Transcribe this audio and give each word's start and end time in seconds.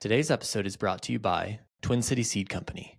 Today's 0.00 0.30
episode 0.30 0.66
is 0.66 0.78
brought 0.78 1.02
to 1.02 1.12
you 1.12 1.18
by 1.18 1.60
Twin 1.82 2.00
City 2.00 2.22
Seed 2.22 2.48
Company. 2.48 2.98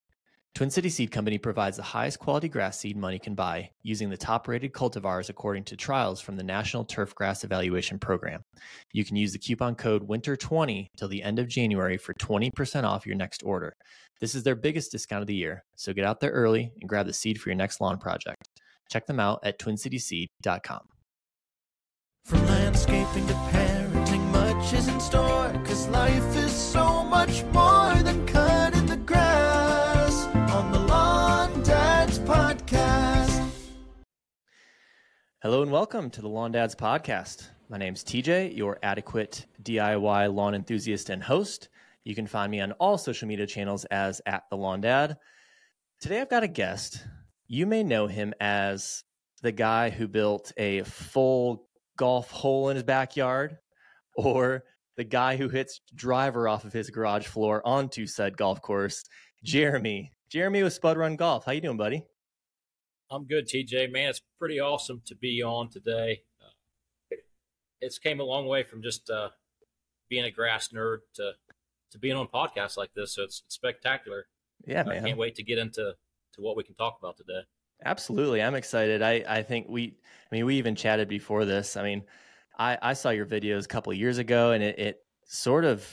Twin 0.54 0.70
City 0.70 0.88
Seed 0.88 1.10
Company 1.10 1.40
provides 1.40 1.78
the 1.78 1.82
highest 1.82 2.20
quality 2.20 2.48
grass 2.48 2.78
seed 2.78 2.96
money 2.96 3.18
can 3.18 3.34
buy 3.34 3.72
using 3.82 4.12
the 4.12 4.18
top 4.18 4.48
rated 4.48 4.72
cultivars 4.72 5.28
according 5.28 5.64
to 5.64 5.76
trials 5.76 6.22
from 6.22 6.36
the 6.36 6.44
National 6.44 6.86
Turf 6.86 7.16
Grass 7.16 7.44
Evaluation 7.44 7.98
Program. 7.98 8.44
You 8.94 9.04
can 9.04 9.16
use 9.16 9.34
the 9.34 9.40
coupon 9.40 9.74
code 9.74 10.08
WINTER20 10.08 10.90
till 10.96 11.08
the 11.08 11.24
end 11.24 11.40
of 11.40 11.48
January 11.48 11.98
for 11.98 12.14
20% 12.14 12.84
off 12.84 13.08
your 13.08 13.16
next 13.16 13.42
order. 13.42 13.74
This 14.20 14.36
is 14.36 14.44
their 14.44 14.54
biggest 14.54 14.92
discount 14.92 15.22
of 15.22 15.28
the 15.28 15.34
year, 15.34 15.64
so 15.76 15.94
get 15.94 16.06
out 16.06 16.20
there 16.20 16.30
early 16.30 16.72
and 16.82 16.88
grab 16.88 17.08
the 17.08 17.14
seed 17.14 17.42
for 17.42 17.50
your 17.50 17.56
next 17.56 17.82
lawn 17.82 17.98
project. 17.98 18.48
Check 18.92 19.08
them 19.08 19.20
out 19.20 19.40
at 19.42 19.58
twincityseed.com. 19.58 20.82
From 22.26 22.46
landscaping 22.46 23.26
to 23.26 23.34
parenting, 23.34 23.81
much 24.62 24.74
is 24.74 24.88
in 24.88 25.00
store. 25.00 25.52
Cause 25.66 25.88
life 25.88 26.36
is 26.36 26.52
so 26.52 27.04
much 27.04 27.44
more 27.46 27.96
than 28.04 28.28
cutting 28.28 28.86
the 28.86 28.98
grass 28.98 30.26
on 30.54 30.72
the 30.72 30.80
Lawn 30.80 31.64
Dads 31.64 32.20
Podcast. 32.20 33.50
Hello 35.42 35.64
and 35.64 35.72
welcome 35.72 36.12
to 36.12 36.22
the 36.22 36.28
Lawn 36.28 36.52
Dads 36.52 36.76
Podcast. 36.76 37.48
My 37.70 37.80
name's 37.80 38.04
TJ, 38.04 38.56
your 38.56 38.78
adequate 38.84 39.48
DIY 39.64 40.32
lawn 40.32 40.54
enthusiast 40.54 41.10
and 41.10 41.24
host. 41.24 41.70
You 42.04 42.14
can 42.14 42.28
find 42.28 42.52
me 42.52 42.62
on 42.62 42.74
all 42.74 43.00
social 43.00 43.28
media 43.28 43.48
channels 43.48 43.86
as 43.86 44.22
at 44.28 44.44
the 44.52 44.58
Lawn 44.58 44.82
Dad. 44.82 45.18
Today 46.00 46.22
I've 46.22 46.30
got 46.30 46.44
a 46.44 46.48
guest. 46.48 47.04
You 47.48 47.66
may 47.66 47.84
know 47.84 48.06
him 48.06 48.36
as 48.40 49.04
the 49.42 49.52
guy 49.52 49.90
who 49.90 50.08
built 50.08 50.52
a 50.56 50.84
full 50.84 51.68
golf 51.98 52.30
hole 52.30 52.70
in 52.70 52.76
his 52.76 52.84
backyard 52.84 53.58
or 54.16 54.64
the 54.98 55.04
guy 55.04 55.38
who 55.38 55.50
hits 55.50 55.82
driver 55.96 56.48
off 56.48 56.66
of 56.66 56.74
his 56.74 56.90
garage 56.90 57.28
floor 57.28 57.62
onto 57.66 58.06
said 58.06 58.38
golf 58.38 58.62
course, 58.62 59.04
Jeremy. 59.44 60.12
Jeremy 60.30 60.64
with 60.64 60.74
Spud 60.74 60.98
Run 60.98 61.16
Golf. 61.16 61.46
How 61.46 61.52
you 61.52 61.62
doing, 61.62 61.78
buddy? 61.78 62.06
I'm 63.10 63.26
good, 63.26 63.48
TJ. 63.48 63.92
Man, 63.92 64.10
it's 64.10 64.22
pretty 64.40 64.60
awesome 64.60 65.02
to 65.06 65.16
be 65.16 65.44
on 65.44 65.70
today. 65.70 66.22
Uh, 66.42 67.18
it's 67.82 68.00
came 68.00 68.20
a 68.20 68.24
long 68.24 68.46
way 68.46 68.64
from 68.64 68.82
just 68.82 69.10
uh, 69.10 69.30
being 70.10 70.24
a 70.24 70.32
grass 70.32 70.70
nerd 70.70 71.00
to 71.16 71.34
to 71.92 72.00
being 72.00 72.16
on 72.16 72.28
podcasts 72.28 72.78
like 72.78 72.94
this. 72.94 73.16
So 73.16 73.24
it's, 73.24 73.44
it's 73.46 73.56
spectacular. 73.56 74.28
Yeah, 74.66 74.82
I 74.82 74.90
man. 74.90 75.04
can't 75.04 75.18
wait 75.18 75.36
to 75.36 75.44
get 75.44 75.58
into 75.58 75.94
to 76.34 76.42
what 76.42 76.56
we 76.56 76.64
can 76.64 76.76
talk 76.76 76.98
about 77.02 77.18
today. 77.18 77.42
Absolutely. 77.84 78.42
I'm 78.42 78.56
excited. 78.56 79.02
I, 79.02 79.24
I 79.28 79.44
think 79.44 79.68
we, 79.68 79.98
I 80.32 80.36
mean, 80.36 80.46
we 80.46 80.56
even 80.56 80.76
chatted 80.76 81.08
before 81.08 81.46
this. 81.46 81.76
I 81.76 81.84
mean, 81.84 82.04
I, 82.62 82.78
I 82.80 82.94
saw 82.94 83.10
your 83.10 83.26
videos 83.26 83.66
a 83.66 83.68
couple 83.68 83.92
years 83.92 84.20
ago 84.20 84.52
and 84.52 84.62
it, 84.62 84.78
it 84.78 84.98
sort 85.26 85.66
of 85.66 85.84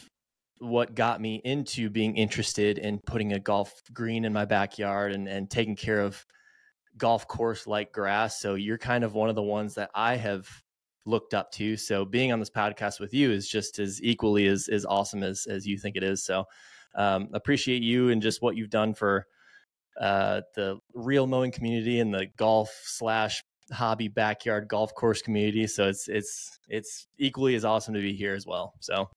what 0.59 0.95
got 0.95 1.19
me 1.19 1.41
into 1.43 1.89
being 1.89 2.15
interested 2.19 2.77
in 2.77 2.99
putting 2.99 3.33
a 3.33 3.39
golf 3.41 3.73
green 3.95 4.27
in 4.27 4.35
my 4.35 4.45
backyard 4.45 5.13
and, 5.13 5.27
and 5.27 5.49
taking 5.49 5.77
care 5.77 6.01
of 6.01 6.27
golf 6.99 7.27
course 7.27 7.67
like 7.67 7.91
grass. 7.91 8.39
So 8.39 8.55
you're 8.55 8.77
kind 8.77 9.03
of 9.03 9.15
one 9.15 9.31
of 9.31 9.35
the 9.35 9.43
ones 9.43 9.77
that 9.77 9.91
I 9.95 10.17
have 10.17 10.47
looked 11.07 11.33
up 11.33 11.51
to. 11.53 11.79
So 11.79 12.05
being 12.05 12.33
on 12.33 12.39
this 12.39 12.51
podcast 12.51 13.01
with 13.01 13.15
you 13.15 13.31
is 13.31 13.49
just 13.49 13.79
as 13.79 14.03
equally 14.03 14.47
as, 14.47 14.69
as 14.69 14.85
awesome 14.85 15.23
as, 15.23 15.47
as 15.49 15.67
you 15.67 15.79
think 15.79 15.97
it 15.97 16.03
is. 16.03 16.23
So 16.23 16.45
um, 16.95 17.31
appreciate 17.33 17.83
you 17.83 18.11
and 18.11 18.21
just 18.21 18.43
what 18.43 18.57
you've 18.57 18.69
done 18.69 18.93
for 18.93 19.25
uh, 19.99 20.43
the 20.55 20.77
reel 20.93 21.27
mowing 21.27 21.51
community 21.51 21.99
and 21.99 22.13
the 22.13 22.27
golf 22.37 22.71
slash 22.85 23.43
hobby 23.73 24.09
backyard 24.09 24.69
golf 24.69 24.95
course 24.95 25.23
community. 25.23 25.67
So 25.67 25.89
it's 25.89 26.09
it's 26.09 26.59
it's 26.69 27.07
equally 27.19 27.55
as 27.55 27.65
awesome 27.65 27.95
to 27.95 28.01
be 28.01 28.15
here 28.15 28.35
as 28.35 28.47
well. 28.47 28.75
So 28.81 29.09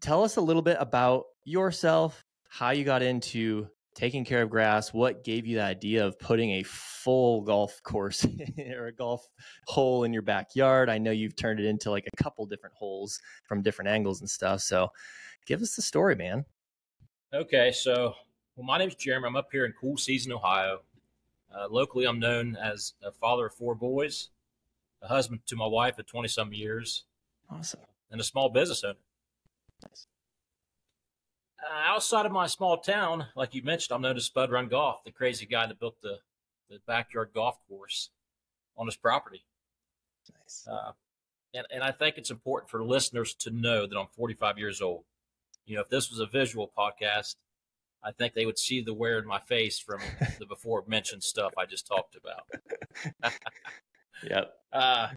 tell 0.00 0.24
us 0.24 0.36
a 0.36 0.40
little 0.40 0.62
bit 0.62 0.76
about 0.80 1.24
yourself, 1.44 2.24
how 2.48 2.70
you 2.70 2.84
got 2.84 3.02
into 3.02 3.68
taking 3.94 4.24
care 4.24 4.42
of 4.42 4.50
grass, 4.50 4.92
what 4.92 5.24
gave 5.24 5.44
you 5.44 5.56
the 5.56 5.64
idea 5.64 6.06
of 6.06 6.16
putting 6.20 6.52
a 6.52 6.62
full 6.62 7.40
golf 7.42 7.82
course 7.82 8.24
or 8.76 8.86
a 8.86 8.92
golf 8.92 9.26
hole 9.66 10.04
in 10.04 10.12
your 10.12 10.22
backyard. 10.22 10.88
I 10.88 10.98
know 10.98 11.10
you've 11.10 11.34
turned 11.34 11.58
it 11.58 11.66
into 11.66 11.90
like 11.90 12.06
a 12.06 12.22
couple 12.22 12.46
different 12.46 12.76
holes 12.76 13.20
from 13.48 13.60
different 13.60 13.88
angles 13.88 14.20
and 14.20 14.30
stuff. 14.30 14.60
So 14.60 14.88
give 15.46 15.62
us 15.62 15.74
the 15.74 15.82
story, 15.82 16.14
man. 16.14 16.44
Okay, 17.34 17.72
so 17.72 18.14
well, 18.54 18.64
my 18.64 18.78
name's 18.78 18.94
Jeremy. 18.94 19.26
I'm 19.26 19.36
up 19.36 19.48
here 19.50 19.66
in 19.66 19.72
Cool 19.80 19.96
Season, 19.96 20.32
Ohio. 20.32 20.80
Uh, 21.58 21.66
locally, 21.70 22.04
I'm 22.06 22.20
known 22.20 22.56
as 22.56 22.94
a 23.02 23.10
father 23.10 23.46
of 23.46 23.54
four 23.54 23.74
boys, 23.74 24.28
a 25.02 25.08
husband 25.08 25.40
to 25.46 25.56
my 25.56 25.66
wife 25.66 25.98
of 25.98 26.06
20 26.06 26.28
some 26.28 26.52
years, 26.52 27.04
Awesome. 27.50 27.80
and 28.10 28.20
a 28.20 28.24
small 28.24 28.48
business 28.48 28.84
owner. 28.84 28.98
Uh, 29.84 29.88
outside 31.86 32.26
of 32.26 32.32
my 32.32 32.46
small 32.46 32.76
town, 32.78 33.26
like 33.34 33.54
you 33.54 33.62
mentioned, 33.62 33.94
I'm 33.94 34.02
known 34.02 34.16
as 34.16 34.24
Spud 34.26 34.52
Run 34.52 34.68
Golf, 34.68 35.02
the 35.04 35.10
crazy 35.10 35.46
guy 35.46 35.66
that 35.66 35.80
built 35.80 36.00
the, 36.00 36.18
the 36.70 36.78
backyard 36.86 37.30
golf 37.34 37.56
course 37.68 38.10
on 38.76 38.86
his 38.86 38.96
property. 38.96 39.44
Nice. 40.40 40.68
Uh, 40.70 40.92
and, 41.54 41.66
and 41.72 41.82
I 41.82 41.90
think 41.90 42.18
it's 42.18 42.30
important 42.30 42.70
for 42.70 42.84
listeners 42.84 43.34
to 43.40 43.50
know 43.50 43.86
that 43.86 43.98
I'm 43.98 44.06
45 44.14 44.58
years 44.58 44.80
old. 44.80 45.04
You 45.66 45.76
know, 45.76 45.82
if 45.82 45.88
this 45.88 46.10
was 46.10 46.20
a 46.20 46.26
visual 46.26 46.70
podcast, 46.78 47.34
I 48.08 48.12
think 48.12 48.32
they 48.32 48.46
would 48.46 48.58
see 48.58 48.80
the 48.80 48.94
wear 48.94 49.18
in 49.18 49.26
my 49.26 49.38
face 49.38 49.78
from 49.78 50.00
the 50.38 50.46
before 50.46 50.82
mentioned 50.86 51.22
stuff 51.22 51.52
I 51.58 51.66
just 51.66 51.86
talked 51.86 52.16
about. 52.16 53.32
Yep. 54.28 54.52
Uh, 54.72 55.08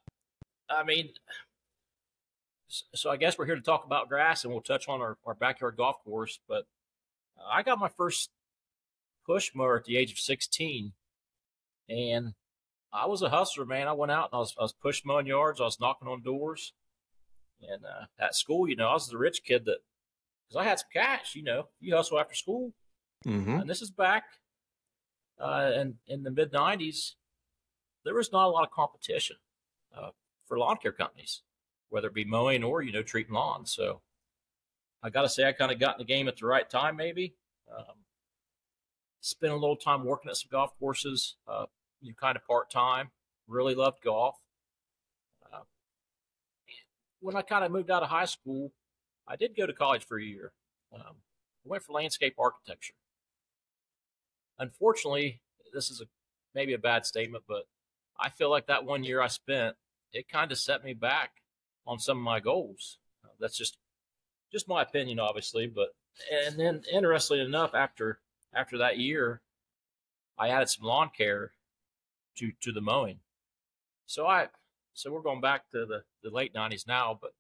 I 0.70 0.84
mean, 0.84 1.10
so 2.68 3.10
I 3.10 3.18
guess 3.18 3.38
we're 3.38 3.46
here 3.46 3.56
to 3.56 3.62
talk 3.62 3.86
about 3.86 4.10
grass 4.10 4.44
and 4.44 4.54
we'll 4.54 4.62
touch 4.62 4.88
on 4.88 5.02
our, 5.02 5.18
our 5.26 5.34
backyard 5.34 5.76
golf 5.78 6.04
course. 6.04 6.40
But 6.48 6.66
uh, 7.38 7.50
I 7.52 7.64
got 7.64 7.80
my 7.80 7.90
first 7.90 8.30
push 9.26 9.52
mower 9.54 9.78
at 9.78 9.86
the 9.86 9.98
age 9.98 10.12
of 10.12 10.20
16. 10.20 10.94
And 11.90 12.34
I 12.94 13.08
was 13.08 13.22
a 13.22 13.30
hustler, 13.30 13.66
man. 13.66 13.88
I 13.88 13.94
went 13.94 14.12
out 14.12 14.30
and 14.32 14.38
I 14.38 14.40
was, 14.40 14.56
I 14.58 14.64
was 14.64 14.74
push 14.74 15.02
mowing 15.06 15.28
yards, 15.28 15.60
I 15.60 15.66
was 15.66 15.80
knocking 15.80 16.08
on 16.08 16.22
doors. 16.22 16.74
And 17.62 17.84
uh, 17.86 18.06
at 18.20 18.36
school, 18.36 18.68
you 18.68 18.76
know, 18.76 18.88
I 18.88 18.94
was 18.94 19.08
the 19.08 19.18
rich 19.18 19.42
kid 19.44 19.66
that, 19.66 19.80
because 20.48 20.66
I 20.66 20.68
had 20.68 20.80
some 20.80 20.90
cash, 20.92 21.36
you 21.36 21.44
know, 21.44 21.68
you 21.80 21.96
hustle 21.96 22.20
after 22.20 22.34
school. 22.34 22.74
Mm-hmm. 23.26 23.60
And 23.60 23.70
this 23.70 23.82
is 23.82 23.92
back 23.92 24.24
uh, 25.40 25.72
in, 25.76 25.96
in 26.08 26.24
the 26.24 26.32
mid 26.32 26.52
90s. 26.52 27.14
There 28.04 28.16
was 28.16 28.32
not 28.32 28.48
a 28.48 28.50
lot 28.50 28.64
of 28.64 28.72
competition 28.72 29.38
uh, 29.96 30.10
for 30.48 30.58
lawn 30.58 30.78
care 30.78 30.92
companies, 30.92 31.42
whether 31.90 32.08
it 32.08 32.14
be 32.14 32.26
mowing 32.26 32.64
or, 32.64 32.82
you 32.82 32.92
know, 32.92 33.04
treating 33.04 33.34
lawns. 33.34 33.72
So 33.72 34.02
I 35.04 35.10
got 35.10 35.22
to 35.22 35.30
say, 35.30 35.48
I 35.48 35.52
kind 35.52 35.72
of 35.72 35.80
got 35.80 35.96
in 35.96 36.00
the 36.00 36.12
game 36.12 36.28
at 36.28 36.38
the 36.38 36.46
right 36.46 36.68
time, 36.68 36.96
maybe. 36.96 37.36
Um, 37.72 37.96
spent 39.22 39.54
a 39.54 39.56
little 39.56 39.76
time 39.76 40.04
working 40.04 40.30
at 40.30 40.38
some 40.38 40.50
golf 40.52 40.72
courses, 40.80 41.36
uh, 41.48 41.66
you 42.02 42.10
know, 42.10 42.16
kind 42.20 42.36
of 42.36 42.46
part 42.46 42.72
time. 42.72 43.12
Really 43.48 43.76
loved 43.76 44.02
golf. 44.02 44.36
Uh, 45.52 45.62
when 47.20 47.36
I 47.36 47.44
kind 47.44 47.64
of 47.64 47.72
moved 47.72 47.92
out 47.92 48.04
of 48.04 48.10
high 48.10 48.26
school, 48.26 48.72
I 49.28 49.36
did 49.36 49.56
go 49.56 49.66
to 49.66 49.74
college 49.74 50.06
for 50.06 50.18
a 50.18 50.24
year. 50.24 50.54
Um, 50.94 51.16
I 51.66 51.70
went 51.70 51.84
for 51.84 51.94
landscape 51.94 52.36
architecture. 52.40 52.94
Unfortunately, 54.60 55.42
this 55.74 55.90
is 55.90 56.02
a 56.02 56.06
maybe 56.54 56.74
a 56.74 56.80
bad 56.80 57.06
statement, 57.06 57.44
but 57.48 57.64
I 58.20 58.30
feel 58.30 58.50
like 58.50 58.68
that 58.68 58.86
one 58.86 59.04
year 59.04 59.22
I 59.22 59.28
spent, 59.28 59.76
it 60.14 60.30
kind 60.30 60.52
of 60.52 60.58
set 60.58 60.84
me 60.84 60.94
back 60.94 61.32
on 61.88 62.00
some 62.00 62.18
of 62.18 62.24
my 62.24 62.40
goals. 62.40 62.98
Uh, 63.24 63.30
that's 63.40 63.58
just 63.58 63.78
just 64.52 64.68
my 64.68 64.82
opinion, 64.82 65.20
obviously. 65.20 65.68
But 65.68 65.90
and 66.46 66.60
then 66.60 66.84
interestingly 66.92 67.44
enough, 67.44 67.74
after 67.74 68.20
after 68.54 68.78
that 68.80 68.98
year, 68.98 69.42
I 70.38 70.50
added 70.50 70.70
some 70.70 70.86
lawn 70.86 71.10
care 71.16 71.54
to 72.38 72.52
to 72.62 72.72
the 72.72 72.82
mowing. 72.82 73.20
So 74.06 74.28
I 74.28 74.48
so 74.94 75.12
we're 75.12 75.22
going 75.22 75.42
back 75.42 75.70
to 75.72 75.86
the, 75.86 76.04
the 76.24 76.30
late 76.30 76.54
nineties 76.54 76.86
now, 76.88 77.18
but 77.20 77.32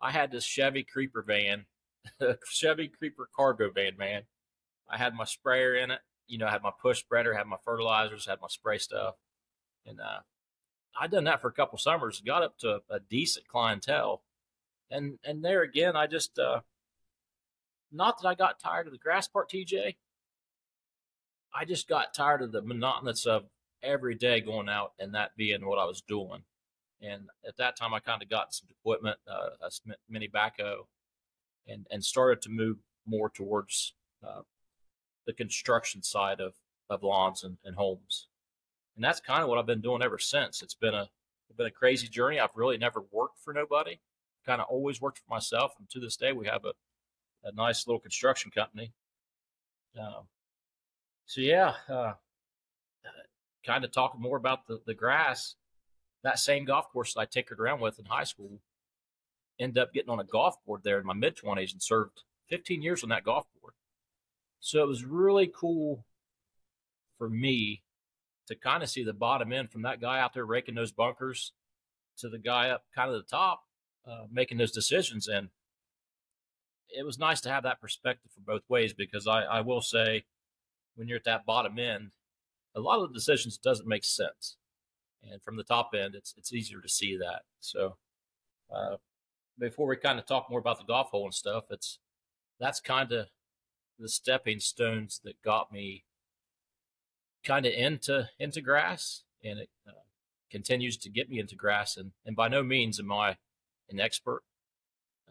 I 0.00 0.10
had 0.10 0.30
this 0.30 0.44
Chevy 0.44 0.84
Creeper 0.84 1.22
van, 1.22 1.66
Chevy 2.50 2.88
Creeper 2.88 3.28
cargo 3.34 3.70
van, 3.70 3.96
man. 3.98 4.22
I 4.88 4.96
had 4.96 5.14
my 5.14 5.24
sprayer 5.24 5.74
in 5.74 5.90
it. 5.90 6.00
You 6.30 6.38
know, 6.38 6.46
I 6.46 6.50
had 6.50 6.62
my 6.62 6.70
push 6.80 7.00
spreader, 7.00 7.34
had 7.34 7.46
my 7.46 7.56
fertilizers, 7.64 8.26
had 8.26 8.40
my 8.40 8.48
spray 8.48 8.78
stuff. 8.78 9.16
And 9.86 10.00
uh, 10.00 10.20
I'd 10.98 11.10
done 11.10 11.24
that 11.24 11.40
for 11.40 11.48
a 11.48 11.52
couple 11.52 11.78
summers, 11.78 12.22
got 12.24 12.42
up 12.42 12.58
to 12.58 12.80
a 12.88 13.00
decent 13.00 13.48
clientele. 13.48 14.22
And 14.90 15.18
and 15.24 15.44
there 15.44 15.62
again, 15.62 15.96
I 15.96 16.06
just 16.06 16.38
uh, 16.38 16.60
not 17.92 18.20
that 18.20 18.28
I 18.28 18.34
got 18.34 18.58
tired 18.58 18.86
of 18.86 18.92
the 18.92 18.98
grass 18.98 19.28
part, 19.28 19.50
TJ. 19.50 19.96
I 21.52 21.64
just 21.64 21.88
got 21.88 22.14
tired 22.14 22.42
of 22.42 22.52
the 22.52 22.62
monotonous 22.62 23.26
of 23.26 23.44
every 23.82 24.14
day 24.14 24.40
going 24.40 24.68
out 24.68 24.92
and 24.98 25.14
that 25.14 25.36
being 25.36 25.66
what 25.66 25.78
I 25.78 25.84
was 25.84 26.00
doing. 26.00 26.44
And 27.02 27.28
at 27.46 27.56
that 27.56 27.76
time, 27.76 27.94
I 27.94 27.98
kind 27.98 28.22
of 28.22 28.28
got 28.28 28.54
some 28.54 28.68
equipment, 28.70 29.18
uh, 29.26 29.50
a 29.62 29.70
mini 30.08 30.28
backhoe, 30.28 30.86
and 31.66 31.86
and 31.90 32.04
started 32.04 32.42
to 32.42 32.50
move 32.50 32.78
more 33.06 33.30
towards 33.30 33.94
uh, 34.26 34.42
the 35.26 35.32
construction 35.32 36.02
side 36.02 36.40
of 36.40 36.54
of 36.88 37.02
lawns 37.02 37.44
and, 37.44 37.56
and 37.64 37.76
homes. 37.76 38.26
And 38.96 39.04
that's 39.04 39.20
kind 39.20 39.42
of 39.42 39.48
what 39.48 39.58
I've 39.58 39.66
been 39.66 39.80
doing 39.80 40.02
ever 40.02 40.18
since. 40.18 40.62
It's 40.62 40.74
been 40.74 40.94
a 40.94 41.08
it's 41.48 41.56
been 41.56 41.66
a 41.66 41.70
crazy 41.70 42.08
journey. 42.08 42.38
I've 42.38 42.56
really 42.56 42.78
never 42.78 43.04
worked 43.12 43.38
for 43.38 43.52
nobody. 43.52 44.00
Kind 44.46 44.60
of 44.60 44.68
always 44.68 45.00
worked 45.00 45.18
for 45.18 45.32
myself, 45.32 45.74
and 45.78 45.88
to 45.90 46.00
this 46.00 46.16
day, 46.16 46.32
we 46.32 46.46
have 46.46 46.64
a 46.64 46.72
a 47.44 47.52
nice 47.52 47.86
little 47.86 48.00
construction 48.00 48.50
company. 48.50 48.92
Um, 49.98 50.26
so 51.26 51.40
yeah, 51.40 51.74
uh, 51.88 52.12
kind 53.64 53.84
of 53.84 53.92
talking 53.92 54.20
more 54.20 54.36
about 54.36 54.66
the, 54.66 54.80
the 54.86 54.94
grass. 54.94 55.54
That 56.22 56.38
same 56.38 56.64
golf 56.64 56.90
course 56.92 57.14
that 57.14 57.20
I 57.20 57.24
tinkered 57.24 57.60
around 57.60 57.80
with 57.80 57.98
in 57.98 58.04
high 58.04 58.24
school, 58.24 58.60
ended 59.58 59.78
up 59.78 59.94
getting 59.94 60.10
on 60.10 60.20
a 60.20 60.24
golf 60.24 60.56
board 60.66 60.82
there 60.84 60.98
in 60.98 61.06
my 61.06 61.14
mid 61.14 61.36
twenties 61.36 61.72
and 61.72 61.82
served 61.82 62.22
15 62.48 62.82
years 62.82 63.02
on 63.02 63.08
that 63.10 63.24
golf 63.24 63.46
board. 63.60 63.74
So 64.60 64.82
it 64.82 64.88
was 64.88 65.04
really 65.04 65.50
cool 65.54 66.04
for 67.18 67.28
me 67.28 67.82
to 68.46 68.54
kind 68.54 68.82
of 68.82 68.90
see 68.90 69.04
the 69.04 69.12
bottom 69.12 69.52
end 69.52 69.70
from 69.70 69.82
that 69.82 70.00
guy 70.00 70.20
out 70.20 70.34
there 70.34 70.44
raking 70.44 70.74
those 70.74 70.92
bunkers 70.92 71.52
to 72.18 72.28
the 72.28 72.38
guy 72.38 72.70
up 72.70 72.84
kind 72.94 73.10
of 73.10 73.16
the 73.16 73.28
top 73.36 73.64
uh, 74.06 74.24
making 74.30 74.58
those 74.58 74.72
decisions. 74.72 75.28
And 75.28 75.48
it 76.88 77.04
was 77.04 77.18
nice 77.18 77.40
to 77.42 77.50
have 77.50 77.62
that 77.62 77.80
perspective 77.80 78.30
for 78.32 78.40
both 78.40 78.62
ways 78.68 78.92
because 78.92 79.26
I, 79.26 79.42
I 79.42 79.60
will 79.60 79.80
say, 79.80 80.24
when 80.96 81.08
you're 81.08 81.18
at 81.18 81.24
that 81.24 81.46
bottom 81.46 81.78
end, 81.78 82.10
a 82.74 82.80
lot 82.80 83.00
of 83.00 83.08
the 83.08 83.14
decisions 83.14 83.56
doesn't 83.56 83.88
make 83.88 84.04
sense. 84.04 84.56
And 85.30 85.40
from 85.42 85.56
the 85.56 85.64
top 85.64 85.90
end, 85.94 86.14
it's 86.14 86.34
it's 86.36 86.52
easier 86.52 86.80
to 86.80 86.88
see 86.88 87.16
that. 87.18 87.42
So, 87.60 87.96
uh, 88.74 88.96
before 89.58 89.86
we 89.86 89.96
kind 89.96 90.18
of 90.18 90.26
talk 90.26 90.48
more 90.50 90.58
about 90.58 90.78
the 90.78 90.84
golf 90.84 91.10
hole 91.10 91.24
and 91.24 91.34
stuff, 91.34 91.64
it's 91.70 91.98
that's 92.58 92.80
kind 92.80 93.12
of 93.12 93.26
the 94.00 94.08
stepping 94.08 94.60
stones 94.60 95.20
that 95.24 95.42
got 95.42 95.72
me 95.72 96.04
kind 97.44 97.66
of 97.66 97.72
into 97.72 98.28
into 98.38 98.60
grass, 98.60 99.22
and 99.44 99.58
it 99.60 99.70
uh, 99.86 99.92
continues 100.50 100.96
to 100.98 101.10
get 101.10 101.30
me 101.30 101.38
into 101.38 101.54
grass. 101.54 101.96
And 101.96 102.12
and 102.24 102.34
by 102.34 102.48
no 102.48 102.62
means 102.62 102.98
am 102.98 103.12
I 103.12 103.36
an 103.90 104.00
expert, 104.00 104.42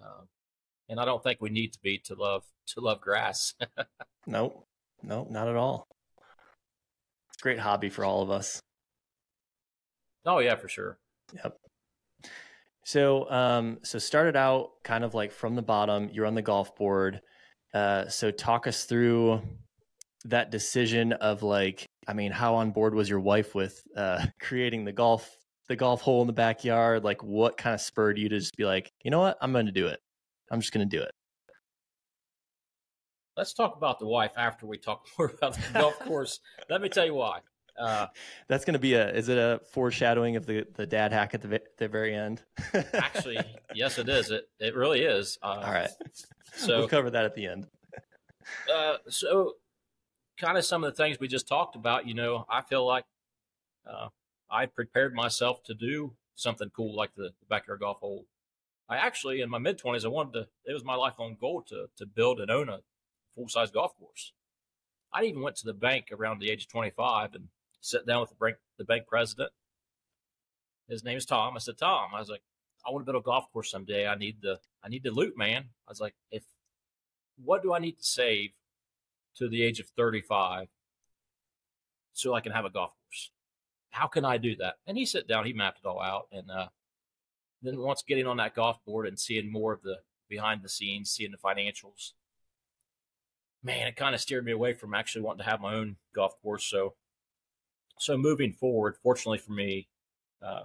uh, 0.02 0.24
and 0.88 1.00
I 1.00 1.06
don't 1.06 1.24
think 1.24 1.42
we 1.42 1.50
need 1.50 1.74
to 1.74 1.80
be 1.82 1.98
to 2.06 2.16
love 2.16 2.44
to 2.68 2.82
love 2.82 3.02
grass. 3.02 3.54
nope, 4.28 4.66
nope, 5.02 5.30
not 5.30 5.48
at 5.48 5.56
all. 5.56 5.88
It's 7.30 7.42
a 7.42 7.44
great 7.44 7.60
hobby 7.60 7.90
for 7.90 8.06
all 8.06 8.22
of 8.22 8.30
us. 8.30 8.62
Oh 10.26 10.40
yeah, 10.40 10.56
for 10.56 10.68
sure. 10.68 10.98
Yep. 11.34 11.58
So, 12.86 13.30
um, 13.30 13.78
so 13.84 14.00
started 14.00 14.36
out 14.36 14.72
kind 14.84 15.04
of 15.04 15.14
like 15.14 15.32
from 15.32 15.56
the 15.56 15.62
bottom. 15.62 16.10
You're 16.12 16.26
on 16.26 16.34
the 16.34 16.42
golf 16.42 16.76
board. 16.76 17.22
Uh, 17.74 18.08
so 18.08 18.32
talk 18.32 18.68
us 18.68 18.86
through 18.86 19.42
that 20.26 20.52
decision 20.52 21.14
of 21.14 21.44
like, 21.44 21.86
I 22.08 22.14
mean, 22.14 22.32
how 22.32 22.56
on 22.56 22.72
board 22.72 22.94
was 22.94 23.10
your 23.10 23.20
wife 23.20 23.54
with 23.56 23.82
uh, 23.96 24.26
creating 24.42 24.86
the 24.86 24.92
golf 24.92 25.30
the 25.68 25.76
golf 25.76 26.02
hole 26.02 26.22
in 26.22 26.28
the 26.28 26.34
backyard? 26.34 27.04
Like, 27.04 27.24
what 27.24 27.58
kind 27.58 27.76
of 27.76 27.82
spurred 27.82 28.18
you 28.18 28.28
to 28.30 28.40
just 28.40 28.58
be 28.58 28.66
like, 28.66 28.92
you 29.04 29.12
know 29.12 29.20
what, 29.20 29.38
I'm 29.42 29.52
going 29.52 29.68
to 29.68 29.72
do 29.72 29.88
it. 29.88 30.00
I'm 30.52 30.60
just 30.62 30.74
going 30.74 30.88
to 30.88 30.98
do 30.98 31.04
it. 31.04 31.12
Let's 33.38 33.54
talk 33.54 33.78
about 33.78 34.00
the 34.00 34.08
wife 34.08 34.34
after 34.36 34.66
we 34.66 34.78
talk 34.78 35.08
more 35.18 35.32
about 35.38 35.54
the 35.54 35.62
golf 35.80 36.00
course. 36.00 36.40
Let 36.70 36.82
me 36.82 36.90
tell 36.90 37.06
you 37.06 37.14
why. 37.14 37.40
Uh, 37.80 38.08
That's 38.48 38.66
going 38.66 38.74
to 38.74 38.80
be 38.80 38.94
a. 38.94 39.10
Is 39.12 39.30
it 39.30 39.38
a 39.38 39.62
foreshadowing 39.72 40.36
of 40.36 40.46
the 40.46 40.68
the 40.76 40.86
dad 40.86 41.14
hack 41.14 41.34
at 41.34 41.42
the 41.42 41.62
the 41.78 41.88
very 41.88 42.14
end? 42.14 42.44
actually, 42.94 43.40
yes, 43.74 43.98
it 43.98 44.10
is. 44.10 44.32
It 44.32 44.50
it 44.60 44.76
really 44.76 45.02
is. 45.02 45.38
Uh, 45.42 45.62
All 45.64 45.72
right. 45.72 45.90
So 46.54 46.80
we'll 46.80 46.88
cover 46.88 47.10
that 47.10 47.26
at 47.26 47.36
the 47.36 47.48
end. 47.48 47.68
Uh, 48.74 48.96
so, 49.08 49.54
kind 50.40 50.58
of 50.58 50.66
some 50.66 50.84
of 50.84 50.92
the 50.92 51.04
things 51.04 51.20
we 51.20 51.28
just 51.28 51.48
talked 51.48 51.76
about. 51.76 52.08
You 52.08 52.16
know, 52.16 52.48
I 52.50 52.62
feel 52.64 52.84
like 52.84 53.06
uh, 53.88 54.08
I 54.50 54.66
prepared 54.66 55.14
myself 55.14 55.62
to 55.66 55.76
do 55.76 56.14
something 56.34 56.72
cool 56.76 56.96
like 56.96 57.14
the, 57.16 57.26
the 57.26 57.46
backyard 57.48 57.82
golf 57.82 58.00
hole. 58.00 58.26
I 58.90 58.98
actually, 58.98 59.42
in 59.42 59.52
my 59.52 59.60
mid 59.60 59.78
twenties, 59.78 60.04
I 60.04 60.08
wanted 60.08 60.34
to. 60.34 60.48
It 60.66 60.74
was 60.74 60.84
my 60.84 60.96
lifelong 60.96 61.38
goal 61.40 61.62
to 61.68 61.90
to 61.98 62.08
build 62.08 62.40
and 62.40 62.50
own 62.50 62.70
a 62.70 62.80
full 63.36 63.50
size 63.50 63.70
golf 63.70 63.96
course. 64.00 64.34
I 65.14 65.26
even 65.26 65.44
went 65.44 65.58
to 65.58 65.66
the 65.66 65.74
bank 65.74 66.08
around 66.12 66.40
the 66.40 66.50
age 66.50 66.64
of 66.64 66.72
twenty 66.72 66.90
five 66.90 67.36
and 67.36 67.50
sat 67.82 68.06
down 68.06 68.22
with 68.22 68.30
the 68.30 68.36
bank, 68.36 68.58
the 68.78 68.84
bank 68.84 69.08
president. 69.08 69.52
His 70.88 71.04
name 71.04 71.18
is 71.18 71.26
Tom. 71.26 71.56
I 71.56 71.60
said, 71.60 71.78
Tom, 71.78 72.12
I 72.16 72.20
was 72.20 72.30
like, 72.30 72.42
I 72.86 72.92
want 72.92 73.06
to 73.06 73.12
build 73.12 73.22
a 73.22 73.26
golf 73.26 73.52
course 73.52 73.72
someday. 73.72 74.08
I 74.08 74.16
need 74.16 74.38
the, 74.42 74.60
I 74.84 74.90
need 74.90 75.04
the 75.04 75.12
loot, 75.12 75.38
man. 75.38 75.66
I 75.88 75.92
was 75.92 76.02
like, 76.02 76.16
if, 76.32 76.44
what 77.44 77.62
do 77.62 77.74
I 77.74 77.80
need 77.80 77.98
to 77.98 78.04
save 78.04 78.52
to 79.36 79.48
the 79.48 79.64
age 79.64 79.80
of 79.80 79.88
35 79.96 80.68
so 82.14 82.34
I 82.34 82.42
can 82.42 82.52
have 82.52 82.66
a 82.66 82.70
golf 82.70 82.92
course? 82.92 83.32
How 83.92 84.08
can 84.08 84.26
I 84.26 84.38
do 84.38 84.56
that? 84.58 84.76
And 84.88 84.98
he 84.98 85.06
sat 85.06 85.28
down, 85.28 85.46
he 85.46 85.54
mapped 85.54 85.80
it 85.84 85.88
all 85.88 86.02
out. 86.02 86.28
And, 86.32 86.50
uh, 86.50 86.68
then 87.62 87.80
once 87.80 88.04
getting 88.08 88.26
on 88.26 88.38
that 88.38 88.56
golf 88.56 88.84
board 88.86 89.08
and 89.08 89.20
seeing 89.20 89.52
more 89.52 89.74
of 89.74 89.82
the 89.82 89.98
behind 90.30 90.62
the 90.64 90.70
scenes, 90.70 91.12
seeing 91.12 91.32
the 91.32 91.38
financials, 91.38 92.14
man, 93.64 93.88
it 93.88 93.96
kind 93.96 94.16
of 94.16 94.22
steered 94.22 94.46
me 94.46 94.52
away 94.52 94.74
from 94.74 94.94
actually 94.94 95.22
wanting 95.22 95.44
to 95.44 95.50
have 95.50 95.60
my 95.60 95.74
own 95.74 95.98
golf 96.16 96.42
course. 96.42 96.66
So 96.66 96.94
so 98.00 98.18
moving 98.18 98.54
forward, 98.54 98.96
fortunately 99.04 99.38
for 99.38 99.52
me, 99.52 99.88
uh, 100.42 100.64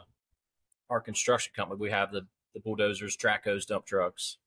our 0.88 1.00
construction 1.00 1.52
company, 1.54 1.81
we 1.81 1.90
have 1.90 2.12
the, 2.12 2.26
the 2.54 2.60
bulldozers, 2.60 3.16
trackhoes, 3.16 3.66
dump 3.66 3.84
trucks. 3.84 4.38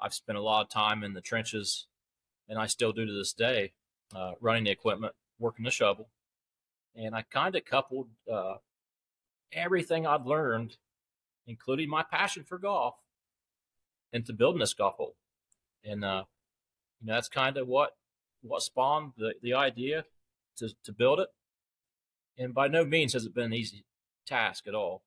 I've 0.00 0.12
spent 0.12 0.36
a 0.36 0.42
lot 0.42 0.62
of 0.62 0.68
time 0.68 1.02
in 1.02 1.14
the 1.14 1.22
trenches, 1.22 1.86
and 2.46 2.58
I 2.58 2.66
still 2.66 2.92
do 2.92 3.06
to 3.06 3.12
this 3.12 3.32
day, 3.32 3.72
uh, 4.14 4.32
running 4.42 4.64
the 4.64 4.70
equipment, 4.70 5.14
working 5.38 5.64
the 5.64 5.70
shovel. 5.70 6.10
And 6.94 7.14
I 7.14 7.22
kind 7.22 7.56
of 7.56 7.64
coupled 7.64 8.08
uh, 8.30 8.56
everything 9.50 10.06
I'd 10.06 10.26
learned, 10.26 10.76
including 11.46 11.88
my 11.88 12.02
passion 12.02 12.44
for 12.44 12.58
golf, 12.58 12.96
into 14.12 14.34
building 14.34 14.60
this 14.60 14.74
golf 14.74 14.96
hole. 14.96 15.16
And 15.82 16.04
uh, 16.04 16.24
you 17.00 17.06
know, 17.06 17.14
that's 17.14 17.28
kind 17.30 17.56
of 17.56 17.66
what 17.66 17.96
what 18.42 18.60
spawned 18.60 19.12
the, 19.16 19.32
the 19.42 19.54
idea 19.54 20.04
to, 20.58 20.68
to 20.84 20.92
build 20.92 21.20
it 21.20 21.28
and 22.38 22.54
by 22.54 22.68
no 22.68 22.84
means 22.84 23.12
has 23.12 23.24
it 23.24 23.34
been 23.34 23.44
an 23.44 23.54
easy 23.54 23.84
task 24.26 24.66
at 24.66 24.74
all. 24.74 25.02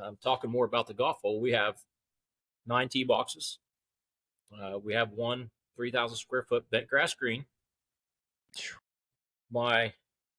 Um, 0.00 0.18
talking 0.22 0.50
more 0.50 0.64
about 0.64 0.86
the 0.86 0.94
golf 0.94 1.18
hole, 1.22 1.40
we 1.40 1.52
have 1.52 1.76
nine 2.66 2.88
tee 2.88 3.04
boxes. 3.04 3.58
Uh, 4.52 4.78
we 4.78 4.94
have 4.94 5.10
one 5.10 5.50
3,000 5.76 6.16
square 6.16 6.42
foot 6.42 6.68
bent 6.70 6.88
grass 6.88 7.14
green. 7.14 7.44
My 9.50 9.92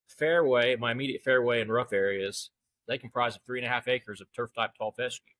fairway, 0.07 0.75
my 0.75 0.91
immediate 0.91 1.21
fairway 1.21 1.61
and 1.61 1.71
rough 1.71 1.93
areas, 1.93 2.49
they 2.87 2.97
comprise 2.97 3.35
of 3.35 3.41
three 3.45 3.59
and 3.59 3.65
a 3.65 3.69
half 3.69 3.87
acres 3.87 4.21
of 4.21 4.27
turf 4.33 4.53
type 4.53 4.71
tall 4.77 4.91
fescue. 4.91 5.33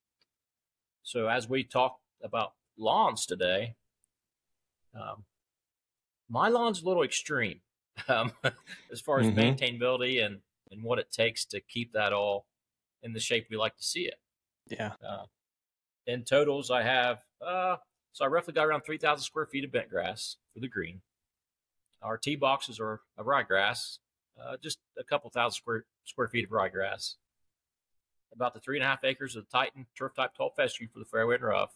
So 1.03 1.27
as 1.27 1.47
we 1.47 1.63
talk 1.63 1.99
about 2.23 2.53
lawns 2.77 3.25
today, 3.25 3.75
um, 4.95 5.23
my 6.29 6.49
lawn's 6.49 6.81
a 6.81 6.85
little 6.85 7.03
extreme 7.03 7.61
um, 8.07 8.31
as 8.91 9.01
far 9.01 9.19
as 9.19 9.27
mm-hmm. 9.27 9.39
maintainability 9.39 10.25
and 10.25 10.39
and 10.71 10.83
what 10.83 10.99
it 10.99 11.11
takes 11.11 11.45
to 11.45 11.61
keep 11.61 11.93
that 11.93 12.13
all 12.13 12.45
in 13.03 13.13
the 13.13 13.19
shape 13.19 13.47
we 13.49 13.57
like 13.57 13.75
to 13.77 13.83
see 13.83 14.05
it. 14.05 14.15
Yeah. 14.67 14.93
Uh, 15.07 15.25
in 16.07 16.23
totals, 16.23 16.71
I 16.71 16.83
have 16.83 17.19
uh, 17.45 17.77
so 18.13 18.25
I 18.25 18.27
roughly 18.27 18.53
got 18.53 18.65
around 18.65 18.81
three 18.81 18.97
thousand 18.97 19.23
square 19.23 19.45
feet 19.45 19.65
of 19.65 19.71
bent 19.71 19.89
grass 19.89 20.37
for 20.53 20.59
the 20.59 20.67
green. 20.67 21.01
Our 22.01 22.17
tee 22.17 22.35
boxes 22.35 22.79
are 22.79 23.01
of 23.17 23.25
ryegrass, 23.25 23.97
uh, 24.41 24.57
just 24.61 24.79
a 24.97 25.03
couple 25.03 25.29
thousand 25.29 25.55
square 25.55 25.85
square 26.05 26.27
feet 26.27 26.45
of 26.45 26.51
ryegrass. 26.51 27.15
About 28.33 28.53
the 28.53 28.59
three 28.59 28.77
and 28.77 28.83
a 28.83 28.87
half 28.87 29.03
acres 29.03 29.35
of 29.35 29.49
Titan 29.49 29.85
turf 29.97 30.13
type 30.15 30.31
tall 30.35 30.53
fescue 30.55 30.87
for 30.91 30.99
the 30.99 31.05
fairway 31.05 31.35
and 31.35 31.43
rough. 31.43 31.73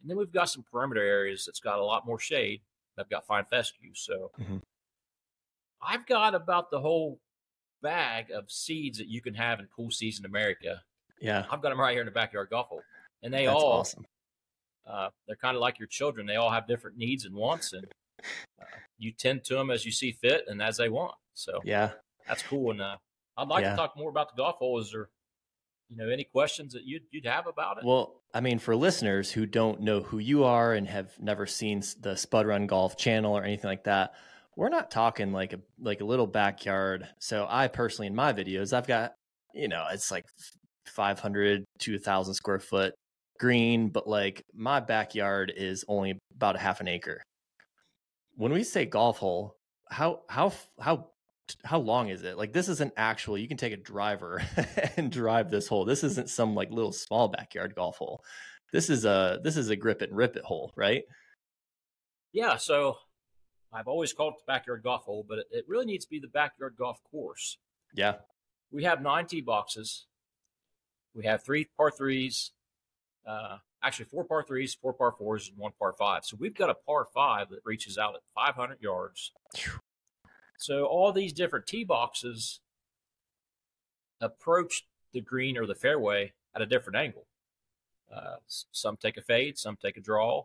And 0.00 0.10
then 0.10 0.18
we've 0.18 0.32
got 0.32 0.50
some 0.50 0.64
perimeter 0.70 1.02
areas 1.02 1.46
that's 1.46 1.60
got 1.60 1.78
a 1.78 1.84
lot 1.84 2.06
more 2.06 2.18
shade. 2.18 2.60
I've 2.98 3.08
got 3.08 3.26
fine 3.26 3.44
fescue, 3.46 3.90
so 3.94 4.30
mm-hmm. 4.40 4.58
I've 5.82 6.06
got 6.06 6.34
about 6.34 6.70
the 6.70 6.80
whole 6.80 7.18
bag 7.84 8.30
of 8.32 8.50
seeds 8.50 8.98
that 8.98 9.08
you 9.08 9.20
can 9.20 9.34
have 9.34 9.60
in 9.60 9.68
cool 9.76 9.90
season 9.90 10.24
America. 10.24 10.82
Yeah, 11.20 11.44
I've 11.50 11.62
got 11.62 11.68
them 11.68 11.80
right 11.80 11.92
here 11.92 12.00
in 12.00 12.06
the 12.06 12.12
backyard 12.12 12.48
golf 12.50 12.66
hole, 12.68 12.82
and 13.22 13.32
they 13.32 13.44
That's 13.44 13.54
all 13.54 13.72
awesome. 13.72 14.06
Uh, 14.90 15.08
they're 15.26 15.36
kind 15.36 15.54
of 15.54 15.60
like 15.60 15.78
your 15.78 15.88
children. 15.88 16.26
They 16.26 16.36
all 16.36 16.50
have 16.50 16.66
different 16.66 16.96
needs 16.96 17.24
and 17.24 17.34
wants, 17.34 17.72
and 17.72 17.86
uh, 18.60 18.64
you 18.98 19.12
tend 19.12 19.44
to 19.44 19.54
them 19.54 19.70
as 19.70 19.84
you 19.84 19.92
see 19.92 20.12
fit 20.12 20.44
and 20.48 20.60
as 20.60 20.78
they 20.78 20.88
want. 20.88 21.14
So 21.34 21.60
yeah, 21.64 21.90
that's 22.26 22.42
cool. 22.42 22.70
And 22.72 22.80
uh, 22.80 22.96
I'd 23.36 23.48
like 23.48 23.62
yeah. 23.62 23.70
to 23.70 23.76
talk 23.76 23.96
more 23.96 24.10
about 24.10 24.34
the 24.34 24.42
golf 24.42 24.56
hole. 24.56 24.80
Is 24.80 24.90
there, 24.90 25.08
you 25.88 25.96
know, 25.96 26.08
any 26.08 26.24
questions 26.24 26.72
that 26.72 26.84
you'd 26.84 27.02
you'd 27.10 27.26
have 27.26 27.46
about 27.46 27.78
it? 27.78 27.84
Well, 27.84 28.22
I 28.32 28.40
mean, 28.40 28.58
for 28.58 28.74
listeners 28.74 29.30
who 29.30 29.46
don't 29.46 29.80
know 29.80 30.00
who 30.00 30.18
you 30.18 30.44
are 30.44 30.72
and 30.74 30.88
have 30.88 31.12
never 31.20 31.46
seen 31.46 31.82
the 32.00 32.16
Spud 32.16 32.46
Run 32.46 32.66
Golf 32.66 32.96
channel 32.96 33.36
or 33.36 33.44
anything 33.44 33.68
like 33.68 33.84
that, 33.84 34.14
we're 34.56 34.68
not 34.68 34.90
talking 34.90 35.32
like 35.32 35.52
a 35.52 35.60
like 35.80 36.00
a 36.00 36.04
little 36.04 36.26
backyard. 36.26 37.08
So 37.18 37.46
I 37.48 37.68
personally 37.68 38.06
in 38.06 38.14
my 38.14 38.32
videos, 38.32 38.72
I've 38.72 38.86
got 38.86 39.12
you 39.54 39.68
know 39.68 39.84
it's 39.90 40.10
like 40.10 40.24
500 40.86 41.64
to 41.80 41.92
1000 41.92 42.34
square 42.34 42.60
foot 42.60 42.94
green, 43.38 43.88
but 43.88 44.06
like 44.06 44.42
my 44.54 44.80
backyard 44.80 45.52
is 45.56 45.84
only 45.88 46.18
about 46.34 46.56
a 46.56 46.60
half 46.60 46.80
an 46.80 46.88
acre. 46.88 47.22
When 48.36 48.52
we 48.52 48.64
say 48.64 48.84
golf 48.84 49.18
hole, 49.18 49.56
how 49.90 50.22
how 50.28 50.52
how 50.80 51.10
how 51.64 51.78
long 51.78 52.08
is 52.08 52.22
it? 52.22 52.38
Like 52.38 52.52
this 52.52 52.68
is 52.68 52.80
an 52.80 52.92
actual 52.96 53.38
you 53.38 53.48
can 53.48 53.56
take 53.56 53.72
a 53.72 53.76
driver 53.76 54.42
and 54.96 55.10
drive 55.10 55.50
this 55.50 55.68
hole. 55.68 55.84
This 55.84 56.04
isn't 56.04 56.30
some 56.30 56.54
like 56.54 56.70
little 56.70 56.92
small 56.92 57.28
backyard 57.28 57.74
golf 57.74 57.96
hole. 57.96 58.22
This 58.72 58.90
is 58.90 59.04
a 59.04 59.40
this 59.42 59.56
is 59.56 59.68
a 59.70 59.76
grip 59.76 60.02
it 60.02 60.10
and 60.10 60.18
rip 60.18 60.36
it 60.36 60.44
hole, 60.44 60.72
right? 60.76 61.02
Yeah, 62.32 62.56
so 62.56 62.96
I've 63.74 63.88
always 63.88 64.12
called 64.12 64.34
it 64.34 64.38
the 64.46 64.52
backyard 64.52 64.82
golf 64.84 65.04
hole, 65.04 65.26
but 65.28 65.38
it, 65.40 65.46
it 65.50 65.64
really 65.68 65.86
needs 65.86 66.04
to 66.04 66.10
be 66.10 66.20
the 66.20 66.28
backyard 66.28 66.76
golf 66.78 67.00
course. 67.10 67.58
Yeah. 67.94 68.14
We 68.70 68.84
have 68.84 69.02
nine 69.02 69.26
tee 69.26 69.40
boxes. 69.40 70.06
We 71.14 71.24
have 71.24 71.44
three 71.44 71.68
par 71.76 71.90
threes, 71.90 72.52
uh, 73.26 73.58
actually 73.82 74.06
four 74.06 74.24
par 74.24 74.44
threes, 74.46 74.74
four 74.74 74.92
par 74.92 75.12
fours, 75.16 75.48
and 75.48 75.58
one 75.58 75.72
par 75.78 75.92
five. 75.92 76.24
So 76.24 76.36
we've 76.38 76.54
got 76.54 76.70
a 76.70 76.74
par 76.74 77.06
five 77.12 77.50
that 77.50 77.60
reaches 77.64 77.98
out 77.98 78.14
at 78.14 78.22
500 78.34 78.80
yards. 78.80 79.32
So 80.56 80.86
all 80.86 81.12
these 81.12 81.32
different 81.32 81.66
tee 81.66 81.84
boxes 81.84 82.60
approach 84.20 84.86
the 85.12 85.20
green 85.20 85.58
or 85.58 85.66
the 85.66 85.74
fairway 85.74 86.32
at 86.54 86.62
a 86.62 86.66
different 86.66 86.96
angle. 86.96 87.26
Uh, 88.12 88.36
some 88.46 88.96
take 88.96 89.16
a 89.16 89.22
fade, 89.22 89.58
some 89.58 89.76
take 89.76 89.96
a 89.96 90.00
draw, 90.00 90.44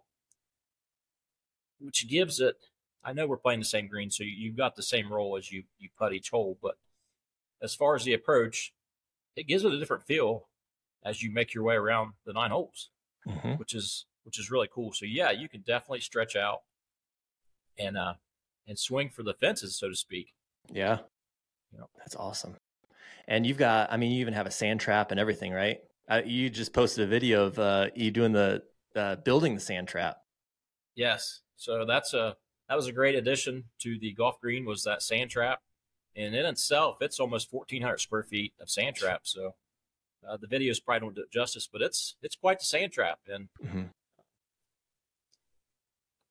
which 1.79 2.07
gives 2.07 2.39
it. 2.39 2.68
I 3.03 3.13
know 3.13 3.27
we're 3.27 3.37
playing 3.37 3.59
the 3.59 3.65
same 3.65 3.87
green, 3.87 4.11
so 4.11 4.23
you, 4.23 4.49
have 4.49 4.57
got 4.57 4.75
the 4.75 4.83
same 4.83 5.11
roll 5.11 5.37
as 5.37 5.51
you 5.51 5.63
you 5.77 5.89
putt 5.97 6.13
each 6.13 6.31
hole. 6.31 6.57
But 6.61 6.77
as 7.61 7.75
far 7.75 7.95
as 7.95 8.03
the 8.03 8.13
approach, 8.13 8.73
it 9.35 9.47
gives 9.47 9.63
it 9.63 9.73
a 9.73 9.79
different 9.79 10.05
feel 10.05 10.47
as 11.03 11.23
you 11.23 11.31
make 11.31 11.53
your 11.53 11.63
way 11.63 11.75
around 11.75 12.13
the 12.25 12.33
nine 12.33 12.51
holes, 12.51 12.89
mm-hmm. 13.27 13.53
which 13.53 13.73
is 13.73 14.05
which 14.23 14.37
is 14.37 14.51
really 14.51 14.69
cool. 14.73 14.91
So 14.93 15.05
yeah, 15.05 15.31
you 15.31 15.47
can 15.47 15.61
definitely 15.61 16.01
stretch 16.01 16.35
out 16.35 16.61
and 17.77 17.97
uh 17.97 18.13
and 18.67 18.77
swing 18.77 19.09
for 19.09 19.23
the 19.23 19.33
fences, 19.33 19.77
so 19.77 19.89
to 19.89 19.95
speak. 19.95 20.33
Yeah, 20.71 20.99
you 21.71 21.79
know. 21.79 21.89
that's 21.97 22.15
awesome. 22.15 22.57
And 23.27 23.45
you've 23.45 23.57
got, 23.57 23.91
I 23.91 23.97
mean, 23.97 24.11
you 24.11 24.21
even 24.21 24.33
have 24.33 24.47
a 24.47 24.51
sand 24.51 24.79
trap 24.79 25.11
and 25.11 25.19
everything, 25.19 25.51
right? 25.53 25.77
Uh, 26.09 26.21
you 26.25 26.49
just 26.49 26.73
posted 26.73 27.03
a 27.03 27.07
video 27.07 27.45
of 27.45 27.59
uh, 27.59 27.87
you 27.95 28.09
doing 28.09 28.31
the 28.31 28.63
uh, 28.95 29.15
building 29.17 29.53
the 29.53 29.61
sand 29.61 29.87
trap. 29.87 30.17
Yes, 30.95 31.41
so 31.55 31.85
that's 31.85 32.13
a 32.13 32.35
that 32.69 32.75
was 32.75 32.87
a 32.87 32.91
great 32.91 33.15
addition 33.15 33.65
to 33.79 33.97
the 33.97 34.13
golf 34.13 34.39
green 34.39 34.63
was 34.63 34.83
that 34.83 35.01
sand 35.01 35.31
trap, 35.31 35.61
and 36.15 36.35
in 36.35 36.45
itself, 36.45 37.01
it's 37.01 37.19
almost 37.19 37.49
fourteen 37.49 37.81
hundred 37.81 37.97
square 37.97 38.23
feet 38.23 38.53
of 38.61 38.69
sand 38.69 38.95
trap. 38.95 39.21
So 39.23 39.55
uh, 40.27 40.37
the 40.37 40.47
videos 40.47 40.83
probably 40.83 41.07
don't 41.07 41.15
do 41.15 41.21
it 41.21 41.31
justice, 41.31 41.67
but 41.71 41.81
it's 41.81 42.15
it's 42.21 42.35
quite 42.35 42.59
the 42.59 42.65
sand 42.65 42.91
trap. 42.91 43.19
And 43.27 43.49
mm-hmm. 43.63 43.83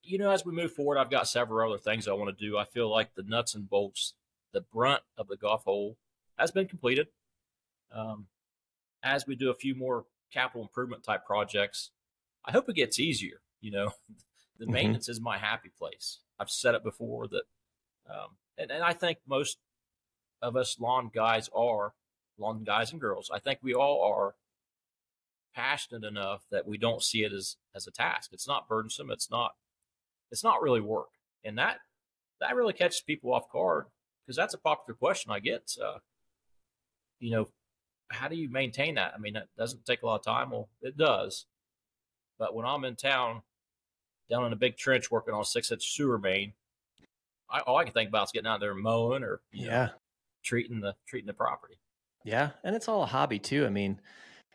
you 0.01 0.17
know, 0.17 0.31
as 0.31 0.45
we 0.45 0.53
move 0.53 0.71
forward, 0.71 0.97
I've 0.97 1.11
got 1.11 1.27
several 1.27 1.69
other 1.69 1.77
things 1.77 2.07
I 2.07 2.13
want 2.13 2.35
to 2.35 2.45
do. 2.45 2.57
I 2.57 2.63
feel 2.63 2.89
like 2.89 3.15
the 3.15 3.23
nuts 3.23 3.53
and 3.53 3.69
bolts, 3.69 4.13
the 4.53 4.61
brunt 4.61 5.03
of 5.17 5.27
the 5.27 5.37
golf 5.37 5.65
hole 5.65 5.97
has 6.37 6.51
been 6.51 6.67
completed. 6.67 7.07
Um, 7.91 8.27
as 9.03 9.27
we 9.27 9.35
do 9.35 9.49
a 9.49 9.55
few 9.55 9.75
more 9.75 10.05
capital 10.31 10.61
improvement 10.61 11.03
type 11.03 11.25
projects, 11.25 11.91
I 12.45 12.51
hope 12.51 12.69
it 12.69 12.75
gets 12.75 12.97
easier. 12.97 13.41
You 13.59 13.71
know, 13.71 13.91
the 14.57 14.65
mm-hmm. 14.65 14.73
maintenance 14.73 15.09
is 15.09 15.19
my 15.19 15.37
happy 15.37 15.71
place. 15.77 16.19
I've 16.39 16.49
said 16.49 16.75
it 16.75 16.83
before 16.83 17.27
that, 17.27 17.43
um, 18.09 18.37
and, 18.57 18.71
and 18.71 18.83
I 18.83 18.93
think 18.93 19.19
most 19.27 19.57
of 20.41 20.55
us 20.55 20.79
lawn 20.79 21.11
guys 21.13 21.49
are 21.55 21.93
lawn 22.37 22.63
guys 22.63 22.91
and 22.91 23.01
girls. 23.01 23.29
I 23.33 23.39
think 23.39 23.59
we 23.61 23.73
all 23.73 24.01
are 24.03 24.35
passionate 25.53 26.05
enough 26.05 26.43
that 26.51 26.67
we 26.67 26.77
don't 26.77 27.03
see 27.03 27.23
it 27.23 27.33
as 27.33 27.57
as 27.75 27.87
a 27.87 27.91
task. 27.91 28.31
It's 28.33 28.47
not 28.47 28.67
burdensome. 28.67 29.11
It's 29.11 29.29
not 29.29 29.51
it's 30.31 30.43
not 30.43 30.61
really 30.61 30.81
work, 30.81 31.09
and 31.43 31.57
that 31.57 31.77
that 32.39 32.55
really 32.55 32.73
catches 32.73 33.01
people 33.01 33.33
off 33.33 33.51
guard 33.51 33.85
because 34.25 34.37
that's 34.37 34.53
a 34.53 34.59
popular 34.59 34.95
question 34.95 35.31
I 35.31 35.39
get. 35.39 35.71
Uh, 35.83 35.99
you 37.19 37.31
know, 37.31 37.49
how 38.09 38.27
do 38.27 38.35
you 38.35 38.49
maintain 38.49 38.95
that? 38.95 39.13
I 39.15 39.17
mean, 39.17 39.35
it 39.35 39.49
doesn't 39.57 39.85
take 39.85 40.03
a 40.03 40.05
lot 40.05 40.15
of 40.15 40.23
time. 40.23 40.51
Well, 40.51 40.69
it 40.81 40.97
does. 40.97 41.45
But 42.37 42.55
when 42.55 42.65
I'm 42.65 42.85
in 42.85 42.95
town, 42.95 43.41
down 44.29 44.45
in 44.45 44.53
a 44.53 44.57
big 44.57 44.77
trench 44.77 45.11
working 45.11 45.33
on 45.33 45.41
a 45.41 45.45
six 45.45 45.71
inch 45.71 45.83
sewer 45.83 46.17
main, 46.17 46.53
I, 47.49 47.59
all 47.61 47.77
I 47.77 47.83
can 47.83 47.93
think 47.93 48.09
about 48.09 48.25
is 48.25 48.31
getting 48.31 48.47
out 48.47 48.59
there 48.59 48.73
mowing 48.73 49.23
or 49.23 49.41
yeah, 49.51 49.85
know, 49.85 49.91
treating 50.43 50.81
the 50.81 50.95
treating 51.07 51.27
the 51.27 51.33
property. 51.33 51.79
Yeah, 52.23 52.51
and 52.63 52.75
it's 52.75 52.87
all 52.87 53.03
a 53.03 53.07
hobby 53.07 53.39
too. 53.39 53.65
I 53.65 53.69
mean, 53.69 53.99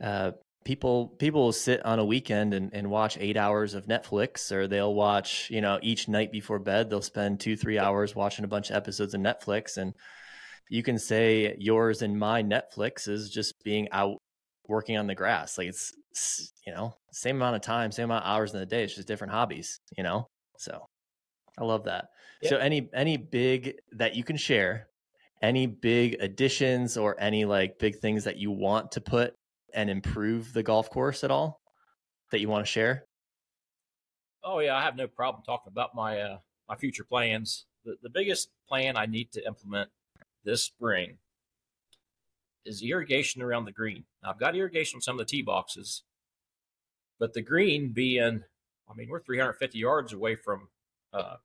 uh, 0.00 0.32
people 0.64 1.08
people 1.08 1.42
will 1.42 1.52
sit 1.52 1.84
on 1.84 1.98
a 1.98 2.04
weekend 2.04 2.54
and, 2.54 2.72
and 2.72 2.90
watch 2.90 3.16
eight 3.18 3.36
hours 3.36 3.74
of 3.74 3.86
Netflix, 3.86 4.52
or 4.52 4.66
they'll 4.68 4.94
watch 4.94 5.50
you 5.50 5.60
know 5.60 5.78
each 5.82 6.08
night 6.08 6.32
before 6.32 6.58
bed 6.58 6.90
they'll 6.90 7.02
spend 7.02 7.40
two 7.40 7.56
three 7.56 7.78
hours 7.78 8.14
watching 8.14 8.44
a 8.44 8.48
bunch 8.48 8.70
of 8.70 8.76
episodes 8.76 9.14
of 9.14 9.20
Netflix 9.20 9.76
and 9.76 9.94
you 10.68 10.82
can 10.82 10.98
say 10.98 11.56
yours 11.58 12.02
and 12.02 12.18
my 12.18 12.42
Netflix 12.42 13.08
is 13.08 13.30
just 13.30 13.62
being 13.62 13.88
out 13.92 14.18
working 14.68 14.96
on 14.96 15.06
the 15.06 15.14
grass. 15.14 15.58
Like 15.58 15.68
it's, 15.68 15.92
you 16.66 16.72
know, 16.72 16.94
same 17.12 17.36
amount 17.36 17.56
of 17.56 17.62
time, 17.62 17.92
same 17.92 18.04
amount 18.04 18.24
of 18.24 18.30
hours 18.30 18.52
in 18.52 18.60
the 18.60 18.66
day. 18.66 18.84
It's 18.84 18.94
just 18.94 19.08
different 19.08 19.32
hobbies, 19.32 19.80
you 19.96 20.02
know? 20.02 20.28
So 20.58 20.86
I 21.58 21.64
love 21.64 21.84
that. 21.84 22.08
Yeah. 22.42 22.50
So 22.50 22.56
any, 22.56 22.88
any 22.94 23.16
big 23.16 23.74
that 23.92 24.14
you 24.14 24.24
can 24.24 24.36
share, 24.36 24.88
any 25.42 25.66
big 25.66 26.16
additions 26.20 26.96
or 26.96 27.20
any 27.20 27.44
like 27.44 27.78
big 27.78 27.96
things 27.96 28.24
that 28.24 28.38
you 28.38 28.50
want 28.50 28.92
to 28.92 29.00
put 29.00 29.34
and 29.74 29.90
improve 29.90 30.52
the 30.52 30.62
golf 30.62 30.90
course 30.90 31.24
at 31.24 31.30
all 31.30 31.60
that 32.30 32.40
you 32.40 32.48
want 32.48 32.64
to 32.64 32.70
share? 32.70 33.04
Oh 34.42 34.60
yeah, 34.60 34.76
I 34.76 34.82
have 34.82 34.96
no 34.96 35.06
problem 35.06 35.42
talking 35.44 35.70
about 35.72 35.94
my, 35.94 36.20
uh, 36.20 36.38
my 36.68 36.76
future 36.76 37.04
plans. 37.04 37.66
The, 37.84 37.96
the 38.02 38.10
biggest 38.10 38.50
plan 38.68 38.96
I 38.96 39.06
need 39.06 39.32
to 39.32 39.46
implement 39.46 39.90
this 40.44 40.62
spring 40.62 41.18
is 42.64 42.82
irrigation 42.82 43.42
around 43.42 43.64
the 43.64 43.72
green. 43.72 44.04
Now, 44.22 44.30
I've 44.30 44.40
got 44.40 44.56
irrigation 44.56 44.98
on 44.98 45.02
some 45.02 45.18
of 45.18 45.26
the 45.26 45.30
tee 45.30 45.42
boxes, 45.42 46.02
but 47.18 47.32
the 47.32 47.42
green 47.42 47.90
being, 47.90 48.42
I 48.88 48.94
mean, 48.94 49.08
we're 49.08 49.22
350 49.22 49.78
yards 49.78 50.12
away 50.12 50.34
from 50.34 50.68
uh, 51.12 51.36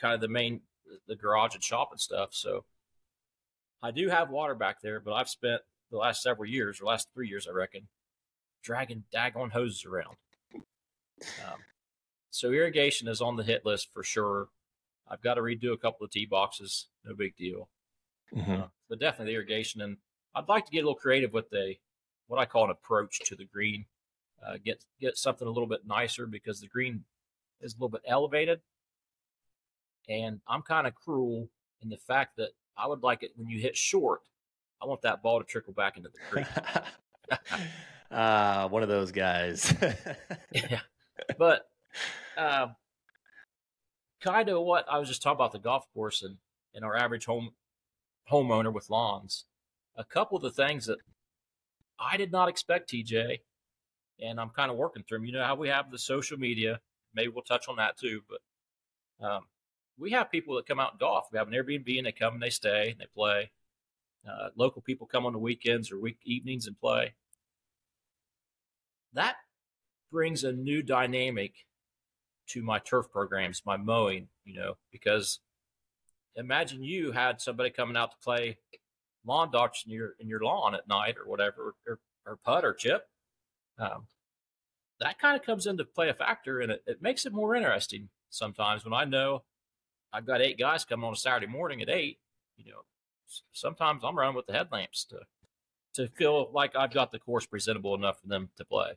kind 0.00 0.14
of 0.14 0.20
the 0.20 0.28
main, 0.28 0.60
the 1.06 1.16
garage 1.16 1.54
and 1.54 1.62
shop 1.62 1.88
and 1.90 2.00
stuff. 2.00 2.30
So 2.32 2.64
I 3.82 3.90
do 3.90 4.08
have 4.08 4.30
water 4.30 4.54
back 4.54 4.80
there, 4.82 5.00
but 5.00 5.12
I've 5.12 5.28
spent 5.28 5.62
the 5.90 5.98
last 5.98 6.22
several 6.22 6.48
years, 6.48 6.80
or 6.80 6.86
last 6.86 7.08
three 7.14 7.28
years, 7.28 7.46
I 7.48 7.52
reckon, 7.52 7.88
dragging 8.62 9.04
daggone 9.14 9.52
hoses 9.52 9.84
around. 9.84 10.16
Um, 11.46 11.58
so 12.30 12.50
irrigation 12.50 13.08
is 13.08 13.20
on 13.20 13.36
the 13.36 13.44
hit 13.44 13.64
list 13.64 13.90
for 13.92 14.02
sure. 14.02 14.48
I've 15.08 15.22
got 15.22 15.34
to 15.34 15.42
redo 15.42 15.72
a 15.72 15.78
couple 15.78 16.04
of 16.04 16.10
tee 16.10 16.26
boxes. 16.26 16.88
No 17.04 17.14
big 17.14 17.36
deal. 17.36 17.68
Mm-hmm. 18.34 18.52
Uh, 18.52 18.66
but 18.88 18.98
definitely 18.98 19.32
the 19.32 19.36
irrigation. 19.36 19.80
And 19.82 19.98
I'd 20.34 20.48
like 20.48 20.66
to 20.66 20.72
get 20.72 20.80
a 20.80 20.82
little 20.82 20.94
creative 20.94 21.32
with 21.32 21.50
the 21.50 21.76
what 22.26 22.38
I 22.38 22.46
call 22.46 22.64
an 22.64 22.70
approach 22.70 23.20
to 23.26 23.36
the 23.36 23.44
green. 23.44 23.86
Uh, 24.44 24.56
get 24.62 24.84
get 25.00 25.16
something 25.16 25.46
a 25.46 25.50
little 25.50 25.68
bit 25.68 25.86
nicer 25.86 26.26
because 26.26 26.60
the 26.60 26.66
green 26.66 27.04
is 27.60 27.72
a 27.72 27.76
little 27.76 27.88
bit 27.88 28.02
elevated, 28.06 28.60
and 30.08 30.40
I'm 30.46 30.62
kind 30.62 30.86
of 30.86 30.94
cruel 30.94 31.48
in 31.82 31.88
the 31.88 31.96
fact 31.96 32.36
that 32.36 32.50
I 32.76 32.86
would 32.86 33.02
like 33.02 33.22
it 33.22 33.32
when 33.36 33.48
you 33.48 33.60
hit 33.60 33.76
short. 33.76 34.22
I 34.82 34.86
want 34.86 35.02
that 35.02 35.22
ball 35.22 35.38
to 35.38 35.46
trickle 35.46 35.72
back 35.72 35.96
into 35.96 36.10
the 36.10 36.18
creek. 36.30 36.46
Ah, 38.16 38.64
uh, 38.64 38.68
one 38.68 38.82
of 38.82 38.88
those 38.88 39.10
guys. 39.10 39.74
yeah, 40.52 40.80
but 41.38 41.68
uh, 42.36 42.68
kind 44.20 44.48
of 44.48 44.62
what 44.62 44.86
I 44.88 44.98
was 44.98 45.08
just 45.08 45.22
talking 45.22 45.36
about 45.36 45.52
the 45.52 45.58
golf 45.58 45.86
course 45.92 46.22
and 46.22 46.36
and 46.74 46.84
our 46.84 46.96
average 46.96 47.24
home 47.24 47.54
homeowner 48.30 48.72
with 48.72 48.88
lawns. 48.88 49.46
A 49.96 50.04
couple 50.04 50.36
of 50.36 50.42
the 50.42 50.50
things 50.50 50.86
that 50.86 50.98
I 51.98 52.16
did 52.16 52.32
not 52.32 52.48
expect, 52.48 52.90
TJ, 52.90 53.38
and 54.20 54.40
I'm 54.40 54.50
kind 54.50 54.70
of 54.70 54.76
working 54.76 55.02
through 55.02 55.18
them. 55.18 55.26
You 55.26 55.32
know 55.32 55.44
how 55.44 55.54
we 55.54 55.68
have 55.68 55.90
the 55.90 55.98
social 55.98 56.38
media. 56.38 56.80
Maybe 57.14 57.28
we'll 57.28 57.42
touch 57.42 57.68
on 57.68 57.76
that 57.76 57.96
too. 57.96 58.22
But 58.28 59.26
um, 59.26 59.42
we 59.98 60.10
have 60.12 60.30
people 60.30 60.56
that 60.56 60.66
come 60.66 60.80
out 60.80 60.92
and 60.92 61.00
golf. 61.00 61.28
We 61.32 61.38
have 61.38 61.48
an 61.48 61.54
Airbnb 61.54 61.96
and 61.96 62.06
they 62.06 62.12
come 62.12 62.34
and 62.34 62.42
they 62.42 62.50
stay 62.50 62.90
and 62.90 63.00
they 63.00 63.06
play. 63.14 63.50
Uh, 64.28 64.48
local 64.56 64.82
people 64.82 65.06
come 65.06 65.26
on 65.26 65.32
the 65.32 65.38
weekends 65.38 65.92
or 65.92 65.98
week 65.98 66.18
evenings 66.24 66.66
and 66.66 66.78
play. 66.78 67.14
That 69.12 69.36
brings 70.10 70.44
a 70.44 70.52
new 70.52 70.82
dynamic 70.82 71.54
to 72.48 72.62
my 72.62 72.78
turf 72.78 73.10
programs, 73.10 73.62
my 73.64 73.76
mowing, 73.76 74.28
you 74.44 74.54
know, 74.54 74.74
because 74.90 75.40
imagine 76.36 76.82
you 76.82 77.12
had 77.12 77.40
somebody 77.40 77.70
coming 77.70 77.96
out 77.96 78.10
to 78.10 78.16
play 78.22 78.58
lawn 79.26 79.50
darts 79.50 79.84
in 79.86 79.92
your 79.92 80.14
in 80.18 80.28
your 80.28 80.40
lawn 80.40 80.74
at 80.74 80.88
night 80.88 81.16
or 81.18 81.28
whatever, 81.28 81.74
or, 81.86 81.98
or 82.26 82.36
putt 82.44 82.64
or 82.64 82.74
chip. 82.74 83.06
Um, 83.78 84.06
that 85.00 85.18
kind 85.18 85.36
of 85.36 85.44
comes 85.44 85.66
into 85.66 85.84
play 85.84 86.08
a 86.08 86.14
factor, 86.14 86.60
and 86.60 86.72
it, 86.72 86.82
it 86.86 87.02
makes 87.02 87.26
it 87.26 87.32
more 87.32 87.54
interesting 87.54 88.08
sometimes. 88.30 88.84
When 88.84 88.94
I 88.94 89.04
know 89.04 89.42
I've 90.12 90.26
got 90.26 90.40
eight 90.40 90.58
guys 90.58 90.84
coming 90.84 91.04
on 91.04 91.12
a 91.12 91.16
Saturday 91.16 91.46
morning 91.46 91.82
at 91.82 91.88
eight, 91.88 92.18
you 92.56 92.70
know, 92.70 92.82
sometimes 93.52 94.02
I'm 94.04 94.16
running 94.16 94.36
with 94.36 94.46
the 94.46 94.52
headlamps 94.52 95.04
to 95.06 95.20
to 95.94 96.08
feel 96.08 96.50
like 96.52 96.74
I've 96.76 96.92
got 96.92 97.12
the 97.12 97.18
course 97.18 97.46
presentable 97.46 97.94
enough 97.94 98.20
for 98.20 98.28
them 98.28 98.50
to 98.56 98.64
play. 98.64 98.92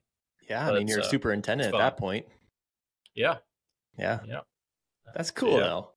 Yeah, 0.50 0.66
but 0.66 0.76
I 0.76 0.78
mean 0.80 0.88
you're 0.88 1.00
a 1.00 1.04
uh, 1.04 1.08
superintendent 1.08 1.74
at 1.74 1.78
that 1.78 1.98
point. 1.98 2.26
Yeah, 3.14 3.38
yeah, 3.98 4.20
yeah. 4.26 4.42
That's 5.16 5.32
cool 5.32 5.54
yeah. 5.54 5.60
though. 5.60 5.92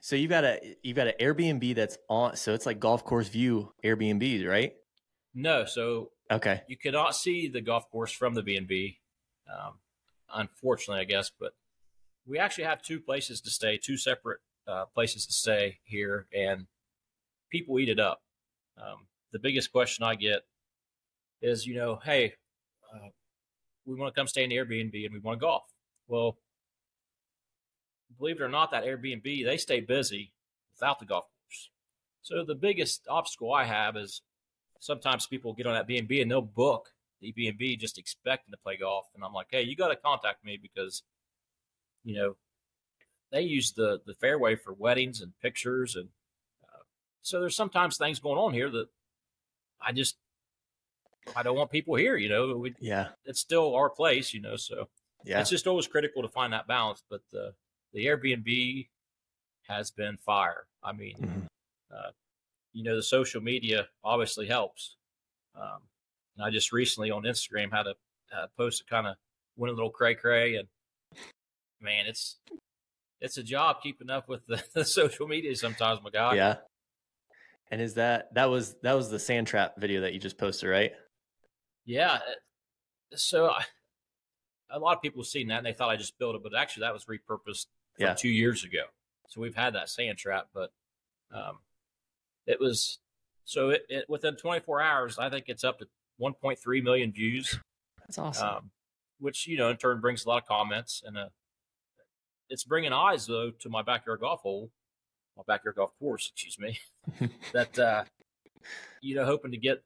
So 0.00 0.16
you've 0.16 0.30
got 0.30 0.44
a 0.44 0.76
you've 0.82 0.96
got 0.96 1.08
an 1.08 1.14
Airbnb 1.20 1.74
that's 1.74 1.98
on. 2.08 2.36
So 2.36 2.54
it's 2.54 2.66
like 2.66 2.80
golf 2.80 3.04
course 3.04 3.28
view 3.28 3.72
Airbnbs, 3.84 4.46
right? 4.46 4.72
No, 5.34 5.64
so 5.64 6.10
okay, 6.30 6.62
you 6.68 6.76
cannot 6.76 7.14
see 7.14 7.48
the 7.48 7.60
golf 7.60 7.90
course 7.90 8.10
from 8.10 8.34
the 8.34 8.42
B 8.42 8.56
and 8.56 8.66
B. 8.66 8.98
Um, 9.48 9.74
unfortunately, 10.34 11.02
I 11.02 11.04
guess, 11.04 11.30
but 11.38 11.52
we 12.26 12.38
actually 12.38 12.64
have 12.64 12.82
two 12.82 13.00
places 13.00 13.40
to 13.42 13.50
stay, 13.50 13.76
two 13.76 13.96
separate 13.96 14.40
uh, 14.66 14.86
places 14.86 15.26
to 15.26 15.32
stay 15.32 15.80
here, 15.84 16.26
and 16.32 16.66
people 17.50 17.78
eat 17.78 17.88
it 17.88 18.00
up. 18.00 18.22
Um, 18.78 19.06
the 19.32 19.38
biggest 19.38 19.72
question 19.72 20.04
I 20.04 20.14
get 20.14 20.42
is, 21.42 21.66
you 21.66 21.74
know, 21.74 22.00
hey, 22.02 22.34
uh, 22.94 23.08
we 23.84 23.94
want 23.96 24.14
to 24.14 24.18
come 24.18 24.26
stay 24.26 24.44
in 24.44 24.50
the 24.50 24.56
Airbnb 24.56 25.04
and 25.04 25.12
we 25.12 25.20
want 25.20 25.40
to 25.40 25.44
golf. 25.44 25.64
Well, 26.08 26.38
believe 28.18 28.40
it 28.40 28.42
or 28.42 28.48
not, 28.48 28.70
that 28.70 28.84
Airbnb 28.84 29.44
they 29.44 29.56
stay 29.56 29.80
busy 29.80 30.32
without 30.74 30.98
the 30.98 31.06
golf 31.06 31.24
course. 31.24 31.70
So 32.22 32.44
the 32.44 32.54
biggest 32.54 33.06
obstacle 33.08 33.52
I 33.52 33.64
have 33.64 33.96
is 33.96 34.22
sometimes 34.78 35.26
people 35.26 35.52
get 35.52 35.66
on 35.66 35.74
that 35.74 35.86
B&B 35.86 36.20
and 36.20 36.30
they'll 36.30 36.40
book 36.42 36.90
the 37.20 37.32
B&B 37.32 37.76
just 37.76 37.98
expecting 37.98 38.50
to 38.52 38.56
play 38.58 38.76
golf, 38.78 39.06
and 39.14 39.22
I'm 39.22 39.34
like, 39.34 39.48
hey, 39.50 39.62
you 39.62 39.76
got 39.76 39.88
to 39.88 39.96
contact 39.96 40.42
me 40.44 40.58
because, 40.60 41.02
you 42.02 42.14
know, 42.14 42.36
they 43.30 43.42
use 43.42 43.72
the 43.72 44.00
the 44.06 44.14
fairway 44.14 44.56
for 44.56 44.72
weddings 44.72 45.20
and 45.20 45.32
pictures, 45.40 45.96
and 45.96 46.08
uh, 46.64 46.82
so 47.22 47.38
there's 47.40 47.54
sometimes 47.54 47.96
things 47.96 48.18
going 48.18 48.38
on 48.38 48.52
here 48.54 48.70
that 48.70 48.88
I 49.80 49.92
just 49.92 50.16
I 51.36 51.42
don't 51.42 51.56
want 51.56 51.70
people 51.70 51.94
here. 51.94 52.16
You 52.16 52.28
know, 52.28 52.56
we, 52.56 52.74
Yeah. 52.80 53.08
it's 53.24 53.38
still 53.40 53.74
our 53.76 53.90
place. 53.90 54.32
You 54.34 54.40
know, 54.40 54.56
so 54.56 54.88
Yeah. 55.24 55.40
it's 55.40 55.50
just 55.50 55.66
always 55.66 55.86
critical 55.86 56.22
to 56.22 56.28
find 56.28 56.52
that 56.52 56.66
balance. 56.66 57.04
But 57.08 57.20
the 57.30 57.54
the 57.92 58.06
Airbnb 58.06 58.88
has 59.68 59.90
been 59.90 60.16
fire. 60.18 60.66
I 60.82 60.92
mean, 60.92 61.16
Mhm. 61.18 61.46
uh, 61.94 62.10
you 62.72 62.82
know, 62.84 62.96
the 62.96 63.02
social 63.02 63.40
media 63.40 63.88
obviously 64.04 64.46
helps. 64.46 64.96
Um, 65.54 65.82
and 66.36 66.44
I 66.44 66.50
just 66.50 66.72
recently 66.72 67.10
on 67.10 67.22
Instagram 67.24 67.70
had 67.72 67.86
a 67.86 67.94
uh, 68.32 68.46
post 68.56 68.78
that 68.80 68.88
kind 68.88 69.06
of 69.08 69.16
went 69.56 69.72
a 69.72 69.74
little 69.74 69.90
cray 69.90 70.14
cray, 70.14 70.54
and 70.56 70.68
man, 71.80 72.06
it's 72.06 72.38
it's 73.20 73.36
a 73.36 73.42
job 73.42 73.82
keeping 73.82 74.08
up 74.08 74.28
with 74.28 74.46
the, 74.46 74.62
the 74.74 74.84
social 74.84 75.26
media 75.26 75.54
sometimes, 75.56 76.00
my 76.02 76.10
guy. 76.10 76.34
Yeah. 76.36 76.56
And 77.72 77.80
is 77.80 77.94
that 77.94 78.32
that 78.34 78.46
was 78.46 78.76
that 78.82 78.94
was 78.94 79.10
the 79.10 79.18
sand 79.18 79.46
trap 79.46 79.74
video 79.78 80.00
that 80.02 80.12
you 80.14 80.20
just 80.20 80.38
posted, 80.38 80.68
right? 80.68 80.92
Yeah. 81.84 82.14
uh, 82.14 83.16
So 83.16 83.48
I, 83.50 83.64
a 84.70 84.78
lot 84.78 84.96
of 84.96 85.02
people 85.02 85.22
have 85.22 85.28
seen 85.28 85.48
that 85.48 85.58
and 85.58 85.66
they 85.66 85.72
thought 85.72 85.90
I 85.90 85.96
just 85.96 86.18
built 86.18 86.36
it, 86.36 86.42
but 86.42 86.54
actually 86.56 86.82
that 86.82 86.92
was 86.94 87.06
repurposed 87.06 87.66
Yeah. 88.00 88.14
two 88.14 88.28
years 88.28 88.64
ago. 88.64 88.84
So 89.28 89.40
we've 89.40 89.54
had 89.54 89.74
that 89.74 89.88
sand 89.88 90.18
trap, 90.18 90.48
but 90.52 90.72
um, 91.32 91.58
it 92.46 92.58
was 92.60 92.98
so 93.44 93.70
it, 93.70 93.82
it 93.88 94.04
within 94.08 94.36
24 94.36 94.80
hours, 94.80 95.18
I 95.18 95.30
think 95.30 95.44
it's 95.48 95.64
up 95.64 95.78
to 95.78 95.86
1.3 96.20 96.82
million 96.82 97.12
views, 97.12 97.58
That's 98.00 98.18
awesome. 98.18 98.48
um, 98.48 98.70
which 99.18 99.46
you 99.46 99.56
know 99.56 99.68
in 99.70 99.76
turn 99.76 100.00
brings 100.00 100.24
a 100.24 100.28
lot 100.28 100.42
of 100.42 100.48
comments 100.48 101.02
and 101.06 101.16
uh, 101.16 101.28
it's 102.48 102.64
bringing 102.64 102.92
eyes 102.92 103.26
though 103.26 103.50
to 103.60 103.68
my 103.68 103.82
backyard 103.82 104.20
golf 104.20 104.40
hole, 104.40 104.70
my 105.36 105.42
backyard 105.46 105.76
golf 105.76 105.92
course, 105.98 106.30
excuse 106.32 106.58
me 106.58 106.78
that 107.52 107.78
uh, 107.78 108.04
you 109.00 109.14
know 109.14 109.24
hoping 109.24 109.50
to 109.52 109.56
get 109.56 109.82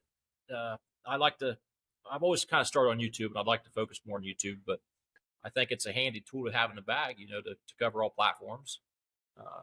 uh, 0.54 0.76
i 1.06 1.16
like 1.16 1.38
to 1.38 1.56
i've 2.10 2.22
always 2.22 2.44
kind 2.44 2.60
of 2.60 2.66
started 2.66 2.90
on 2.90 2.98
youtube 2.98 3.26
and 3.26 3.38
i'd 3.38 3.46
like 3.46 3.62
to 3.62 3.70
focus 3.70 4.00
more 4.06 4.18
on 4.18 4.24
youtube 4.24 4.58
but 4.66 4.80
i 5.44 5.48
think 5.50 5.70
it's 5.70 5.86
a 5.86 5.92
handy 5.92 6.20
tool 6.20 6.44
to 6.46 6.52
have 6.56 6.70
in 6.70 6.76
the 6.76 6.82
bag 6.82 7.16
you 7.18 7.28
know 7.28 7.40
to, 7.40 7.50
to 7.50 7.74
cover 7.78 8.02
all 8.02 8.10
platforms 8.10 8.80
uh, 9.38 9.62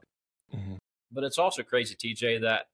Mhm. 0.53 0.77
but 1.11 1.23
it's 1.23 1.37
also 1.37 1.63
crazy 1.63 1.95
tj 1.95 2.41
that 2.41 2.67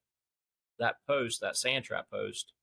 that 0.79 0.95
post 1.05 1.41
that 1.41 1.55
sand 1.55 1.85
trap 1.85 2.09
post 2.09 2.53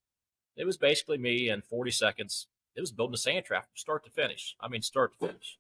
it 0.57 0.65
was 0.65 0.77
basically 0.77 1.19
me 1.19 1.49
in 1.49 1.63
40 1.63 1.91
seconds 1.91 2.49
it 2.77 2.81
was 2.81 2.91
building 2.93 3.15
a 3.15 3.19
sand 3.19 3.45
trap 3.45 3.65
from 3.65 3.77
start 3.77 4.05
to 4.05 4.11
finish 4.11 4.57
i 4.61 4.69
mean 4.69 4.83
start 4.83 5.13
to 5.13 5.27
finish 5.29 5.59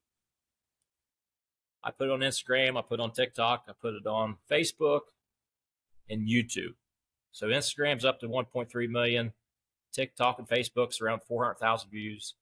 i 1.82 1.90
put 1.90 2.08
it 2.08 2.12
on 2.12 2.20
instagram 2.20 2.76
i 2.78 2.82
put 2.82 3.00
it 3.00 3.02
on 3.02 3.12
tiktok 3.12 3.64
i 3.68 3.72
put 3.80 3.94
it 3.94 4.06
on 4.06 4.36
facebook 4.50 5.02
and 6.08 6.28
youtube 6.28 6.74
so 7.32 7.48
Instagram's 7.48 8.04
up 8.04 8.20
to 8.20 8.28
1.3 8.28 8.88
million. 8.88 9.32
TikTok 9.92 10.38
and 10.38 10.48
Facebook's 10.48 11.00
around 11.00 11.22
400,000 11.24 11.90
views. 11.90 12.34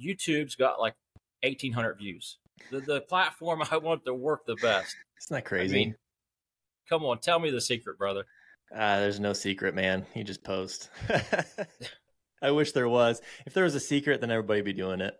YouTube's 0.00 0.54
got 0.54 0.78
like 0.80 0.94
1,800 1.42 1.98
views. 1.98 2.38
The, 2.70 2.80
the 2.80 3.00
platform 3.02 3.62
I 3.70 3.76
want 3.78 4.04
to 4.06 4.14
work 4.14 4.46
the 4.46 4.56
best. 4.56 4.96
Isn't 5.20 5.34
that 5.34 5.36
I 5.36 5.40
crazy? 5.40 5.74
mean, 5.74 5.94
come 6.88 7.04
on, 7.04 7.18
tell 7.18 7.38
me 7.38 7.50
the 7.50 7.60
secret, 7.60 7.98
brother. 7.98 8.24
Ah, 8.72 8.98
there's 8.98 9.20
no 9.20 9.32
secret, 9.32 9.74
man. 9.74 10.06
You 10.14 10.24
just 10.24 10.44
post. 10.44 10.90
I 12.42 12.50
wish 12.50 12.72
there 12.72 12.88
was. 12.88 13.20
If 13.46 13.54
there 13.54 13.64
was 13.64 13.74
a 13.74 13.80
secret, 13.80 14.20
then 14.20 14.30
everybody'd 14.30 14.64
be 14.64 14.72
doing 14.72 15.00
it. 15.00 15.14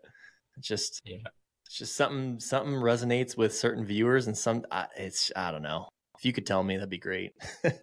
It's 0.57 0.67
just, 0.67 1.01
Yeah. 1.03 1.17
it's 1.65 1.77
just 1.77 1.95
something. 1.95 2.39
Something 2.39 2.73
resonates 2.75 3.35
with 3.35 3.55
certain 3.55 3.85
viewers, 3.85 4.27
and 4.27 4.37
some. 4.37 4.65
I 4.71 4.85
it's. 4.95 5.31
I 5.35 5.51
don't 5.51 5.63
know. 5.63 5.89
If 6.17 6.25
you 6.25 6.31
could 6.33 6.45
tell 6.45 6.61
me, 6.63 6.75
that'd 6.75 6.89
be 6.89 6.97
great. 6.97 7.33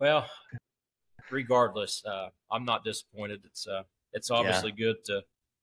Well, 0.00 0.26
regardless, 1.30 2.02
uh, 2.04 2.28
I'm 2.50 2.64
not 2.64 2.84
disappointed. 2.84 3.42
It's 3.44 3.66
uh, 3.68 3.82
it's 4.12 4.30
obviously 4.30 4.72
good 4.72 4.96
to. 5.06 5.22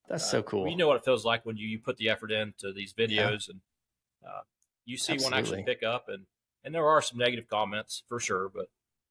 That's 0.09 0.23
uh, 0.25 0.27
so 0.27 0.43
cool. 0.43 0.67
You 0.67 0.75
know 0.75 0.87
what 0.87 0.97
it 0.97 1.05
feels 1.05 1.23
like 1.23 1.45
when 1.45 1.55
you, 1.57 1.67
you 1.67 1.79
put 1.79 1.97
the 1.97 2.09
effort 2.09 2.31
into 2.31 2.73
these 2.73 2.93
videos 2.93 3.49
and 3.49 3.61
uh, 4.25 4.41
you 4.85 4.97
see 4.97 5.17
one 5.17 5.33
actually 5.33 5.63
pick 5.63 5.83
up, 5.83 6.09
and 6.09 6.25
and 6.63 6.73
there 6.75 6.87
are 6.87 7.01
some 7.01 7.17
negative 7.17 7.47
comments 7.47 8.03
for 8.09 8.19
sure, 8.19 8.49
but 8.49 8.69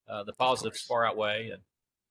uh, 0.09 0.25
the 0.25 0.33
positives 0.33 0.83
far 0.83 1.07
outweigh, 1.07 1.51
and 1.51 1.63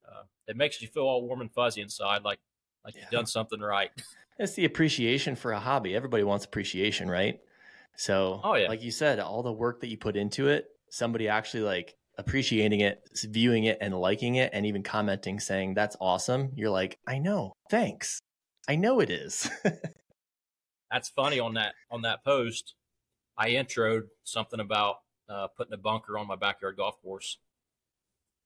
uh, 0.07 0.23
it 0.47 0.55
makes 0.55 0.81
you 0.81 0.87
feel 0.87 1.03
all 1.03 1.21
warm 1.27 1.41
and 1.41 1.51
fuzzy 1.51 1.81
inside, 1.81 2.23
like 2.23 2.39
like 2.85 2.95
Yeah. 2.95 3.01
you've 3.01 3.11
done 3.11 3.25
something 3.27 3.59
right. 3.59 3.91
It's 4.39 4.53
the 4.53 4.65
appreciation 4.65 5.35
for 5.35 5.51
a 5.51 5.59
hobby. 5.59 5.95
Everybody 5.95 6.21
wants 6.23 6.45
appreciation, 6.45 7.09
right? 7.09 7.39
So, 7.95 8.39
Oh, 8.43 8.53
yeah. 8.53 8.67
like 8.67 8.83
you 8.83 8.91
said, 8.91 9.19
all 9.19 9.41
the 9.41 9.51
work 9.51 9.81
that 9.81 9.87
you 9.87 9.97
put 9.97 10.15
into 10.15 10.47
it, 10.47 10.67
somebody 10.91 11.27
actually 11.27 11.63
like 11.63 11.95
appreciating 12.19 12.81
it, 12.81 13.01
viewing 13.23 13.63
it, 13.63 13.79
and 13.81 13.99
liking 13.99 14.35
it, 14.35 14.51
and 14.53 14.67
even 14.67 14.83
commenting 14.83 15.39
saying, 15.39 15.73
That's 15.73 15.97
awesome. 15.99 16.51
You're 16.55 16.69
like, 16.69 16.99
I 17.07 17.17
know. 17.17 17.53
Thanks. 17.71 18.19
I 18.67 18.75
know 18.75 18.99
it 18.99 19.09
is. 19.09 19.49
That's 20.91 21.09
funny 21.09 21.39
on 21.39 21.53
that 21.55 21.73
on 21.91 22.01
that 22.03 22.23
post. 22.23 22.73
I 23.37 23.51
introed 23.51 24.03
something 24.23 24.59
about 24.59 24.97
uh, 25.29 25.47
putting 25.55 25.73
a 25.73 25.77
bunker 25.77 26.17
on 26.17 26.27
my 26.27 26.35
backyard 26.35 26.77
golf 26.77 27.01
course. 27.01 27.37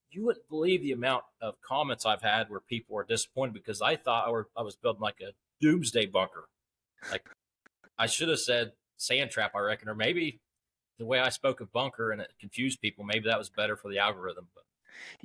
You 0.09 0.25
wouldn't 0.25 0.49
believe 0.49 0.81
the 0.81 0.91
amount 0.91 1.23
of 1.41 1.55
comments 1.61 2.05
I've 2.05 2.21
had 2.21 2.49
where 2.49 2.59
people 2.59 2.97
are 2.97 3.05
disappointed 3.05 3.53
because 3.53 3.81
I 3.81 3.95
thought 3.95 4.27
I, 4.27 4.31
were, 4.31 4.49
I 4.57 4.61
was 4.61 4.75
building 4.75 5.01
like 5.01 5.21
a 5.21 5.31
doomsday 5.61 6.07
bunker. 6.07 6.49
Like 7.09 7.25
I 7.97 8.07
should 8.07 8.27
have 8.27 8.39
said 8.39 8.73
sand 8.97 9.31
trap, 9.31 9.53
I 9.55 9.59
reckon, 9.59 9.87
or 9.87 9.95
maybe 9.95 10.41
the 10.99 11.05
way 11.05 11.19
I 11.19 11.29
spoke 11.29 11.61
of 11.61 11.71
bunker 11.71 12.11
and 12.11 12.21
it 12.21 12.29
confused 12.39 12.81
people. 12.81 13.05
Maybe 13.05 13.29
that 13.29 13.37
was 13.37 13.49
better 13.49 13.77
for 13.77 13.89
the 13.89 13.99
algorithm. 13.99 14.47
But 14.53 14.63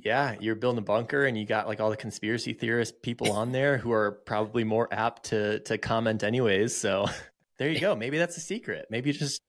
yeah, 0.03 0.35
you're 0.39 0.55
building 0.55 0.79
a 0.79 0.81
bunker 0.81 1.25
and 1.25 1.37
you 1.37 1.45
got 1.45 1.67
like 1.67 1.79
all 1.79 1.89
the 1.89 1.97
conspiracy 1.97 2.53
theorist 2.53 3.01
people 3.01 3.31
on 3.31 3.51
there 3.51 3.77
who 3.77 3.91
are 3.91 4.11
probably 4.25 4.63
more 4.63 4.87
apt 4.91 5.25
to 5.25 5.59
to 5.61 5.77
comment 5.77 6.23
anyways. 6.23 6.75
So 6.75 7.07
there 7.57 7.69
you 7.69 7.79
go. 7.79 7.95
Maybe 7.95 8.17
that's 8.17 8.37
a 8.37 8.41
secret. 8.41 8.87
Maybe 8.89 9.09
you 9.11 9.17
just 9.17 9.41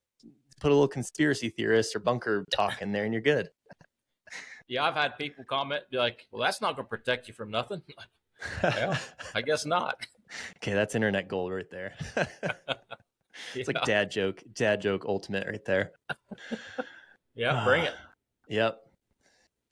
put 0.61 0.71
a 0.71 0.75
little 0.75 0.89
conspiracy 0.89 1.51
theorist 1.51 1.95
or 1.95 2.01
bunker 2.01 2.45
talk 2.51 2.83
in 2.83 2.93
there 2.93 3.05
and 3.05 3.13
you're 3.13 3.23
good. 3.23 3.49
yeah, 4.67 4.85
I've 4.85 4.95
had 4.95 5.17
people 5.19 5.45
comment 5.45 5.83
be 5.91 5.99
like, 5.99 6.27
"Well, 6.31 6.43
that's 6.43 6.61
not 6.61 6.77
going 6.77 6.87
to 6.87 6.89
protect 6.89 7.29
you 7.29 7.35
from 7.35 7.51
nothing." 7.51 7.83
Yeah. 8.63 8.97
I 9.35 9.43
guess 9.43 9.67
not. 9.67 9.97
Okay, 10.59 10.73
that's 10.73 10.95
internet 10.95 11.27
gold 11.27 11.51
right 11.51 11.69
there. 11.73 11.95
it's 13.53 13.67
like 13.67 13.83
dad 13.83 14.13
joke, 14.13 14.45
dad 14.53 14.81
joke 14.81 15.05
ultimate 15.07 15.45
right 15.49 15.65
there. 15.65 15.91
yeah, 17.35 17.65
bring 17.65 17.83
it. 17.83 17.95
Yep. 18.49 18.81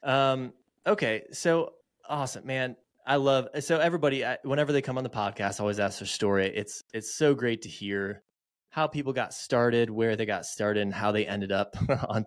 Um. 0.06 0.52
Okay. 0.86 1.24
So 1.32 1.72
awesome, 2.08 2.46
man. 2.46 2.76
I 3.06 3.16
love 3.16 3.48
so 3.60 3.78
everybody. 3.78 4.24
I, 4.24 4.38
whenever 4.42 4.72
they 4.72 4.82
come 4.82 4.98
on 4.98 5.04
the 5.04 5.10
podcast, 5.10 5.60
I 5.60 5.62
always 5.62 5.78
ask 5.78 5.98
their 5.98 6.06
story. 6.06 6.46
It's 6.54 6.82
it's 6.94 7.14
so 7.14 7.34
great 7.34 7.62
to 7.62 7.68
hear 7.68 8.22
how 8.70 8.86
people 8.86 9.12
got 9.12 9.32
started, 9.32 9.90
where 9.90 10.16
they 10.16 10.26
got 10.26 10.44
started, 10.44 10.82
and 10.82 10.94
how 10.94 11.12
they 11.12 11.26
ended 11.26 11.52
up 11.52 11.76
on, 12.08 12.24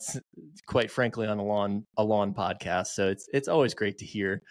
quite 0.68 0.92
frankly, 0.92 1.28
on 1.28 1.38
a 1.38 1.44
lawn 1.44 1.86
a 1.98 2.04
lawn 2.04 2.34
podcast. 2.34 2.88
So 2.88 3.10
it's 3.10 3.28
it's 3.34 3.48
always 3.48 3.74
great 3.74 3.98
to 4.00 4.06
hear 4.06 4.42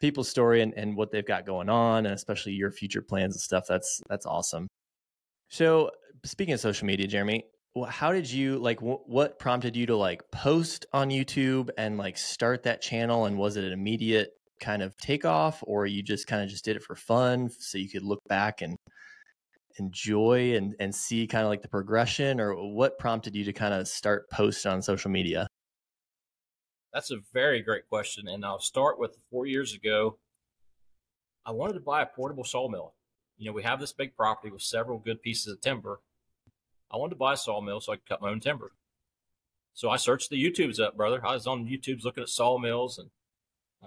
people's 0.00 0.28
story 0.28 0.62
and, 0.62 0.72
and 0.74 0.96
what 0.96 1.10
they've 1.10 1.26
got 1.26 1.46
going 1.46 1.68
on, 1.68 2.06
and 2.06 2.14
especially 2.14 2.52
your 2.52 2.70
future 2.70 3.02
plans 3.02 3.34
and 3.34 3.40
stuff. 3.40 3.64
That's 3.68 4.00
that's 4.08 4.26
awesome. 4.26 4.68
So 5.48 5.90
speaking 6.24 6.54
of 6.54 6.60
social 6.60 6.86
media, 6.86 7.06
Jeremy, 7.06 7.44
how 7.88 8.12
did 8.12 8.30
you 8.30 8.58
like? 8.58 8.80
Wh- 8.80 9.08
what 9.08 9.38
prompted 9.38 9.76
you 9.76 9.86
to 9.86 9.96
like 9.96 10.30
post 10.30 10.86
on 10.92 11.10
YouTube 11.10 11.70
and 11.78 11.98
like 11.98 12.18
start 12.18 12.64
that 12.64 12.82
channel? 12.82 13.26
And 13.26 13.38
was 13.38 13.56
it 13.56 13.64
an 13.64 13.72
immediate 13.72 14.32
kind 14.60 14.82
of 14.82 14.96
takeoff, 14.96 15.62
or 15.66 15.86
you 15.86 16.02
just 16.02 16.26
kind 16.26 16.42
of 16.42 16.48
just 16.48 16.64
did 16.64 16.76
it 16.76 16.82
for 16.82 16.94
fun, 16.96 17.50
so 17.58 17.78
you 17.78 17.88
could 17.88 18.02
look 18.02 18.20
back 18.28 18.60
and 18.62 18.76
enjoy 19.78 20.56
and 20.56 20.74
and 20.80 20.94
see 20.94 21.26
kind 21.26 21.44
of 21.44 21.48
like 21.48 21.62
the 21.62 21.68
progression, 21.68 22.40
or 22.40 22.54
what 22.54 22.98
prompted 22.98 23.34
you 23.34 23.44
to 23.44 23.52
kind 23.52 23.72
of 23.72 23.88
start 23.88 24.28
post 24.30 24.66
on 24.66 24.82
social 24.82 25.10
media? 25.10 25.46
That's 26.92 27.12
a 27.12 27.18
very 27.32 27.62
great 27.62 27.88
question. 27.88 28.26
And 28.26 28.44
I'll 28.44 28.60
start 28.60 28.98
with 28.98 29.16
four 29.30 29.46
years 29.46 29.74
ago. 29.74 30.18
I 31.46 31.52
wanted 31.52 31.74
to 31.74 31.80
buy 31.80 32.02
a 32.02 32.06
portable 32.06 32.44
sawmill. 32.44 32.94
You 33.38 33.46
know, 33.46 33.52
we 33.52 33.62
have 33.62 33.80
this 33.80 33.92
big 33.92 34.16
property 34.16 34.52
with 34.52 34.62
several 34.62 34.98
good 34.98 35.22
pieces 35.22 35.52
of 35.52 35.60
timber. 35.60 36.00
I 36.90 36.96
wanted 36.96 37.10
to 37.10 37.18
buy 37.18 37.34
a 37.34 37.36
sawmill 37.36 37.80
so 37.80 37.92
I 37.92 37.96
could 37.96 38.08
cut 38.08 38.22
my 38.22 38.30
own 38.30 38.40
timber. 38.40 38.72
So 39.74 39.88
I 39.88 39.96
searched 39.96 40.30
the 40.30 40.42
YouTubes 40.42 40.80
up, 40.80 40.96
brother. 40.96 41.24
I 41.24 41.34
was 41.34 41.46
on 41.46 41.66
YouTube's 41.66 42.04
looking 42.04 42.22
at 42.22 42.28
sawmills 42.28 42.98
and 42.98 43.10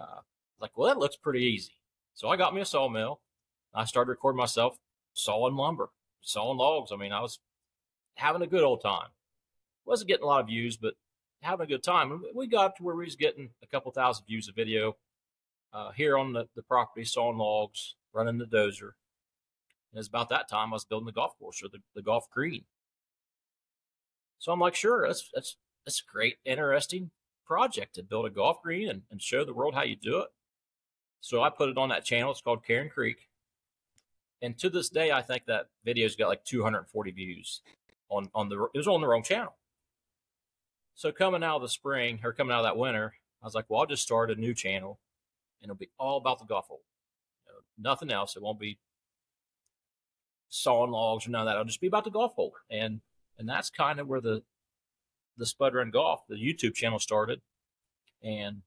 uh, 0.00 0.20
like, 0.60 0.76
well, 0.76 0.88
that 0.88 0.98
looks 0.98 1.16
pretty 1.16 1.44
easy. 1.44 1.72
So 2.14 2.28
I 2.28 2.36
got 2.36 2.54
me 2.54 2.60
a 2.60 2.64
sawmill. 2.64 3.20
I 3.74 3.84
started 3.84 4.10
recording 4.10 4.38
myself 4.38 4.78
sawing 5.12 5.56
lumber, 5.56 5.90
sawing 6.20 6.58
logs. 6.58 6.92
I 6.92 6.96
mean, 6.96 7.12
I 7.12 7.20
was 7.20 7.40
having 8.14 8.42
a 8.42 8.46
good 8.46 8.64
old 8.64 8.82
time. 8.82 9.08
Wasn't 9.84 10.08
getting 10.08 10.24
a 10.24 10.28
lot 10.28 10.40
of 10.40 10.46
views, 10.46 10.76
but 10.76 10.94
having 11.42 11.64
a 11.64 11.68
good 11.68 11.82
time. 11.82 12.22
We 12.34 12.46
got 12.46 12.76
to 12.76 12.82
where 12.82 12.96
we 12.96 13.04
was 13.04 13.16
getting 13.16 13.50
a 13.62 13.66
couple 13.66 13.92
thousand 13.92 14.24
views 14.26 14.48
of 14.48 14.54
video 14.54 14.96
uh, 15.72 15.90
here 15.92 16.16
on 16.16 16.32
the, 16.32 16.48
the 16.54 16.62
property, 16.62 17.04
sawing 17.04 17.36
logs, 17.36 17.96
running 18.12 18.38
the 18.38 18.46
dozer. 18.46 18.92
And 19.92 19.98
it's 19.98 20.08
about 20.08 20.30
that 20.30 20.48
time 20.48 20.70
I 20.70 20.74
was 20.74 20.84
building 20.84 21.06
the 21.06 21.12
golf 21.12 21.38
course 21.38 21.62
or 21.62 21.68
the, 21.68 21.78
the 21.94 22.02
golf 22.02 22.30
green. 22.30 22.64
So 24.44 24.52
I'm 24.52 24.60
like, 24.60 24.74
sure, 24.74 25.06
that's 25.06 25.30
that's 25.32 25.56
that's 25.86 26.02
a 26.06 26.12
great, 26.12 26.36
interesting 26.44 27.10
project 27.46 27.94
to 27.94 28.02
build 28.02 28.26
a 28.26 28.30
golf 28.30 28.60
green 28.62 28.90
and, 28.90 29.00
and 29.10 29.22
show 29.22 29.42
the 29.42 29.54
world 29.54 29.74
how 29.74 29.84
you 29.84 29.96
do 29.96 30.18
it. 30.18 30.28
So 31.22 31.42
I 31.42 31.48
put 31.48 31.70
it 31.70 31.78
on 31.78 31.88
that 31.88 32.04
channel. 32.04 32.30
It's 32.30 32.42
called 32.42 32.62
Karen 32.62 32.90
Creek. 32.90 33.30
And 34.42 34.58
to 34.58 34.68
this 34.68 34.90
day, 34.90 35.10
I 35.10 35.22
think 35.22 35.46
that 35.46 35.68
video's 35.82 36.14
got 36.14 36.28
like 36.28 36.44
240 36.44 37.10
views 37.12 37.62
on, 38.10 38.28
on 38.34 38.50
the, 38.50 38.64
it 38.74 38.76
was 38.76 38.86
on 38.86 39.00
the 39.00 39.06
wrong 39.06 39.22
channel. 39.22 39.54
So 40.94 41.10
coming 41.10 41.42
out 41.42 41.56
of 41.56 41.62
the 41.62 41.68
spring 41.70 42.20
or 42.22 42.34
coming 42.34 42.52
out 42.52 42.58
of 42.60 42.66
that 42.66 42.76
winter, 42.76 43.14
I 43.42 43.46
was 43.46 43.54
like, 43.54 43.64
well, 43.70 43.80
I'll 43.80 43.86
just 43.86 44.02
start 44.02 44.30
a 44.30 44.34
new 44.34 44.52
channel 44.52 45.00
and 45.62 45.70
it'll 45.70 45.78
be 45.78 45.90
all 45.98 46.18
about 46.18 46.38
the 46.38 46.44
golf 46.44 46.66
hole. 46.66 46.82
You 47.46 47.52
know, 47.54 47.90
nothing 47.90 48.12
else. 48.12 48.36
It 48.36 48.42
won't 48.42 48.60
be 48.60 48.78
sawing 50.50 50.90
logs 50.90 51.26
or 51.26 51.30
none 51.30 51.40
of 51.40 51.46
that. 51.46 51.52
It'll 51.52 51.64
just 51.64 51.80
be 51.80 51.86
about 51.86 52.04
the 52.04 52.10
golf 52.10 52.34
hole. 52.34 52.52
And, 52.70 53.00
and 53.38 53.48
that's 53.48 53.70
kind 53.70 54.00
of 54.00 54.06
where 54.06 54.20
the, 54.20 54.42
the 55.36 55.46
Spud 55.46 55.74
Run 55.74 55.90
Golf, 55.90 56.20
the 56.28 56.36
YouTube 56.36 56.74
channel 56.74 56.98
started. 56.98 57.40
And 58.22 58.62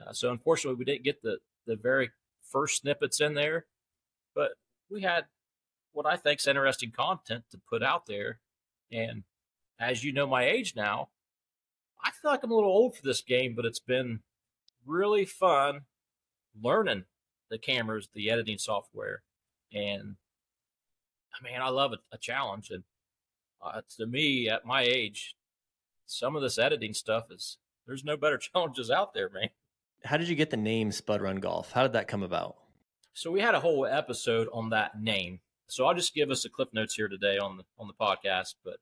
uh, 0.00 0.12
so 0.12 0.30
unfortunately, 0.30 0.78
we 0.78 0.84
didn't 0.84 1.04
get 1.04 1.22
the, 1.22 1.38
the 1.66 1.76
very 1.76 2.10
first 2.42 2.80
snippets 2.80 3.20
in 3.20 3.34
there, 3.34 3.66
but 4.34 4.52
we 4.90 5.02
had 5.02 5.24
what 5.92 6.06
I 6.06 6.16
think 6.16 6.40
is 6.40 6.46
interesting 6.46 6.90
content 6.90 7.44
to 7.50 7.60
put 7.68 7.82
out 7.82 8.06
there. 8.06 8.40
And 8.90 9.24
as 9.78 10.04
you 10.04 10.12
know, 10.12 10.26
my 10.26 10.44
age 10.44 10.74
now, 10.76 11.08
I 12.04 12.10
feel 12.10 12.30
like 12.30 12.42
I'm 12.42 12.50
a 12.50 12.54
little 12.54 12.70
old 12.70 12.96
for 12.96 13.02
this 13.02 13.22
game, 13.22 13.54
but 13.54 13.64
it's 13.64 13.80
been 13.80 14.20
really 14.84 15.24
fun 15.24 15.82
learning 16.60 17.04
the 17.50 17.58
cameras, 17.58 18.08
the 18.14 18.30
editing 18.30 18.58
software, 18.58 19.22
and 19.72 20.16
I 21.34 21.44
mean, 21.44 21.60
I 21.60 21.68
love 21.68 21.92
a, 21.92 21.98
a 22.14 22.18
challenge. 22.18 22.70
And 22.70 22.82
uh, 23.62 23.82
to 23.96 24.06
me, 24.06 24.48
at 24.48 24.64
my 24.64 24.82
age, 24.82 25.34
some 26.06 26.36
of 26.36 26.42
this 26.42 26.58
editing 26.58 26.94
stuff 26.94 27.30
is 27.30 27.58
there's 27.86 28.04
no 28.04 28.16
better 28.16 28.38
challenges 28.52 28.90
out 28.90 29.14
there, 29.14 29.28
man 29.28 29.50
how 30.04 30.16
did 30.16 30.28
you 30.28 30.34
get 30.34 30.50
the 30.50 30.56
name 30.56 30.92
Spud 30.92 31.22
Run 31.22 31.36
Golf? 31.36 31.72
How 31.72 31.82
did 31.82 31.92
that 31.92 32.08
come 32.08 32.22
about? 32.22 32.56
So 33.14 33.30
we 33.30 33.40
had 33.40 33.54
a 33.54 33.60
whole 33.60 33.86
episode 33.86 34.48
on 34.52 34.70
that 34.70 35.00
name. 35.00 35.40
So 35.68 35.86
I'll 35.86 35.94
just 35.94 36.14
give 36.14 36.30
us 36.30 36.44
a 36.44 36.50
cliff 36.50 36.68
notes 36.72 36.94
here 36.94 37.08
today 37.08 37.38
on 37.38 37.56
the 37.56 37.64
on 37.78 37.86
the 37.86 37.94
podcast. 37.94 38.54
But 38.64 38.78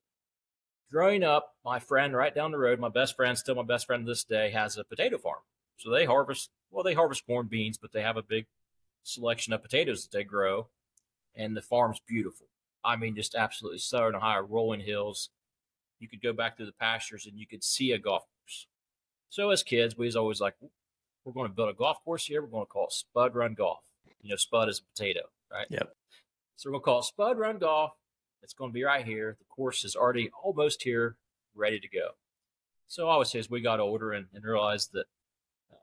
growing 0.91 1.23
up, 1.23 1.55
my 1.65 1.79
friend 1.79 2.15
right 2.17 2.35
down 2.35 2.53
the 2.53 2.59
road, 2.59 2.81
my 2.81 2.89
best 2.89 3.17
friend, 3.17 3.37
still 3.37 3.55
my 3.55 3.63
best 3.63 3.87
friend 3.87 4.05
to 4.05 4.11
this 4.11 4.25
day, 4.25 4.51
has 4.51 4.77
a 4.77 4.85
potato 4.85 5.19
farm. 5.19 5.41
So 5.77 5.91
they 5.91 6.05
harvest 6.05 6.51
well, 6.71 6.85
they 6.85 6.95
harvest 6.95 7.27
corn 7.27 7.49
beans, 7.49 7.79
but 7.79 7.93
they 7.93 8.03
have 8.03 8.17
a 8.17 8.23
big 8.23 8.47
selection 9.03 9.53
of 9.53 9.63
potatoes 9.63 10.03
that 10.03 10.17
they 10.17 10.25
grow. 10.25 10.69
And 11.37 11.57
the 11.57 11.63
farm's 11.63 12.01
beautiful. 12.07 12.47
I 12.85 12.97
mean, 12.97 13.15
just 13.15 13.35
absolutely 13.35 13.79
southern 13.79 14.15
Ohio, 14.15 14.41
rolling 14.43 14.81
hills. 14.81 15.31
You 15.99 16.09
could 16.09 16.23
go 16.23 16.33
back 16.33 16.57
through 16.57 16.67
the 16.67 16.73
pastures 16.73 17.27
and 17.27 17.39
you 17.39 17.47
could 17.47 17.63
see 17.63 17.93
a 17.93 17.99
golf 17.99 18.23
course. 18.23 18.67
So 19.29 19.51
as 19.51 19.63
kids, 19.63 19.97
we 19.97 20.07
was 20.07 20.17
always 20.17 20.41
like, 20.41 20.55
we're 21.25 21.33
going 21.33 21.49
to 21.49 21.55
build 21.55 21.69
a 21.69 21.75
golf 21.75 22.03
course 22.03 22.25
here. 22.25 22.43
We're 22.43 22.49
going 22.49 22.65
to 22.65 22.71
call 22.71 22.87
it 22.87 22.93
Spud 22.93 23.35
Run 23.35 23.55
Golf. 23.55 23.81
You 24.23 24.31
know, 24.31 24.37
Spud 24.37 24.69
is 24.69 24.81
a 24.81 24.83
potato, 24.95 25.21
right? 25.53 25.67
Yep. 25.71 25.93
So 26.57 26.69
we're 26.69 26.73
going 26.73 26.81
to 26.81 26.85
call 26.85 26.99
it 27.01 27.05
Spud 27.05 27.39
Run 27.39 27.59
Golf. 27.59 27.93
It's 28.43 28.55
going 28.55 28.71
to 28.71 28.75
be 28.75 28.85
right 28.85 29.05
here. 29.05 29.37
The 29.39 29.45
course 29.55 29.85
is 29.85 29.95
already 29.95 30.31
almost 30.43 30.83
here, 30.83 31.17
ready 31.55 31.79
to 31.79 31.89
go. 31.89 32.11
So 32.89 33.09
I 33.09 33.17
was 33.17 33.35
as 33.35 33.51
we 33.51 33.61
got 33.61 33.81
older 33.81 34.13
and, 34.13 34.27
and 34.35 34.43
realized 34.43 34.93
that 34.95 35.07
uh, 35.71 35.77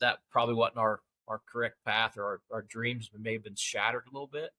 that 0.00 0.18
probably 0.30 0.54
wasn't 0.54 0.78
our, 0.78 1.00
our 1.26 1.40
correct 1.50 1.76
path 1.84 2.16
or 2.16 2.24
our, 2.24 2.40
our 2.52 2.62
dreams 2.62 3.10
may 3.18 3.34
have 3.34 3.44
been 3.44 3.56
shattered 3.56 4.04
a 4.08 4.14
little 4.14 4.28
bit. 4.28 4.50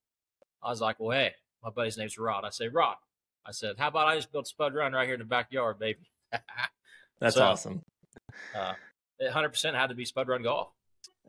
I 0.62 0.70
was 0.70 0.82
like, 0.82 1.00
well, 1.00 1.18
hey, 1.18 1.34
my 1.64 1.70
buddy's 1.70 1.98
name's 1.98 2.18
Rod. 2.18 2.46
I 2.46 2.50
say, 2.50 2.68
Rod. 2.68 2.96
I 3.46 3.52
said, 3.52 3.76
how 3.78 3.88
about 3.88 4.08
I 4.08 4.16
just 4.16 4.32
build 4.32 4.48
Spud 4.48 4.74
Run 4.74 4.94
right 4.94 5.06
here 5.06 5.16
in 5.16 5.20
the 5.20 5.26
backyard, 5.26 5.80
baby? 5.80 6.12
That's 7.20 7.36
so, 7.36 7.44
awesome. 7.44 7.82
Uh, 8.56 8.74
100% 9.22 9.74
had 9.74 9.88
to 9.88 9.96
be 9.96 10.06
Spud 10.06 10.28
Run 10.28 10.44
Golf. 10.44 10.70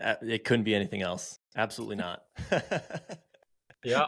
Uh, 0.01 0.15
it 0.23 0.45
couldn't 0.45 0.65
be 0.65 0.75
anything 0.75 1.03
else. 1.03 1.39
Absolutely 1.57 1.97
not. 1.97 2.23
yeah. 3.85 4.07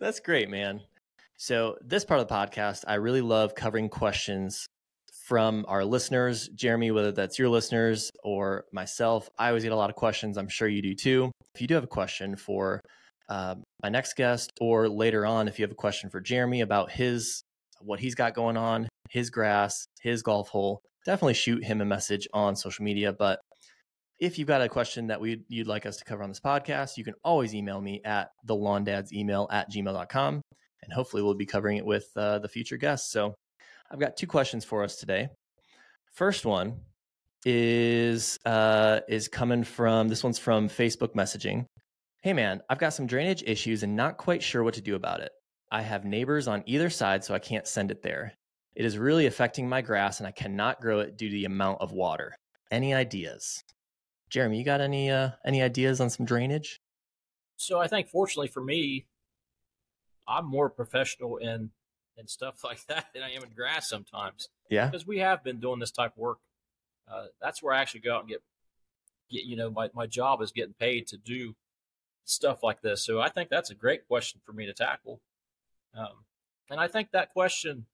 That's 0.00 0.20
great, 0.20 0.48
man. 0.48 0.80
So, 1.36 1.76
this 1.82 2.04
part 2.04 2.20
of 2.20 2.28
the 2.28 2.34
podcast, 2.34 2.84
I 2.86 2.94
really 2.94 3.20
love 3.20 3.54
covering 3.54 3.88
questions 3.88 4.66
from 5.26 5.64
our 5.68 5.84
listeners. 5.84 6.48
Jeremy, 6.48 6.90
whether 6.90 7.12
that's 7.12 7.38
your 7.38 7.48
listeners 7.48 8.10
or 8.22 8.66
myself, 8.72 9.28
I 9.38 9.48
always 9.48 9.62
get 9.62 9.72
a 9.72 9.76
lot 9.76 9.90
of 9.90 9.96
questions. 9.96 10.36
I'm 10.36 10.48
sure 10.48 10.68
you 10.68 10.82
do 10.82 10.94
too. 10.94 11.32
If 11.54 11.60
you 11.60 11.66
do 11.66 11.74
have 11.74 11.84
a 11.84 11.88
question 11.88 12.36
for 12.36 12.80
uh, 13.28 13.56
my 13.82 13.88
next 13.88 14.14
guest, 14.16 14.52
or 14.60 14.88
later 14.88 15.24
on, 15.26 15.48
if 15.48 15.58
you 15.58 15.64
have 15.64 15.72
a 15.72 15.76
question 15.76 16.10
for 16.10 16.20
Jeremy 16.20 16.60
about 16.60 16.90
his 16.90 17.42
what 17.80 18.00
he's 18.00 18.14
got 18.14 18.34
going 18.34 18.56
on, 18.56 18.88
his 19.10 19.30
grass, 19.30 19.86
his 20.00 20.22
golf 20.22 20.48
hole, 20.48 20.80
definitely 21.04 21.34
shoot 21.34 21.64
him 21.64 21.80
a 21.80 21.84
message 21.84 22.26
on 22.32 22.56
social 22.56 22.84
media. 22.84 23.12
But 23.12 23.40
if 24.20 24.38
you've 24.38 24.48
got 24.48 24.62
a 24.62 24.68
question 24.68 25.08
that 25.08 25.20
we 25.20 25.42
you'd 25.48 25.66
like 25.66 25.86
us 25.86 25.96
to 25.98 26.04
cover 26.04 26.22
on 26.22 26.30
this 26.30 26.40
podcast, 26.40 26.96
you 26.96 27.04
can 27.04 27.14
always 27.24 27.54
email 27.54 27.80
me 27.80 28.00
at 28.04 28.30
the 28.44 28.54
lawn 28.54 28.84
dad's 28.84 29.12
email 29.12 29.48
at 29.50 29.70
gmail.com. 29.70 30.40
And 30.82 30.92
hopefully 30.92 31.22
we'll 31.22 31.34
be 31.34 31.46
covering 31.46 31.78
it 31.78 31.86
with 31.86 32.08
uh, 32.16 32.38
the 32.40 32.48
future 32.48 32.76
guests. 32.76 33.10
So 33.10 33.34
I've 33.90 34.00
got 34.00 34.16
two 34.16 34.26
questions 34.26 34.64
for 34.64 34.84
us 34.84 34.96
today. 34.96 35.28
First 36.12 36.44
one 36.44 36.80
is 37.44 38.38
uh, 38.44 39.00
is 39.08 39.28
coming 39.28 39.64
from 39.64 40.08
this 40.08 40.22
one's 40.22 40.38
from 40.38 40.68
Facebook 40.68 41.14
messaging. 41.14 41.66
Hey 42.24 42.32
man, 42.32 42.62
I've 42.70 42.78
got 42.78 42.94
some 42.94 43.06
drainage 43.06 43.42
issues 43.46 43.82
and 43.82 43.94
not 43.94 44.16
quite 44.16 44.42
sure 44.42 44.64
what 44.64 44.72
to 44.72 44.80
do 44.80 44.94
about 44.94 45.20
it. 45.20 45.30
I 45.70 45.82
have 45.82 46.06
neighbors 46.06 46.48
on 46.48 46.62
either 46.64 46.88
side, 46.88 47.22
so 47.22 47.34
I 47.34 47.38
can't 47.38 47.66
send 47.66 47.90
it 47.90 48.00
there. 48.00 48.32
It 48.74 48.86
is 48.86 48.96
really 48.96 49.26
affecting 49.26 49.68
my 49.68 49.82
grass 49.82 50.20
and 50.20 50.26
I 50.26 50.30
cannot 50.30 50.80
grow 50.80 51.00
it 51.00 51.18
due 51.18 51.28
to 51.28 51.34
the 51.34 51.44
amount 51.44 51.82
of 51.82 51.92
water. 51.92 52.34
Any 52.70 52.94
ideas? 52.94 53.62
Jeremy, 54.30 54.56
you 54.56 54.64
got 54.64 54.80
any 54.80 55.10
uh, 55.10 55.32
any 55.44 55.60
ideas 55.60 56.00
on 56.00 56.08
some 56.08 56.24
drainage? 56.24 56.80
So 57.58 57.78
I 57.78 57.88
think 57.88 58.08
fortunately 58.08 58.48
for 58.48 58.64
me, 58.64 59.04
I'm 60.26 60.46
more 60.46 60.70
professional 60.70 61.36
in 61.36 61.72
in 62.16 62.26
stuff 62.26 62.60
like 62.64 62.86
that 62.86 63.08
than 63.12 63.22
I 63.22 63.32
am 63.32 63.42
in 63.42 63.50
grass 63.50 63.86
sometimes. 63.86 64.48
Yeah. 64.70 64.86
Because 64.86 65.06
we 65.06 65.18
have 65.18 65.44
been 65.44 65.60
doing 65.60 65.78
this 65.78 65.90
type 65.90 66.12
of 66.12 66.18
work. 66.18 66.38
Uh, 67.06 67.26
that's 67.42 67.62
where 67.62 67.74
I 67.74 67.82
actually 67.82 68.00
go 68.00 68.14
out 68.14 68.20
and 68.20 68.30
get 68.30 68.42
get 69.30 69.44
you 69.44 69.56
know, 69.56 69.68
my, 69.70 69.90
my 69.92 70.06
job 70.06 70.40
is 70.40 70.52
getting 70.52 70.72
paid 70.72 71.06
to 71.08 71.18
do 71.18 71.54
stuff 72.24 72.62
like 72.62 72.80
this. 72.82 73.04
So 73.04 73.20
I 73.20 73.28
think 73.28 73.48
that's 73.48 73.70
a 73.70 73.74
great 73.74 74.06
question 74.06 74.40
for 74.44 74.52
me 74.52 74.66
to 74.66 74.72
tackle. 74.72 75.20
Um, 75.96 76.24
and 76.70 76.80
I 76.80 76.88
think 76.88 77.10
that 77.12 77.32
question 77.32 77.86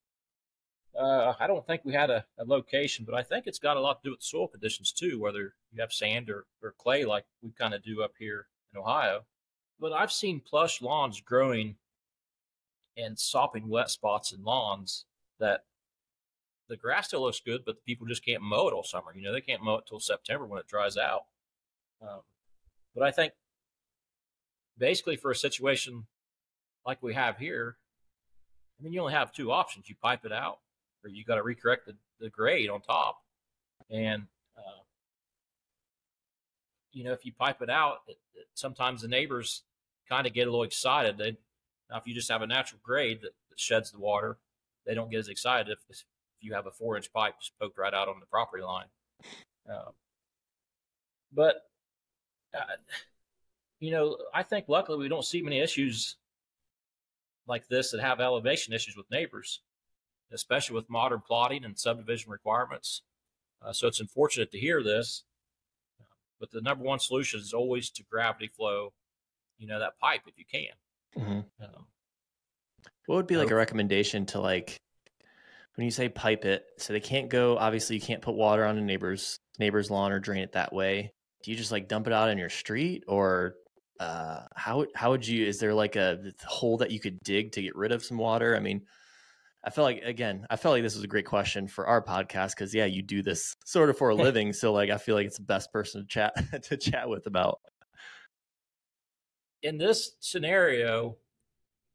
uh, 0.99 1.33
I 1.39 1.47
don't 1.47 1.65
think 1.65 1.81
we 1.85 1.93
had 1.93 2.09
a, 2.09 2.25
a, 2.37 2.43
location, 2.43 3.05
but 3.05 3.15
I 3.15 3.23
think 3.23 3.47
it's 3.47 3.59
got 3.59 3.77
a 3.77 3.79
lot 3.79 4.01
to 4.01 4.09
do 4.09 4.11
with 4.11 4.21
soil 4.21 4.47
conditions 4.47 4.91
too, 4.91 5.19
whether 5.19 5.53
you 5.71 5.79
have 5.79 5.93
sand 5.93 6.29
or, 6.29 6.45
or 6.61 6.73
clay 6.77 7.05
like 7.05 7.25
we 7.41 7.51
kind 7.51 7.73
of 7.73 7.83
do 7.83 8.03
up 8.03 8.13
here 8.19 8.47
in 8.73 8.79
Ohio. 8.79 9.21
But 9.79 9.93
I've 9.93 10.11
seen 10.11 10.41
plush 10.41 10.81
lawns 10.81 11.21
growing 11.21 11.75
and 12.97 13.17
sopping 13.17 13.69
wet 13.69 13.89
spots 13.89 14.33
in 14.33 14.43
lawns 14.43 15.05
that 15.39 15.63
the 16.67 16.75
grass 16.75 17.07
still 17.07 17.21
looks 17.21 17.39
good, 17.39 17.63
but 17.65 17.75
the 17.75 17.81
people 17.85 18.05
just 18.05 18.25
can't 18.25 18.43
mow 18.43 18.67
it 18.67 18.73
all 18.73 18.83
summer. 18.83 19.13
You 19.15 19.23
know, 19.23 19.33
they 19.33 19.41
can't 19.41 19.63
mow 19.63 19.75
it 19.75 19.85
till 19.87 19.99
September 19.99 20.45
when 20.45 20.59
it 20.59 20.67
dries 20.67 20.97
out. 20.97 21.23
Um, 22.01 22.21
but 22.93 23.03
I 23.03 23.11
think 23.11 23.33
basically 24.81 25.15
for 25.15 25.31
a 25.31 25.35
situation 25.35 26.07
like 26.85 27.01
we 27.01 27.13
have 27.13 27.37
here, 27.37 27.77
I 28.79 28.83
mean, 28.83 28.91
you 28.91 28.99
only 28.99 29.13
have 29.13 29.31
two 29.31 29.51
options. 29.51 29.87
You 29.87 29.95
pipe 30.01 30.25
it 30.25 30.31
out 30.31 30.57
or 31.03 31.09
you 31.09 31.23
got 31.23 31.35
to 31.35 31.43
recorrect 31.43 31.85
the, 31.85 31.95
the 32.19 32.29
grade 32.29 32.69
on 32.69 32.81
top. 32.81 33.19
And, 33.89 34.23
uh, 34.57 34.81
you 36.91 37.03
know, 37.03 37.13
if 37.13 37.23
you 37.23 37.31
pipe 37.31 37.61
it 37.61 37.69
out, 37.69 37.99
it, 38.07 38.17
it, 38.33 38.47
sometimes 38.55 39.03
the 39.03 39.07
neighbors 39.07 39.61
kind 40.09 40.25
of 40.25 40.33
get 40.33 40.47
a 40.47 40.51
little 40.51 40.63
excited. 40.63 41.17
They, 41.17 41.37
now, 41.89 41.97
if 41.97 42.07
you 42.07 42.15
just 42.15 42.31
have 42.31 42.41
a 42.41 42.47
natural 42.47 42.81
grade 42.83 43.19
that, 43.21 43.33
that 43.49 43.59
sheds 43.59 43.91
the 43.91 43.99
water, 43.99 44.37
they 44.85 44.95
don't 44.95 45.11
get 45.11 45.19
as 45.19 45.27
excited 45.27 45.71
if, 45.71 45.79
if 45.89 46.03
you 46.39 46.55
have 46.55 46.65
a 46.65 46.71
four 46.71 46.95
inch 46.97 47.13
pipe 47.13 47.35
just 47.39 47.57
poked 47.59 47.77
right 47.77 47.93
out 47.93 48.07
on 48.07 48.19
the 48.19 48.25
property 48.25 48.63
line. 48.63 48.87
Uh, 49.71 49.91
but, 51.31 51.67
uh, 52.57 52.63
you 53.81 53.91
know, 53.91 54.17
I 54.33 54.43
think 54.43 54.65
luckily 54.69 54.97
we 54.99 55.09
don't 55.09 55.25
see 55.25 55.41
many 55.41 55.59
issues 55.59 56.15
like 57.47 57.67
this 57.67 57.91
that 57.91 57.99
have 57.99 58.21
elevation 58.21 58.73
issues 58.73 58.95
with 58.95 59.11
neighbors. 59.11 59.59
especially 60.33 60.73
with 60.75 60.89
modern 60.89 61.19
plotting 61.19 61.65
and 61.65 61.77
subdivision 61.77 62.31
requirements. 62.31 63.01
Uh, 63.61 63.73
so 63.73 63.85
it's 63.85 63.99
unfortunate 63.99 64.49
to 64.49 64.57
hear 64.57 64.81
this, 64.81 65.25
but 66.39 66.49
the 66.51 66.61
number 66.61 66.85
one 66.85 66.99
solution 66.99 67.37
is 67.37 67.51
always 67.51 67.89
to 67.89 68.01
gravity 68.03 68.47
flow, 68.47 68.93
you 69.57 69.67
know, 69.67 69.77
that 69.77 69.99
pipe 69.99 70.21
if 70.27 70.37
you 70.37 70.45
can. 70.49 71.21
Mhm. 71.21 71.45
Um, 71.61 71.85
What 73.07 73.17
would 73.17 73.27
be 73.27 73.35
like 73.35 73.51
a 73.51 73.55
recommendation 73.55 74.25
to 74.27 74.39
like 74.39 74.79
when 75.75 75.83
you 75.83 75.91
say 75.91 76.07
pipe 76.07 76.45
it? 76.45 76.65
So 76.77 76.93
they 76.93 77.01
can't 77.01 77.27
go. 77.27 77.57
Obviously, 77.57 77.97
you 77.97 78.01
can't 78.01 78.21
put 78.21 78.35
water 78.35 78.63
on 78.63 78.77
a 78.77 78.81
neighbor's 78.81 79.37
neighbor's 79.59 79.91
lawn 79.91 80.13
or 80.13 80.21
drain 80.21 80.43
it 80.43 80.53
that 80.53 80.71
way. 80.71 81.11
Do 81.43 81.51
you 81.51 81.57
just 81.57 81.73
like 81.73 81.89
dump 81.89 82.07
it 82.07 82.13
out 82.13 82.29
in 82.29 82.37
your 82.37 82.49
street, 82.49 83.03
or 83.05 83.57
uh, 84.01 84.47
how 84.55 84.87
how 84.95 85.11
would 85.11 85.27
you? 85.27 85.45
Is 85.45 85.59
there 85.59 85.75
like 85.75 85.95
a 85.95 86.33
hole 86.43 86.77
that 86.77 86.89
you 86.89 86.99
could 86.99 87.19
dig 87.23 87.51
to 87.51 87.61
get 87.61 87.75
rid 87.75 87.91
of 87.91 88.03
some 88.03 88.17
water? 88.17 88.55
I 88.55 88.59
mean, 88.59 88.81
I 89.63 89.69
feel 89.69 89.83
like 89.83 90.01
again, 90.03 90.47
I 90.49 90.55
felt 90.55 90.73
like 90.73 90.81
this 90.81 90.95
was 90.95 91.03
a 91.03 91.07
great 91.07 91.27
question 91.27 91.67
for 91.67 91.85
our 91.85 92.03
podcast 92.03 92.55
because 92.55 92.73
yeah, 92.73 92.85
you 92.85 93.03
do 93.03 93.21
this 93.21 93.55
sort 93.63 93.91
of 93.91 93.97
for 93.99 94.09
a 94.09 94.15
living. 94.27 94.53
so 94.53 94.73
like, 94.73 94.89
I 94.89 94.97
feel 94.97 95.13
like 95.13 95.27
it's 95.27 95.37
the 95.37 95.43
best 95.43 95.71
person 95.71 96.01
to 96.01 96.07
chat 96.07 96.33
to 96.63 96.77
chat 96.77 97.07
with 97.09 97.27
about. 97.27 97.59
in 99.61 99.77
this 99.77 100.15
scenario, 100.19 101.17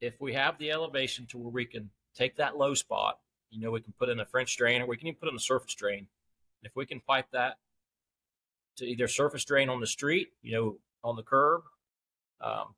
if 0.01 0.21
we 0.21 0.33
have 0.35 0.59
the 0.59 0.71
elevation 0.71 1.27
to 1.27 1.39
where 1.39 1.51
we 1.51 1.65
can 1.65 1.91
take 2.15 2.37
that 2.37 2.57
low 2.57 2.75
spot, 2.75 3.19
you 3.51 3.61
know, 3.61 3.73
we 3.73 3.81
can 3.81 3.95
put 3.99 4.11
in 4.11 4.21
a 4.21 4.25
French 4.25 4.57
drain 4.57 4.81
or 4.81 4.87
we 4.87 4.97
can 4.97 5.09
even 5.09 5.19
put 5.19 5.29
in 5.29 5.35
a 5.35 5.41
surface 5.41 5.75
drain. 5.75 6.07
If 6.63 6.77
we 6.77 6.87
can 6.87 7.01
pipe 7.01 7.27
that 7.33 7.57
to 8.77 8.85
either 8.85 9.09
surface 9.09 9.45
drain 9.45 9.69
on 9.69 9.81
the 9.81 9.89
street, 9.89 10.29
you 10.41 10.53
know, 10.53 10.77
on 11.03 11.17
the 11.17 11.25
curb, 11.25 11.63
um, 12.41 12.75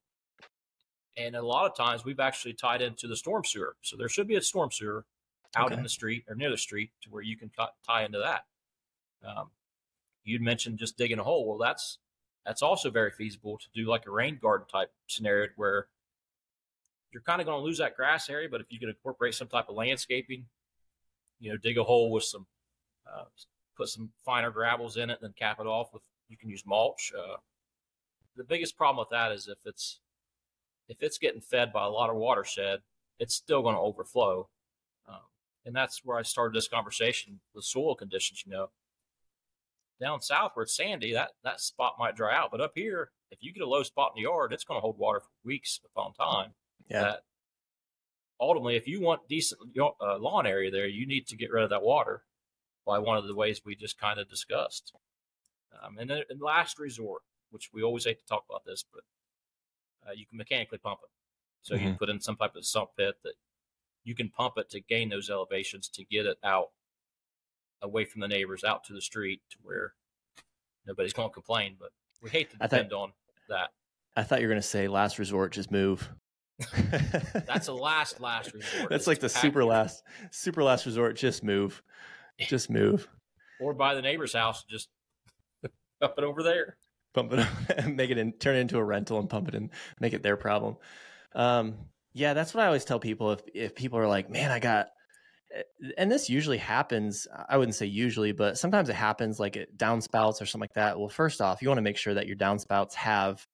and 1.16 1.34
a 1.34 1.42
lot 1.42 1.68
of 1.68 1.76
times 1.76 2.04
we've 2.04 2.20
actually 2.20 2.54
tied 2.54 2.80
into 2.80 3.08
the 3.08 3.16
storm 3.16 3.44
sewer. 3.44 3.76
So 3.82 3.96
there 3.96 4.08
should 4.08 4.28
be 4.28 4.36
a 4.36 4.42
storm 4.42 4.70
sewer 4.70 5.04
out 5.56 5.72
in 5.72 5.82
the 5.82 5.88
street 5.88 6.24
or 6.28 6.34
near 6.34 6.50
the 6.50 6.58
street 6.58 6.90
to 7.02 7.10
where 7.10 7.22
you 7.22 7.36
can 7.36 7.48
ti- 7.48 7.64
tie 7.86 8.04
into 8.04 8.18
that. 8.18 8.44
Um, 9.26 9.50
you'd 10.24 10.42
mentioned 10.42 10.78
just 10.78 10.96
digging 10.96 11.18
a 11.18 11.24
hole. 11.24 11.48
Well, 11.48 11.58
that's 11.58 11.98
that's 12.46 12.62
also 12.62 12.90
very 12.90 13.10
feasible 13.10 13.58
to 13.58 13.66
do 13.74 13.88
like 13.88 14.06
a 14.06 14.10
rain 14.10 14.38
garden 14.40 14.66
type 14.70 14.90
scenario 15.06 15.48
where 15.56 15.88
you're 17.12 17.22
kind 17.22 17.40
of 17.40 17.46
going 17.46 17.60
to 17.60 17.64
lose 17.64 17.78
that 17.78 17.96
grass 17.96 18.28
area, 18.30 18.48
but 18.50 18.60
if 18.60 18.66
you 18.70 18.78
can 18.78 18.88
incorporate 18.88 19.34
some 19.34 19.48
type 19.48 19.68
of 19.68 19.76
landscaping, 19.76 20.44
you 21.40 21.50
know, 21.50 21.56
dig 21.56 21.78
a 21.78 21.84
hole 21.84 22.10
with 22.10 22.24
some, 22.24 22.46
uh, 23.06 23.24
put 23.76 23.88
some 23.88 24.10
finer 24.24 24.50
gravels 24.50 24.96
in 24.96 25.10
it, 25.10 25.18
and 25.20 25.22
then 25.22 25.34
cap 25.36 25.58
it 25.60 25.66
off 25.66 25.92
with, 25.92 26.02
you 26.28 26.36
can 26.36 26.50
use 26.50 26.64
mulch. 26.66 27.12
Uh, 27.18 27.36
the 28.38 28.44
biggest 28.44 28.76
problem 28.78 29.02
with 29.02 29.10
that 29.10 29.32
is 29.32 29.48
if 29.48 29.58
it's, 29.66 30.00
if 30.88 31.02
it's 31.02 31.18
getting 31.18 31.42
fed 31.42 31.72
by 31.72 31.84
a 31.84 31.90
lot 31.90 32.08
of 32.08 32.16
watershed, 32.16 32.80
it's 33.18 33.34
still 33.34 33.62
going 33.62 33.74
to 33.74 33.80
overflow. 33.80 34.48
Um, 35.06 35.20
and 35.66 35.76
that's 35.76 36.02
where 36.04 36.16
I 36.16 36.22
started 36.22 36.56
this 36.56 36.68
conversation 36.68 37.40
with 37.54 37.64
soil 37.64 37.94
conditions, 37.94 38.42
you 38.46 38.52
know, 38.52 38.70
down 40.00 40.20
south 40.22 40.52
where 40.54 40.62
it's 40.62 40.76
sandy, 40.76 41.12
that 41.12 41.30
that 41.42 41.60
spot 41.60 41.96
might 41.98 42.16
dry 42.16 42.34
out. 42.34 42.50
But 42.50 42.60
up 42.60 42.72
here, 42.74 43.10
if 43.30 43.38
you 43.42 43.52
get 43.52 43.62
a 43.62 43.68
low 43.68 43.82
spot 43.82 44.12
in 44.14 44.22
the 44.22 44.28
yard, 44.28 44.52
it's 44.52 44.64
going 44.64 44.78
to 44.78 44.82
hold 44.82 44.98
water 44.98 45.20
for 45.20 45.28
weeks 45.44 45.80
upon 45.84 46.14
time. 46.14 46.52
Yeah. 46.88 47.02
That 47.02 47.22
ultimately, 48.40 48.76
if 48.76 48.86
you 48.86 49.00
want 49.00 49.28
decent 49.28 49.60
uh, 49.76 50.18
lawn 50.18 50.46
area 50.46 50.70
there, 50.70 50.86
you 50.86 51.06
need 51.06 51.26
to 51.26 51.36
get 51.36 51.50
rid 51.50 51.64
of 51.64 51.70
that 51.70 51.82
water 51.82 52.22
by 52.86 52.98
one 52.98 53.18
of 53.18 53.26
the 53.26 53.34
ways 53.34 53.62
we 53.64 53.74
just 53.74 53.98
kind 54.00 54.18
of 54.18 54.30
discussed. 54.30 54.92
Um, 55.82 55.98
and 55.98 56.08
then 56.08 56.22
last 56.40 56.78
resort, 56.78 57.22
which 57.50 57.70
we 57.72 57.82
always 57.82 58.04
hate 58.04 58.18
to 58.18 58.26
talk 58.26 58.44
about 58.48 58.64
this, 58.64 58.84
but 58.92 59.02
uh, 60.08 60.12
you 60.12 60.26
can 60.26 60.38
mechanically 60.38 60.78
pump 60.78 61.00
it. 61.02 61.10
So 61.62 61.74
you 61.74 61.90
Mhm. 61.90 61.98
put 61.98 62.08
in 62.08 62.20
some 62.20 62.36
type 62.36 62.54
of 62.56 62.64
sump 62.64 62.90
pit 62.96 63.16
that 63.24 63.34
you 64.04 64.14
can 64.14 64.30
pump 64.30 64.54
it 64.58 64.70
to 64.70 64.80
gain 64.80 65.08
those 65.08 65.28
elevations 65.28 65.88
to 65.90 66.04
get 66.04 66.24
it 66.26 66.38
out 66.42 66.70
away 67.82 68.04
from 68.04 68.20
the 68.20 68.28
neighbors, 68.28 68.64
out 68.64 68.84
to 68.84 68.92
the 68.92 69.00
street 69.02 69.42
to 69.50 69.58
where 69.62 69.94
nobody's 70.86 71.12
going 71.12 71.28
to 71.28 71.34
complain. 71.34 71.76
But 71.78 71.92
we 72.22 72.30
hate 72.30 72.50
to 72.50 72.56
I 72.56 72.66
thought- 72.66 72.70
depend 72.76 72.92
on 72.92 73.12
that. 73.48 73.72
I 74.16 74.22
thought 74.24 74.40
you 74.40 74.48
were 74.48 74.52
gonna 74.54 74.62
say 74.62 74.88
last 74.88 75.18
resort, 75.20 75.52
just 75.52 75.70
move. 75.70 76.10
That's 77.46 77.68
a 77.68 77.72
last 77.72 78.20
last 78.20 78.52
resort. 78.52 78.88
That's 78.90 79.06
like 79.06 79.20
the 79.20 79.28
super 79.28 79.64
last, 79.64 80.02
super 80.32 80.64
last 80.64 80.86
resort. 80.86 81.16
Just 81.16 81.44
move, 81.44 81.82
just 82.40 82.68
move. 82.68 83.08
or 83.60 83.74
buy 83.74 83.94
the 83.94 84.02
neighbor's 84.02 84.32
house, 84.32 84.64
just 84.64 84.88
up 86.02 86.14
it 86.18 86.24
over 86.24 86.42
there. 86.42 86.76
Pump 87.14 87.32
it, 87.32 87.38
up, 87.40 87.48
and 87.78 87.96
make 87.96 88.10
it 88.10 88.18
in, 88.18 88.32
turn 88.32 88.56
it 88.56 88.60
into 88.60 88.78
a 88.78 88.84
rental 88.84 89.18
and 89.18 89.28
pump 89.30 89.48
it 89.48 89.54
in, 89.54 89.70
make 90.00 90.12
it 90.12 90.22
their 90.22 90.36
problem. 90.36 90.76
Um, 91.34 91.74
yeah, 92.12 92.34
that's 92.34 92.54
what 92.54 92.62
I 92.62 92.66
always 92.66 92.84
tell 92.84 93.00
people. 93.00 93.32
If 93.32 93.40
if 93.54 93.74
people 93.74 93.98
are 93.98 94.08
like, 94.08 94.30
man, 94.30 94.50
I 94.50 94.58
got, 94.58 94.88
eh, 95.54 95.62
and 95.96 96.10
this 96.10 96.28
usually 96.28 96.58
happens. 96.58 97.26
I 97.48 97.56
wouldn't 97.58 97.74
say 97.74 97.86
usually, 97.86 98.32
but 98.32 98.58
sometimes 98.58 98.88
it 98.88 98.94
happens, 98.94 99.38
like 99.38 99.56
at 99.56 99.76
downspouts 99.76 100.40
or 100.40 100.46
something 100.46 100.60
like 100.60 100.74
that. 100.74 100.98
Well, 100.98 101.08
first 101.08 101.40
off, 101.40 101.62
you 101.62 101.68
want 101.68 101.78
to 101.78 101.82
make 101.82 101.96
sure 101.96 102.14
that 102.14 102.26
your 102.26 102.36
downspouts 102.36 102.94
have 102.94 103.44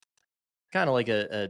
kind 0.73 0.89
of 0.89 0.95
like 0.95 1.09
a, 1.09 1.27
a 1.31 1.49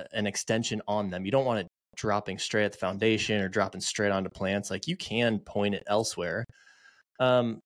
a- 0.00 0.16
an 0.16 0.26
extension 0.26 0.82
on 0.86 1.10
them. 1.10 1.24
You 1.24 1.30
don't 1.32 1.44
want 1.46 1.60
it 1.60 1.68
dropping 1.96 2.38
straight 2.38 2.66
at 2.66 2.72
the 2.72 2.78
foundation 2.78 3.40
or 3.40 3.48
dropping 3.48 3.80
straight 3.80 4.12
onto 4.12 4.28
plants. 4.30 4.70
Like 4.70 4.86
you 4.86 4.96
can 4.96 5.38
point 5.38 5.74
it 5.74 5.82
elsewhere. 5.86 6.44
Um, 7.18 7.60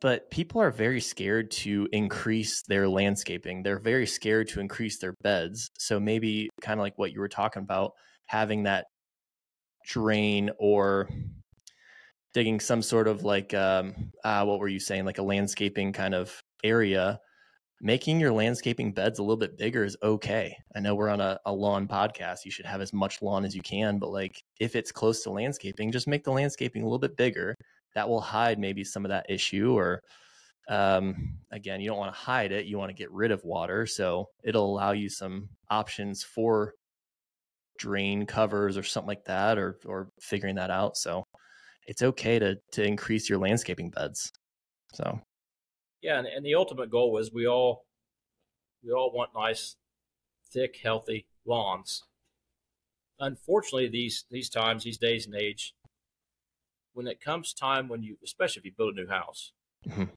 but 0.00 0.30
people 0.30 0.60
are 0.60 0.70
very 0.70 1.00
scared 1.00 1.50
to 1.50 1.88
increase 1.92 2.62
their 2.62 2.88
landscaping. 2.88 3.62
They're 3.62 3.78
very 3.78 4.06
scared 4.06 4.48
to 4.48 4.60
increase 4.60 4.98
their 4.98 5.14
beds. 5.22 5.68
So 5.78 5.98
maybe 5.98 6.48
kind 6.60 6.78
of 6.78 6.82
like 6.82 6.96
what 6.98 7.12
you 7.12 7.20
were 7.20 7.28
talking 7.28 7.62
about, 7.62 7.92
having 8.26 8.64
that 8.64 8.86
drain 9.86 10.50
or 10.58 11.08
digging 12.34 12.60
some 12.60 12.82
sort 12.82 13.08
of 13.08 13.24
like 13.24 13.54
um 13.54 13.94
uh, 14.22 14.44
what 14.44 14.58
were 14.60 14.68
you 14.68 14.78
saying 14.78 15.06
like 15.06 15.16
a 15.16 15.22
landscaping 15.22 15.94
kind 15.94 16.14
of 16.14 16.38
area 16.62 17.18
making 17.80 18.18
your 18.20 18.32
landscaping 18.32 18.92
beds 18.92 19.18
a 19.18 19.22
little 19.22 19.36
bit 19.36 19.56
bigger 19.56 19.84
is 19.84 19.96
okay. 20.02 20.56
I 20.74 20.80
know 20.80 20.94
we're 20.94 21.08
on 21.10 21.20
a, 21.20 21.38
a 21.46 21.52
lawn 21.52 21.86
podcast. 21.86 22.44
You 22.44 22.50
should 22.50 22.66
have 22.66 22.80
as 22.80 22.92
much 22.92 23.22
lawn 23.22 23.44
as 23.44 23.54
you 23.54 23.62
can, 23.62 23.98
but 23.98 24.10
like 24.10 24.42
if 24.60 24.74
it's 24.74 24.90
close 24.90 25.22
to 25.22 25.30
landscaping, 25.30 25.92
just 25.92 26.08
make 26.08 26.24
the 26.24 26.32
landscaping 26.32 26.82
a 26.82 26.86
little 26.86 26.98
bit 26.98 27.16
bigger. 27.16 27.54
That 27.98 28.08
will 28.08 28.20
hide 28.20 28.60
maybe 28.60 28.84
some 28.84 29.04
of 29.04 29.08
that 29.08 29.26
issue. 29.28 29.76
Or 29.76 30.04
um, 30.68 31.34
again, 31.50 31.80
you 31.80 31.88
don't 31.88 31.98
want 31.98 32.14
to 32.14 32.20
hide 32.20 32.52
it. 32.52 32.66
You 32.66 32.78
want 32.78 32.90
to 32.90 32.94
get 32.94 33.10
rid 33.10 33.32
of 33.32 33.42
water. 33.42 33.86
So 33.86 34.28
it'll 34.44 34.70
allow 34.72 34.92
you 34.92 35.08
some 35.08 35.48
options 35.68 36.22
for 36.22 36.74
drain 37.76 38.24
covers 38.24 38.78
or 38.78 38.84
something 38.84 39.08
like 39.08 39.24
that, 39.24 39.58
or 39.58 39.80
or 39.84 40.10
figuring 40.20 40.54
that 40.54 40.70
out. 40.70 40.96
So 40.96 41.24
it's 41.88 42.02
okay 42.02 42.38
to 42.38 42.54
to 42.74 42.84
increase 42.84 43.28
your 43.28 43.40
landscaping 43.40 43.90
beds. 43.90 44.30
So 44.94 45.20
Yeah, 46.00 46.18
and, 46.18 46.28
and 46.28 46.46
the 46.46 46.54
ultimate 46.54 46.90
goal 46.90 47.18
is 47.18 47.32
we 47.32 47.48
all 47.48 47.84
we 48.84 48.92
all 48.92 49.10
want 49.12 49.30
nice, 49.34 49.74
thick, 50.52 50.78
healthy 50.80 51.26
lawns. 51.44 52.04
Unfortunately, 53.18 53.88
these 53.88 54.24
these 54.30 54.48
times, 54.48 54.84
these 54.84 54.98
days 54.98 55.26
and 55.26 55.34
age, 55.34 55.74
when 56.98 57.06
it 57.06 57.20
comes 57.20 57.54
time 57.54 57.86
when 57.86 58.02
you, 58.02 58.18
especially 58.24 58.58
if 58.58 58.64
you 58.66 58.72
build 58.76 58.92
a 58.92 58.96
new 58.96 59.06
house, 59.06 59.52
Mhm. 59.86 60.10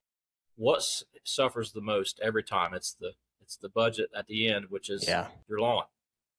what 0.55 0.83
suffers 1.23 1.73
the 1.73 1.79
most 1.79 2.19
every 2.21 2.43
time? 2.43 2.73
It's 2.73 2.91
the 2.95 3.13
it's 3.39 3.55
the 3.55 3.69
budget 3.69 4.09
at 4.15 4.25
the 4.25 4.47
end, 4.47 4.71
which 4.71 4.89
is 4.89 5.07
yeah, 5.07 5.29
your 5.47 5.59
lawn. 5.59 5.85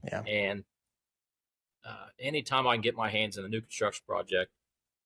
Yeah. 0.02 0.22
And 0.22 0.64
uh, 1.84 2.08
anytime 2.18 2.66
I 2.66 2.74
can 2.74 2.82
get 2.82 2.96
my 2.96 3.08
hands 3.08 3.36
in 3.38 3.44
a 3.44 3.48
new 3.48 3.60
construction 3.60 4.02
project, 4.04 4.50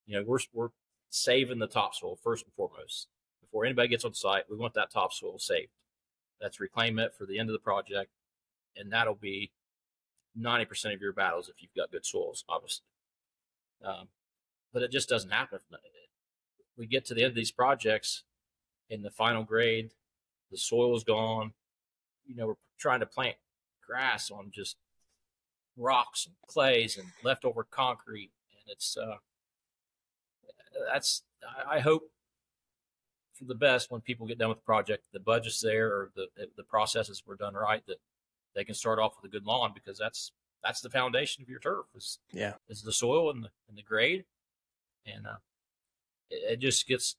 you 0.07 0.15
know, 0.17 0.23
we're 0.25 0.39
we're 0.53 0.69
saving 1.11 1.59
the 1.59 1.67
topsoil 1.67 2.15
first 2.15 2.43
and 2.45 2.53
foremost. 2.55 3.07
Before 3.41 3.63
anybody 3.63 3.89
gets 3.89 4.05
on 4.05 4.15
site, 4.15 4.49
we 4.49 4.57
want 4.57 4.73
that 4.73 4.89
topsoil 4.89 5.37
saved. 5.37 5.71
That's 6.41 6.59
reclaim 6.59 6.97
it 6.97 7.13
for 7.15 7.27
the 7.27 7.37
end 7.37 7.49
of 7.49 7.53
the 7.53 7.59
project, 7.59 8.09
and 8.75 8.91
that'll 8.91 9.13
be 9.13 9.51
ninety 10.33 10.65
percent 10.65 10.95
of 10.95 11.01
your 11.01 11.13
battles 11.13 11.47
if 11.47 11.61
you've 11.61 11.75
got 11.75 11.91
good 11.91 12.07
soils, 12.07 12.43
obviously. 12.49 12.85
Um, 13.83 14.09
but 14.77 14.83
it 14.83 14.91
just 14.91 15.09
doesn't 15.09 15.31
happen. 15.31 15.57
We 16.77 16.85
get 16.85 17.03
to 17.05 17.15
the 17.15 17.23
end 17.23 17.29
of 17.29 17.35
these 17.35 17.49
projects, 17.49 18.21
in 18.91 19.01
the 19.01 19.09
final 19.09 19.43
grade, 19.43 19.89
the 20.51 20.57
soil 20.59 20.95
is 20.95 21.03
gone. 21.03 21.53
You 22.27 22.35
know, 22.35 22.45
we're 22.45 22.53
trying 22.77 22.99
to 22.99 23.07
plant 23.07 23.37
grass 23.83 24.29
on 24.29 24.51
just 24.53 24.77
rocks 25.75 26.27
and 26.27 26.35
clays 26.45 26.95
and 26.95 27.07
leftover 27.23 27.63
concrete, 27.63 28.29
and 28.51 28.71
it's 28.71 28.95
uh, 28.95 29.15
that's 30.93 31.23
I, 31.43 31.77
I 31.77 31.79
hope 31.79 32.03
for 33.33 33.45
the 33.45 33.55
best 33.55 33.89
when 33.89 34.01
people 34.01 34.27
get 34.27 34.37
done 34.37 34.49
with 34.49 34.59
the 34.59 34.63
project, 34.63 35.05
the 35.11 35.19
budget's 35.19 35.59
there 35.59 35.87
or 35.87 36.11
the 36.15 36.27
the 36.55 36.63
processes 36.63 37.23
were 37.25 37.35
done 37.35 37.55
right 37.55 37.81
that 37.87 37.97
they 38.53 38.63
can 38.63 38.75
start 38.75 38.99
off 38.99 39.15
with 39.19 39.27
a 39.27 39.33
good 39.33 39.47
lawn 39.47 39.71
because 39.73 39.97
that's 39.97 40.33
that's 40.63 40.81
the 40.81 40.89
foundation 40.91 41.41
of 41.41 41.49
your 41.49 41.61
turf 41.61 41.87
is 41.95 42.19
yeah. 42.31 42.53
is 42.69 42.83
the 42.83 42.93
soil 42.93 43.31
and 43.31 43.43
the 43.43 43.49
and 43.69 43.75
the 43.75 43.81
grade, 43.81 44.23
and 45.13 45.25
uh, 45.25 45.37
it, 46.29 46.53
it 46.53 46.59
just 46.59 46.87
gets 46.87 47.15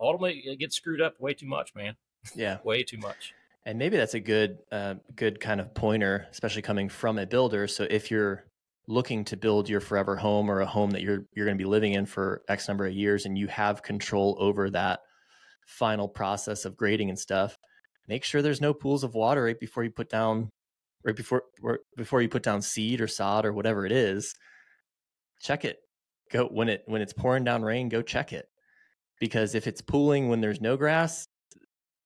ultimately 0.00 0.42
it 0.46 0.58
gets 0.58 0.76
screwed 0.76 1.00
up 1.00 1.20
way 1.20 1.34
too 1.34 1.46
much, 1.46 1.74
man, 1.74 1.96
Yeah. 2.34 2.58
way 2.64 2.82
too 2.82 2.98
much. 2.98 3.34
And 3.64 3.78
maybe 3.78 3.96
that's 3.96 4.14
a 4.14 4.20
good, 4.20 4.58
uh, 4.70 4.94
good 5.16 5.40
kind 5.40 5.60
of 5.60 5.74
pointer, 5.74 6.28
especially 6.30 6.62
coming 6.62 6.88
from 6.88 7.18
a 7.18 7.26
builder. 7.26 7.66
So 7.66 7.84
if 7.90 8.12
you're 8.12 8.44
looking 8.86 9.24
to 9.24 9.36
build 9.36 9.68
your 9.68 9.80
forever 9.80 10.14
home 10.14 10.48
or 10.48 10.60
a 10.60 10.66
home 10.66 10.90
that 10.92 11.02
you're 11.02 11.26
you're 11.34 11.46
going 11.46 11.58
to 11.58 11.62
be 11.62 11.68
living 11.68 11.94
in 11.94 12.06
for 12.06 12.42
X 12.48 12.68
number 12.68 12.86
of 12.86 12.92
years 12.92 13.26
and 13.26 13.36
you 13.36 13.48
have 13.48 13.82
control 13.82 14.36
over 14.38 14.70
that 14.70 15.00
final 15.66 16.06
process 16.08 16.64
of 16.64 16.76
grading 16.76 17.08
and 17.08 17.18
stuff, 17.18 17.56
make 18.06 18.22
sure 18.22 18.40
there's 18.40 18.60
no 18.60 18.72
pools 18.72 19.02
of 19.02 19.14
water 19.14 19.42
right 19.42 19.58
before 19.58 19.82
you 19.82 19.90
put 19.90 20.08
down 20.08 20.48
right 21.04 21.16
before 21.16 21.42
before 21.96 22.22
you 22.22 22.28
put 22.28 22.44
down 22.44 22.62
seed 22.62 23.00
or 23.00 23.08
sod 23.08 23.44
or 23.44 23.52
whatever 23.52 23.84
it 23.84 23.90
is. 23.90 24.32
Check 25.42 25.64
it. 25.64 25.78
Go 26.30 26.46
when 26.46 26.68
it 26.68 26.82
when 26.86 27.02
it's 27.02 27.12
pouring 27.12 27.44
down 27.44 27.62
rain, 27.62 27.88
go 27.88 28.02
check 28.02 28.32
it. 28.32 28.48
Because 29.20 29.54
if 29.54 29.66
it's 29.66 29.80
pooling 29.80 30.28
when 30.28 30.40
there's 30.40 30.60
no 30.60 30.76
grass, 30.76 31.28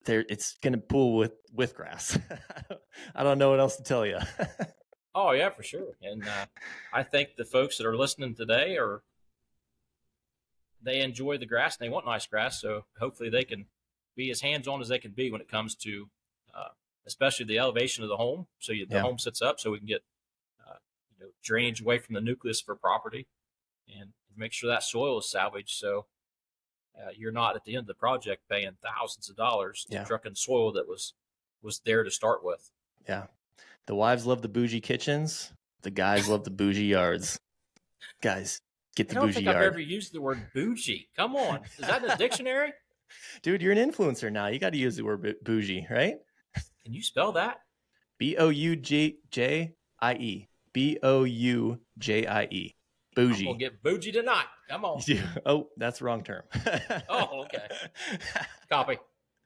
there 0.05 0.25
it's 0.29 0.57
going 0.63 0.75
to 0.75 0.79
pool 0.79 1.17
with 1.17 1.33
with 1.53 1.75
grass. 1.75 2.19
I 3.15 3.23
don't 3.23 3.39
know 3.39 3.51
what 3.51 3.61
else 3.61 3.77
to 3.77 3.83
tell 3.83 4.07
you. 4.07 4.19
oh 5.15 5.33
yeah, 5.33 5.51
for 5.51 5.63
sure. 5.63 5.97
And 6.03 6.27
uh, 6.27 6.47
I 6.93 7.03
think 7.03 7.37
the 7.37 7.45
folks 7.45 7.79
that 7.79 7.87
are 7.87 7.97
listening 7.97 8.35
today 8.35 8.77
are 8.77 9.03
they 10.83 11.01
enjoy 11.01 11.39
the 11.39 11.47
grass 11.47 11.77
and 11.77 11.87
they 11.87 11.93
want 11.93 12.07
nice 12.07 12.27
grass. 12.27 12.61
So 12.61 12.85
hopefully 12.99 13.31
they 13.31 13.45
can 13.45 13.67
be 14.17 14.31
as 14.31 14.41
hands 14.41 14.67
on 14.69 14.81
as 14.81 14.89
they 14.89 14.99
can 14.99 15.13
be 15.13 15.31
when 15.31 15.41
it 15.41 15.49
comes 15.49 15.75
to, 15.77 16.09
uh, 16.55 16.69
especially 17.07 17.47
the 17.47 17.59
elevation 17.59 18.03
of 18.03 18.09
the 18.09 18.17
home. 18.17 18.47
So 18.59 18.73
you, 18.73 18.87
the 18.87 18.97
yeah. 18.97 19.03
home 19.03 19.19
sits 19.19 19.43
up, 19.43 19.61
so 19.61 19.71
we 19.71 19.79
can 19.79 19.87
get 19.87 20.03
uh, 20.67 20.77
you 21.19 21.25
know, 21.25 21.31
drainage 21.43 21.81
away 21.81 21.99
from 21.99 22.15
the 22.15 22.21
nucleus 22.21 22.61
for 22.61 22.75
property, 22.75 23.27
and 23.99 24.11
make 24.37 24.53
sure 24.53 24.71
that 24.71 24.83
soil 24.83 25.19
is 25.19 25.31
salvaged. 25.31 25.79
So 25.79 26.07
uh, 26.97 27.11
you're 27.17 27.33
not 27.33 27.57
at 27.57 27.65
the 27.65 27.73
end 27.73 27.83
of 27.83 27.87
the 27.87 27.95
project 27.95 28.49
paying 28.49 28.77
thousands 28.83 29.31
of 29.31 29.37
dollars 29.37 29.87
to 29.91 29.97
yeah. 29.97 30.05
truck 30.05 30.27
in 30.27 30.35
soil 30.35 30.73
that 30.73 30.89
was 30.89 31.15
was 31.63 31.81
there 31.85 32.03
to 32.03 32.11
start 32.11 32.45
with. 32.45 32.71
Yeah, 33.09 33.25
the 33.87 33.95
wives 33.95 34.27
love 34.27 34.43
the 34.43 34.49
bougie 34.49 34.81
kitchens. 34.81 35.53
The 35.83 35.91
guys 35.91 36.29
love 36.29 36.45
the 36.45 36.51
bougie 36.51 36.85
yards. 36.85 37.39
Guys, 38.23 38.61
get 38.97 39.09
the 39.09 39.15
I 39.15 39.15
don't 39.17 39.27
bougie 39.27 39.35
think 39.35 39.45
yard. 39.47 39.57
I've 39.59 39.65
ever 39.65 39.81
used 39.81 40.13
the 40.13 40.21
word 40.21 40.47
bougie. 40.55 41.09
Come 41.17 41.37
on, 41.37 41.61
is 41.79 41.87
that 41.87 42.03
in 42.03 42.09
the 42.09 42.17
dictionary? 42.17 42.73
Dude, 43.43 43.63
you're 43.63 43.73
an 43.73 43.91
influencer 43.91 44.31
now. 44.31 44.47
You 44.47 44.59
got 44.59 44.73
to 44.73 44.79
use 44.79 44.97
the 44.97 45.05
word 45.05 45.35
bougie, 45.43 45.87
right? 45.91 46.17
Can 46.85 46.95
you 46.95 47.03
spell 47.03 47.33
that? 47.33 47.61
B 48.19 48.37
O 48.37 48.49
U 48.49 48.77
J 48.77 49.17
J 49.31 49.73
I 50.01 50.15
E. 50.15 50.49
B 50.73 50.99
O 51.03 51.25
U 51.25 51.81
J 51.99 52.27
I 52.27 52.45
E. 52.45 52.75
Bougie. 53.15 53.47
We'll 53.47 53.55
get 53.55 53.83
bougie 53.83 54.13
tonight. 54.13 54.47
Come 54.69 54.85
on. 54.85 55.03
oh, 55.47 55.69
that's 55.77 55.99
the 55.99 56.05
wrong 56.05 56.23
term. 56.23 56.43
oh, 57.09 57.45
okay. 57.45 57.67
Copy. 58.71 58.99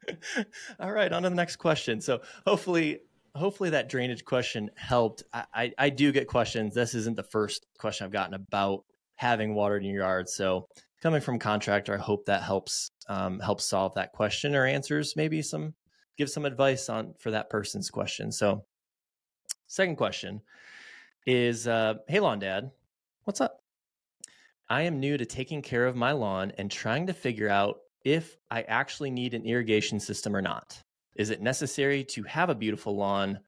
All 0.80 0.92
right, 0.92 1.12
on 1.12 1.22
to 1.22 1.30
the 1.30 1.34
next 1.34 1.56
question. 1.56 2.00
So 2.00 2.20
hopefully, 2.46 3.00
hopefully 3.34 3.70
that 3.70 3.88
drainage 3.88 4.24
question 4.24 4.70
helped. 4.76 5.22
I, 5.32 5.44
I, 5.54 5.72
I 5.78 5.90
do 5.90 6.12
get 6.12 6.28
questions. 6.28 6.74
This 6.74 6.94
isn't 6.94 7.16
the 7.16 7.22
first 7.22 7.66
question 7.78 8.04
I've 8.04 8.12
gotten 8.12 8.34
about 8.34 8.84
having 9.16 9.54
water 9.54 9.76
in 9.76 9.84
your 9.84 10.02
yard. 10.02 10.28
So 10.28 10.68
coming 11.02 11.20
from 11.20 11.38
contractor, 11.38 11.94
I 11.94 11.98
hope 11.98 12.26
that 12.26 12.42
helps 12.42 12.90
um, 13.08 13.40
helps 13.40 13.64
solve 13.64 13.94
that 13.94 14.12
question 14.12 14.54
or 14.54 14.66
answers 14.66 15.14
maybe 15.16 15.42
some 15.42 15.74
give 16.16 16.30
some 16.30 16.44
advice 16.44 16.88
on 16.88 17.14
for 17.18 17.30
that 17.30 17.50
person's 17.50 17.90
question. 17.90 18.32
So 18.32 18.64
second 19.66 19.96
question 19.96 20.40
is 21.26 21.66
uh, 21.66 21.94
hey 22.08 22.20
lawn 22.20 22.38
dad 22.38 22.70
What's 23.24 23.40
up? 23.40 23.60
I 24.68 24.82
am 24.82 25.00
new 25.00 25.16
to 25.16 25.24
taking 25.24 25.62
care 25.62 25.86
of 25.86 25.96
my 25.96 26.12
lawn 26.12 26.52
and 26.58 26.70
trying 26.70 27.06
to 27.06 27.14
figure 27.14 27.48
out 27.48 27.78
if 28.04 28.36
I 28.50 28.62
actually 28.62 29.10
need 29.10 29.32
an 29.32 29.46
irrigation 29.46 29.98
system 29.98 30.36
or 30.36 30.42
not. 30.42 30.78
Is 31.16 31.30
it 31.30 31.40
necessary 31.40 32.04
to 32.10 32.22
have 32.24 32.50
a 32.50 32.54
beautiful 32.54 32.94
lawn 32.96 33.40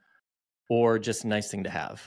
or 0.71 0.99
just 0.99 1.25
a 1.25 1.29
nice 1.29 1.51
thing 1.51 1.65
to 1.65 1.71
have? 1.71 2.03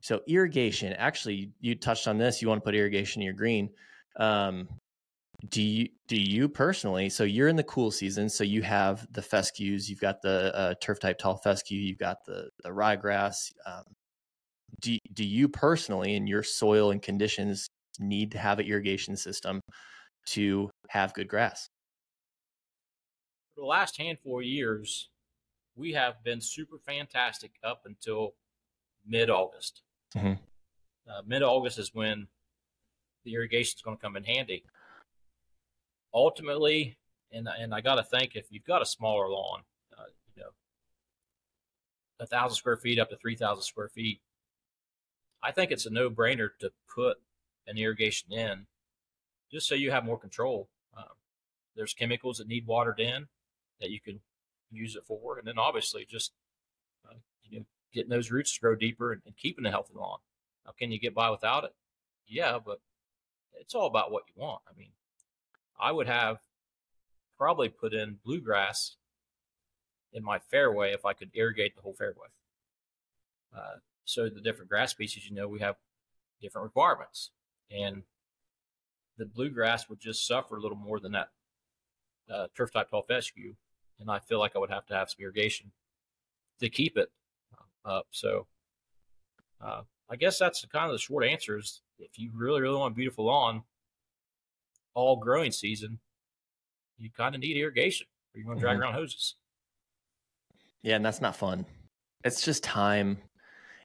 So, 0.00 0.20
irrigation, 0.28 0.92
actually, 0.92 1.50
you 1.60 1.74
touched 1.74 2.06
on 2.06 2.18
this. 2.18 2.40
You 2.40 2.46
want 2.48 2.60
to 2.60 2.64
put 2.64 2.76
irrigation 2.76 3.22
in 3.22 3.26
your 3.26 3.34
green. 3.34 3.70
Um, 4.16 4.68
do 5.48 5.60
you 5.60 5.88
do 6.06 6.16
you 6.16 6.48
personally 6.48 7.10
so 7.10 7.24
you're 7.24 7.48
in 7.48 7.56
the 7.56 7.64
cool 7.64 7.90
season 7.90 8.30
so 8.30 8.44
you 8.44 8.62
have 8.62 9.06
the 9.12 9.20
fescues 9.20 9.90
you've 9.90 10.00
got 10.00 10.22
the 10.22 10.54
uh, 10.56 10.74
turf 10.80 11.00
type 11.00 11.18
tall 11.18 11.36
fescue 11.36 11.78
you've 11.78 11.98
got 11.98 12.24
the 12.24 12.48
the 12.62 12.70
ryegrass 12.70 13.52
um, 13.66 13.82
do, 14.80 14.98
do 15.12 15.24
you 15.24 15.48
personally 15.48 16.14
in 16.14 16.26
your 16.26 16.42
soil 16.42 16.90
and 16.90 17.02
conditions 17.02 17.68
need 17.98 18.32
to 18.32 18.38
have 18.38 18.58
an 18.58 18.66
irrigation 18.66 19.16
system 19.16 19.60
to 20.26 20.70
have 20.88 21.14
good 21.14 21.28
grass? 21.28 21.68
For 23.54 23.60
the 23.60 23.66
last 23.66 23.96
handful 23.98 24.40
of 24.40 24.44
years, 24.44 25.10
we 25.76 25.92
have 25.92 26.22
been 26.24 26.40
super 26.40 26.78
fantastic 26.78 27.52
up 27.62 27.82
until 27.84 28.34
mid 29.06 29.30
August. 29.30 29.82
Mm-hmm. 30.16 30.32
Uh, 31.08 31.22
mid 31.26 31.42
August 31.42 31.78
is 31.78 31.90
when 31.92 32.26
the 33.24 33.34
irrigation 33.34 33.74
is 33.76 33.82
going 33.82 33.96
to 33.96 34.02
come 34.02 34.16
in 34.16 34.24
handy. 34.24 34.64
Ultimately, 36.12 36.96
and 37.32 37.48
and 37.58 37.74
I 37.74 37.80
got 37.80 37.96
to 37.96 38.04
think 38.04 38.36
if 38.36 38.46
you've 38.50 38.64
got 38.64 38.82
a 38.82 38.86
smaller 38.86 39.28
lawn, 39.28 39.62
uh, 39.98 40.04
you 40.36 40.42
know, 40.42 40.50
a 42.20 42.26
thousand 42.26 42.56
square 42.56 42.76
feet 42.76 43.00
up 43.00 43.10
to 43.10 43.16
three 43.16 43.36
thousand 43.36 43.64
square 43.64 43.88
feet, 43.88 44.20
I 45.44 45.52
think 45.52 45.70
it's 45.70 45.86
a 45.86 45.90
no 45.90 46.08
brainer 46.08 46.48
to 46.60 46.72
put 46.92 47.18
an 47.66 47.76
irrigation 47.76 48.32
in 48.32 48.66
just 49.52 49.68
so 49.68 49.74
you 49.74 49.90
have 49.90 50.04
more 50.04 50.18
control. 50.18 50.68
Um, 50.96 51.04
there's 51.76 51.92
chemicals 51.92 52.38
that 52.38 52.48
need 52.48 52.66
watered 52.66 52.98
in 52.98 53.26
that 53.80 53.90
you 53.90 54.00
can 54.00 54.20
use 54.70 54.96
it 54.96 55.04
for. 55.06 55.38
And 55.38 55.46
then 55.46 55.58
obviously 55.58 56.06
just 56.08 56.32
uh, 57.08 57.16
you 57.42 57.60
know, 57.60 57.66
getting 57.92 58.10
those 58.10 58.30
roots 58.30 58.54
to 58.54 58.60
grow 58.60 58.74
deeper 58.74 59.12
and, 59.12 59.22
and 59.26 59.36
keeping 59.36 59.66
a 59.66 59.70
healthy 59.70 59.94
lawn. 59.94 60.18
Now, 60.64 60.72
can 60.78 60.90
you 60.90 60.98
get 60.98 61.14
by 61.14 61.30
without 61.30 61.64
it? 61.64 61.74
Yeah, 62.26 62.58
but 62.64 62.80
it's 63.60 63.74
all 63.74 63.86
about 63.86 64.10
what 64.10 64.24
you 64.28 64.42
want. 64.42 64.62
I 64.68 64.76
mean, 64.78 64.92
I 65.78 65.92
would 65.92 66.06
have 66.06 66.38
probably 67.36 67.68
put 67.68 67.92
in 67.92 68.18
bluegrass 68.24 68.96
in 70.12 70.24
my 70.24 70.38
fairway 70.38 70.92
if 70.92 71.04
I 71.04 71.12
could 71.12 71.30
irrigate 71.34 71.76
the 71.76 71.82
whole 71.82 71.94
fairway. 71.94 72.28
Uh, 73.54 73.76
so 74.04 74.28
the 74.28 74.40
different 74.40 74.70
grass 74.70 74.90
species, 74.90 75.28
you 75.28 75.34
know, 75.34 75.48
we 75.48 75.60
have 75.60 75.76
different 76.40 76.64
requirements, 76.64 77.30
and 77.70 78.02
the 79.16 79.26
bluegrass 79.26 79.88
would 79.88 80.00
just 80.00 80.26
suffer 80.26 80.56
a 80.56 80.60
little 80.60 80.76
more 80.76 81.00
than 81.00 81.12
that 81.12 81.28
uh, 82.32 82.46
turf 82.56 82.72
type 82.72 82.90
tall 82.90 83.02
fescue, 83.02 83.54
and 84.00 84.10
I 84.10 84.18
feel 84.18 84.38
like 84.38 84.56
I 84.56 84.58
would 84.58 84.70
have 84.70 84.86
to 84.86 84.94
have 84.94 85.10
some 85.10 85.22
irrigation 85.22 85.72
to 86.60 86.68
keep 86.68 86.96
it 86.96 87.10
uh, 87.86 87.88
up. 87.88 88.06
So 88.10 88.46
uh, 89.64 89.82
I 90.10 90.16
guess 90.16 90.38
that's 90.38 90.60
the, 90.60 90.68
kind 90.68 90.86
of 90.86 90.92
the 90.92 90.98
short 90.98 91.24
answer. 91.24 91.58
Is 91.58 91.80
if 91.98 92.18
you 92.18 92.30
really 92.34 92.60
really 92.60 92.76
want 92.76 92.92
a 92.92 92.96
beautiful 92.96 93.26
lawn 93.26 93.62
all 94.94 95.16
growing 95.16 95.52
season, 95.52 95.98
you 96.98 97.10
kind 97.10 97.34
of 97.34 97.40
need 97.40 97.56
irrigation, 97.56 98.06
or 98.34 98.38
you're 98.38 98.46
going 98.46 98.58
to 98.58 98.60
drag 98.60 98.74
mm-hmm. 98.74 98.82
around 98.82 98.94
hoses. 98.94 99.34
Yeah, 100.82 100.96
and 100.96 101.04
that's 101.04 101.20
not 101.20 101.36
fun. 101.36 101.64
It's 102.24 102.42
just 102.42 102.62
time 102.62 103.18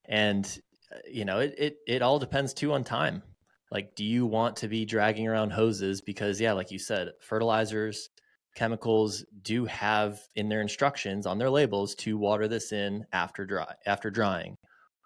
and 0.10 0.60
uh, 0.94 1.00
you 1.10 1.24
know 1.24 1.40
it, 1.40 1.56
it 1.58 1.78
it 1.88 2.02
all 2.02 2.20
depends 2.20 2.54
too 2.54 2.74
on 2.74 2.84
time. 2.84 3.24
Like 3.72 3.96
do 3.96 4.04
you 4.04 4.26
want 4.26 4.58
to 4.58 4.68
be 4.68 4.86
dragging 4.86 5.28
around 5.28 5.52
hoses? 5.52 6.02
Because 6.02 6.42
yeah 6.42 6.54
like 6.54 6.72
you 6.72 6.80
said 6.80 7.12
fertilizers 7.22 8.10
chemicals 8.56 9.24
do 9.44 9.64
have 9.66 10.20
in 10.36 10.50
their 10.50 10.62
instructions 10.62 11.26
on 11.26 11.38
their 11.38 11.52
labels 11.52 11.96
to 11.96 12.18
water 12.18 12.48
this 12.48 12.74
in 12.74 13.06
after 13.14 13.46
dry 13.46 13.74
after 13.86 14.10
drying 14.10 14.56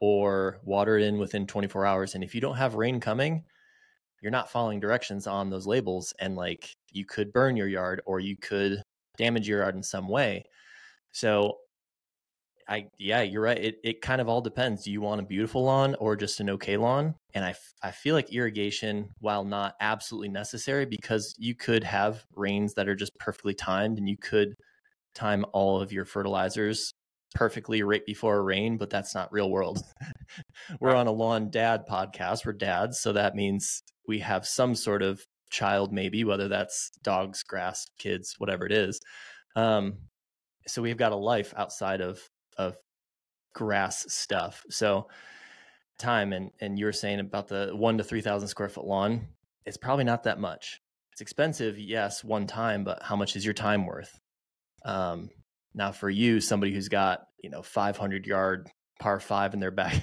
or 0.01 0.59
water 0.63 0.97
it 0.97 1.03
in 1.03 1.19
within 1.19 1.45
24 1.45 1.85
hours. 1.85 2.15
And 2.15 2.23
if 2.23 2.33
you 2.33 2.41
don't 2.41 2.57
have 2.57 2.75
rain 2.75 2.99
coming 2.99 3.43
you're 4.23 4.31
not 4.31 4.49
following 4.49 4.79
directions 4.79 5.27
on 5.27 5.49
those 5.49 5.67
labels. 5.67 6.13
And 6.17 6.35
like 6.35 6.73
you 6.91 7.05
could 7.05 7.33
burn 7.33 7.57
your 7.57 7.67
yard 7.67 8.01
or 8.05 8.21
you 8.21 8.37
could 8.37 8.81
damage 9.17 9.47
your 9.47 9.59
yard 9.59 9.75
in 9.75 9.83
some 9.83 10.07
way. 10.07 10.45
So 11.11 11.57
I 12.67 12.87
yeah, 12.97 13.21
you're 13.21 13.41
right. 13.41 13.57
It 13.57 13.79
it 13.83 14.01
kind 14.01 14.21
of 14.21 14.29
all 14.29 14.41
depends. 14.41 14.83
Do 14.83 14.91
you 14.91 15.01
want 15.01 15.21
a 15.21 15.25
beautiful 15.25 15.63
lawn 15.63 15.95
or 15.95 16.15
just 16.15 16.39
an 16.39 16.49
okay 16.51 16.77
lawn? 16.77 17.15
And 17.33 17.43
I, 17.43 17.55
I 17.81 17.91
feel 17.91 18.15
like 18.15 18.31
irrigation, 18.31 19.09
while 19.19 19.43
not 19.43 19.75
absolutely 19.79 20.29
necessary, 20.29 20.85
because 20.85 21.35
you 21.37 21.55
could 21.55 21.83
have 21.83 22.25
rains 22.35 22.75
that 22.75 22.87
are 22.87 22.95
just 22.95 23.17
perfectly 23.17 23.53
timed, 23.53 23.97
and 23.97 24.07
you 24.07 24.17
could 24.17 24.55
time 25.15 25.45
all 25.53 25.81
of 25.81 25.91
your 25.91 26.05
fertilizers 26.05 26.93
perfectly 27.35 27.81
right 27.83 28.05
before 28.05 28.37
a 28.37 28.41
rain, 28.41 28.77
but 28.77 28.89
that's 28.89 29.15
not 29.15 29.31
real 29.31 29.49
world. 29.49 29.83
We're 30.79 30.95
on 30.95 31.07
a 31.07 31.11
lawn 31.11 31.49
dad 31.49 31.85
podcast. 31.89 32.45
We're 32.45 32.53
dads, 32.53 32.99
so 32.99 33.13
that 33.13 33.35
means 33.35 33.83
we 34.07 34.19
have 34.19 34.45
some 34.45 34.75
sort 34.75 35.01
of 35.01 35.25
child, 35.49 35.91
maybe 35.91 36.23
whether 36.23 36.47
that's 36.47 36.91
dogs, 37.03 37.43
grass, 37.43 37.85
kids, 37.97 38.35
whatever 38.37 38.65
it 38.65 38.71
is. 38.71 38.99
Um, 39.55 39.97
so 40.67 40.81
we've 40.81 40.97
got 40.97 41.11
a 41.11 41.17
life 41.17 41.53
outside 41.57 42.01
of 42.01 42.19
of 42.57 42.75
grass 43.53 44.05
stuff. 44.11 44.63
So 44.69 45.07
time 45.99 46.33
and 46.33 46.51
and 46.59 46.77
you're 46.77 46.91
saying 46.91 47.19
about 47.19 47.47
the 47.47 47.71
one 47.73 47.97
to 47.97 48.03
three 48.03 48.21
thousand 48.21 48.47
square 48.47 48.69
foot 48.69 48.85
lawn, 48.85 49.27
it's 49.65 49.77
probably 49.77 50.03
not 50.03 50.23
that 50.23 50.39
much. 50.39 50.79
It's 51.11 51.21
expensive, 51.21 51.77
yes, 51.77 52.23
one 52.23 52.47
time, 52.47 52.83
but 52.83 53.03
how 53.03 53.15
much 53.15 53.35
is 53.35 53.45
your 53.45 53.53
time 53.53 53.85
worth? 53.85 54.19
Um, 54.83 55.29
now 55.75 55.91
for 55.91 56.09
you, 56.09 56.41
somebody 56.41 56.73
who's 56.73 56.89
got 56.89 57.27
you 57.43 57.49
know 57.49 57.61
500 57.61 58.25
yard 58.25 58.69
par 58.99 59.19
five 59.19 59.53
in 59.53 59.59
their 59.59 59.71
back. 59.71 60.01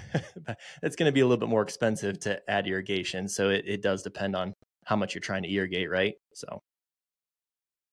it's 0.83 0.97
going 0.97 1.09
to 1.09 1.13
be 1.13 1.21
a 1.21 1.25
little 1.25 1.39
bit 1.39 1.49
more 1.49 1.63
expensive 1.63 2.21
to 2.21 2.41
add 2.51 2.67
irrigation. 2.67 3.29
So 3.29 3.51
it, 3.51 3.65
it 3.67 3.83
does 3.83 4.03
depend 4.03 4.37
on 4.37 4.55
how 4.85 4.97
much 4.97 5.15
you're 5.15 5.21
trying 5.21 5.43
to 5.45 5.51
irrigate, 5.51 5.91
right? 5.91 6.15
So, 6.35 6.61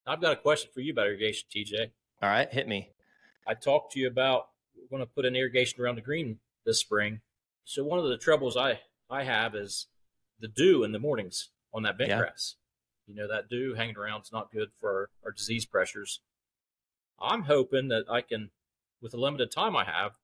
I've 0.06 0.22
got 0.22 0.34
a 0.34 0.36
question 0.38 0.70
for 0.74 0.82
you 0.82 0.94
about 0.94 1.08
irrigation, 1.08 1.48
TJ. 1.54 1.92
all 2.22 2.30
right, 2.30 2.52
hit 2.52 2.68
me. 2.68 2.92
I 3.48 3.54
talked 3.54 3.94
to 3.94 4.00
you 4.00 4.08
about 4.08 4.48
we're 4.76 4.98
going 4.98 5.08
to 5.08 5.14
put 5.14 5.26
an 5.26 5.36
irrigation 5.36 5.82
around 5.82 5.96
the 5.96 6.02
green 6.02 6.40
this 6.66 6.80
spring. 6.80 7.22
So 7.64 7.84
one 7.84 8.00
of 8.00 8.06
the 8.10 8.18
troubles 8.18 8.56
I 8.58 8.80
I 9.10 9.24
have 9.24 9.56
is 9.56 9.88
the 10.40 10.48
dew 10.48 10.84
in 10.84 10.92
the 10.92 11.00
mornings 11.00 11.50
on 11.74 11.84
that 11.84 11.98
bent 11.98 12.10
Yeah. 12.10 12.20
grass. 12.20 12.56
You 13.08 13.16
know 13.16 13.28
that 13.28 13.50
dew 13.50 13.74
hanging 13.76 13.96
around 13.98 14.24
is 14.24 14.32
not 14.34 14.52
good 14.52 14.70
for 14.80 14.90
our, 14.92 15.10
our 15.26 15.32
disease 15.32 15.66
pressures. 15.66 16.20
I'm 17.20 17.44
hoping 17.44 17.88
that 17.88 18.04
I 18.10 18.22
can, 18.22 18.52
with 19.02 19.14
the 19.14 19.18
limited 19.18 19.50
time 19.50 19.76
I 19.76 19.86
have, 19.86 20.18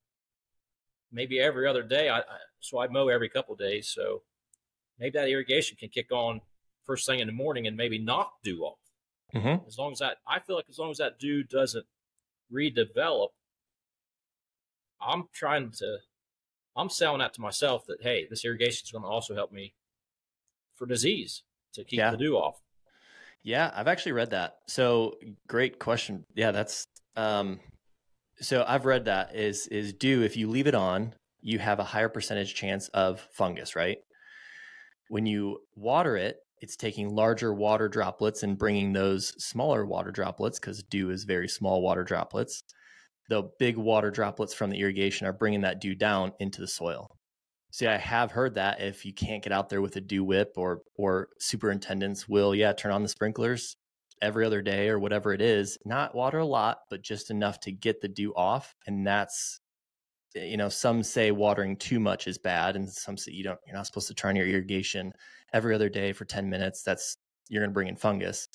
maybe 1.12 1.40
every 1.40 1.66
other 1.68 1.82
day. 1.84 2.10
I, 2.10 2.20
I 2.20 2.24
so 2.60 2.80
I 2.80 2.88
mow 2.88 3.08
every 3.08 3.30
couple 3.30 3.56
days. 3.56 3.88
So 3.90 4.24
maybe 5.00 5.18
that 5.18 5.30
irrigation 5.30 5.78
can 5.78 5.90
kick 5.90 6.12
on 6.12 6.42
first 6.86 7.06
thing 7.08 7.20
in 7.20 7.28
the 7.28 7.34
morning 7.34 7.66
and 7.68 7.78
maybe 7.78 7.98
knock 7.98 8.34
dew 8.44 8.64
off 8.64 8.78
Mm-hmm. 9.34 9.66
as 9.68 9.80
long 9.80 9.92
as 9.94 9.98
that 9.98 10.18
I 10.28 10.38
feel 10.40 10.56
like 10.56 10.66
as 10.70 10.78
long 10.78 10.92
as 10.92 10.98
that 11.00 11.18
dew 11.18 11.42
doesn't 11.44 11.88
redevelop, 12.54 13.30
I'm 15.02 15.26
trying 15.34 15.72
to 15.80 15.98
I'm 16.76 16.90
selling 16.90 17.20
that 17.20 17.34
to 17.36 17.42
myself 17.42 17.86
that 17.88 18.02
hey, 18.02 18.28
this 18.30 18.44
irrigation 18.46 18.84
is 18.86 18.92
going 18.92 19.04
to 19.04 19.08
also 19.08 19.36
help 19.36 19.52
me 19.52 19.74
for 20.76 20.86
disease 20.86 21.44
to 21.74 21.84
keep 21.84 21.98
Yeah. 21.98 22.12
the 22.12 22.18
dew 22.18 22.36
off. 22.38 22.60
Yeah, 23.44 23.72
I've 23.76 23.88
actually 23.88 24.14
read 24.14 24.30
that. 24.32 24.56
So 24.68 25.16
great 25.48 25.80
question. 25.80 26.26
Yeah, 26.36 26.52
that's 26.52 26.86
um 27.16 27.60
so 28.40 28.64
I've 28.68 28.86
read 28.86 29.06
that 29.06 29.36
is 29.36 29.68
is 29.68 29.94
dew 29.94 30.24
if 30.24 30.36
you 30.38 30.50
leave 30.50 30.68
it 30.68 30.76
on, 30.76 31.14
you 31.42 31.60
have 31.60 31.80
a 31.80 31.84
higher 31.84 32.10
percentage 32.10 32.56
chance 32.56 32.88
of 32.90 33.20
fungus, 33.34 33.76
right? 33.76 33.98
When 35.10 35.26
you 35.26 35.60
water 35.76 36.16
it, 36.18 36.38
it's 36.64 36.78
taking 36.78 37.14
larger 37.14 37.54
water 37.54 37.90
droplets 37.90 38.44
and 38.44 38.58
bringing 38.58 38.94
those 38.94 39.34
smaller 39.44 39.86
water 39.86 40.12
droplets 40.12 40.60
because 40.60 40.82
dew 40.84 41.10
is 41.10 41.26
very 41.26 41.50
small 41.50 41.82
water 41.82 42.06
droplets. 42.06 42.64
The 43.28 43.50
big 43.60 43.76
water 43.76 44.10
droplets 44.10 44.54
from 44.54 44.70
the 44.70 44.80
irrigation 44.80 45.28
are 45.28 45.34
bringing 45.34 45.60
that 45.62 45.82
dew 45.82 45.94
down 45.94 46.32
into 46.40 46.62
the 46.62 46.68
soil. 46.70 47.18
See, 47.72 47.86
I 47.86 47.98
have 47.98 48.32
heard 48.32 48.56
that 48.56 48.80
if 48.80 49.06
you 49.06 49.14
can't 49.14 49.44
get 49.44 49.52
out 49.52 49.68
there 49.68 49.82
with 49.82 49.98
a 49.98 50.02
dew 50.02 50.24
whip 50.24 50.54
or 50.56 50.84
or 50.96 51.28
superintendents 51.38 52.30
will, 52.30 52.56
yeah, 52.56 52.72
turn 52.72 52.94
on 52.94 53.04
the 53.04 53.10
sprinklers 53.10 53.76
every 54.22 54.46
other 54.46 54.62
day 54.62 54.88
or 54.88 55.00
whatever 55.00 55.34
it 55.34 55.42
is, 55.42 55.78
not 55.84 56.16
water 56.16 56.40
a 56.40 56.46
lot, 56.46 56.78
but 56.90 57.02
just 57.02 57.30
enough 57.30 57.60
to 57.62 57.74
get 57.74 58.00
the 58.00 58.08
dew 58.08 58.34
off. 58.36 58.74
And 58.88 59.06
that's 59.06 59.60
eh, 60.38 60.46
you 60.46 60.56
know, 60.56 60.70
some 60.70 61.04
say 61.04 61.32
watering 61.32 61.76
too 61.76 62.00
much 62.00 62.26
is 62.26 62.38
bad, 62.38 62.78
and 62.78 62.90
some 62.90 63.18
say 63.18 63.34
you 63.34 63.44
don't 63.44 63.60
you're 63.68 63.76
not 63.76 63.86
supposed 63.86 64.08
to 64.08 64.14
turn 64.14 64.38
your 64.38 64.48
irrigation 64.48 65.12
every 65.54 65.76
other 65.76 65.90
day 65.90 66.14
for 66.14 66.26
10 66.26 66.50
minutes. 66.50 66.84
That's 66.84 67.16
you're 67.50 67.64
gonna 67.64 67.74
bring 67.74 67.88
in 67.88 67.96
fungus. 67.96 68.48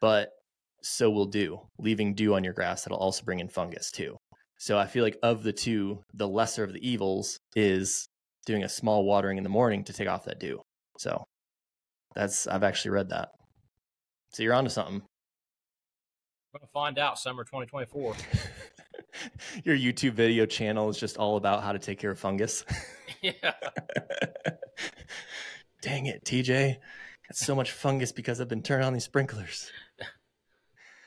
But 0.00 0.30
so 0.82 1.10
will 1.10 1.26
dew. 1.26 1.60
Leaving 1.78 2.14
dew 2.14 2.34
on 2.34 2.44
your 2.44 2.52
grass, 2.52 2.84
that'll 2.84 2.98
also 2.98 3.24
bring 3.24 3.40
in 3.40 3.48
fungus 3.48 3.90
too. 3.90 4.16
So 4.58 4.78
I 4.78 4.86
feel 4.86 5.02
like 5.02 5.18
of 5.22 5.42
the 5.42 5.52
two, 5.52 6.00
the 6.12 6.28
lesser 6.28 6.64
of 6.64 6.72
the 6.72 6.86
evils 6.86 7.38
is 7.56 8.06
doing 8.46 8.62
a 8.62 8.68
small 8.68 9.04
watering 9.04 9.38
in 9.38 9.44
the 9.44 9.50
morning 9.50 9.84
to 9.84 9.92
take 9.92 10.08
off 10.08 10.24
that 10.24 10.40
dew. 10.40 10.60
So 10.98 11.24
that's 12.14 12.46
I've 12.46 12.62
actually 12.62 12.92
read 12.92 13.10
that. 13.10 13.30
So 14.32 14.42
you're 14.42 14.54
onto 14.54 14.70
something. 14.70 15.02
We're 16.52 16.60
going 16.60 16.68
to 16.68 16.72
find 16.72 16.98
out 16.98 17.18
summer 17.18 17.44
2024. 17.44 18.14
Your 19.64 19.76
YouTube 19.76 20.12
video 20.12 20.46
channel 20.46 20.88
is 20.88 20.98
just 20.98 21.16
all 21.16 21.36
about 21.36 21.62
how 21.62 21.72
to 21.72 21.78
take 21.78 21.98
care 21.98 22.10
of 22.10 22.18
fungus. 22.18 22.64
yeah. 23.22 23.32
Dang 25.84 26.06
it, 26.06 26.24
TJ. 26.24 26.78
Got 27.28 27.36
so 27.36 27.54
much 27.54 27.70
fungus 27.70 28.10
because 28.10 28.40
I've 28.40 28.48
been 28.48 28.62
turning 28.62 28.86
on 28.86 28.94
these 28.94 29.04
sprinklers. 29.04 29.70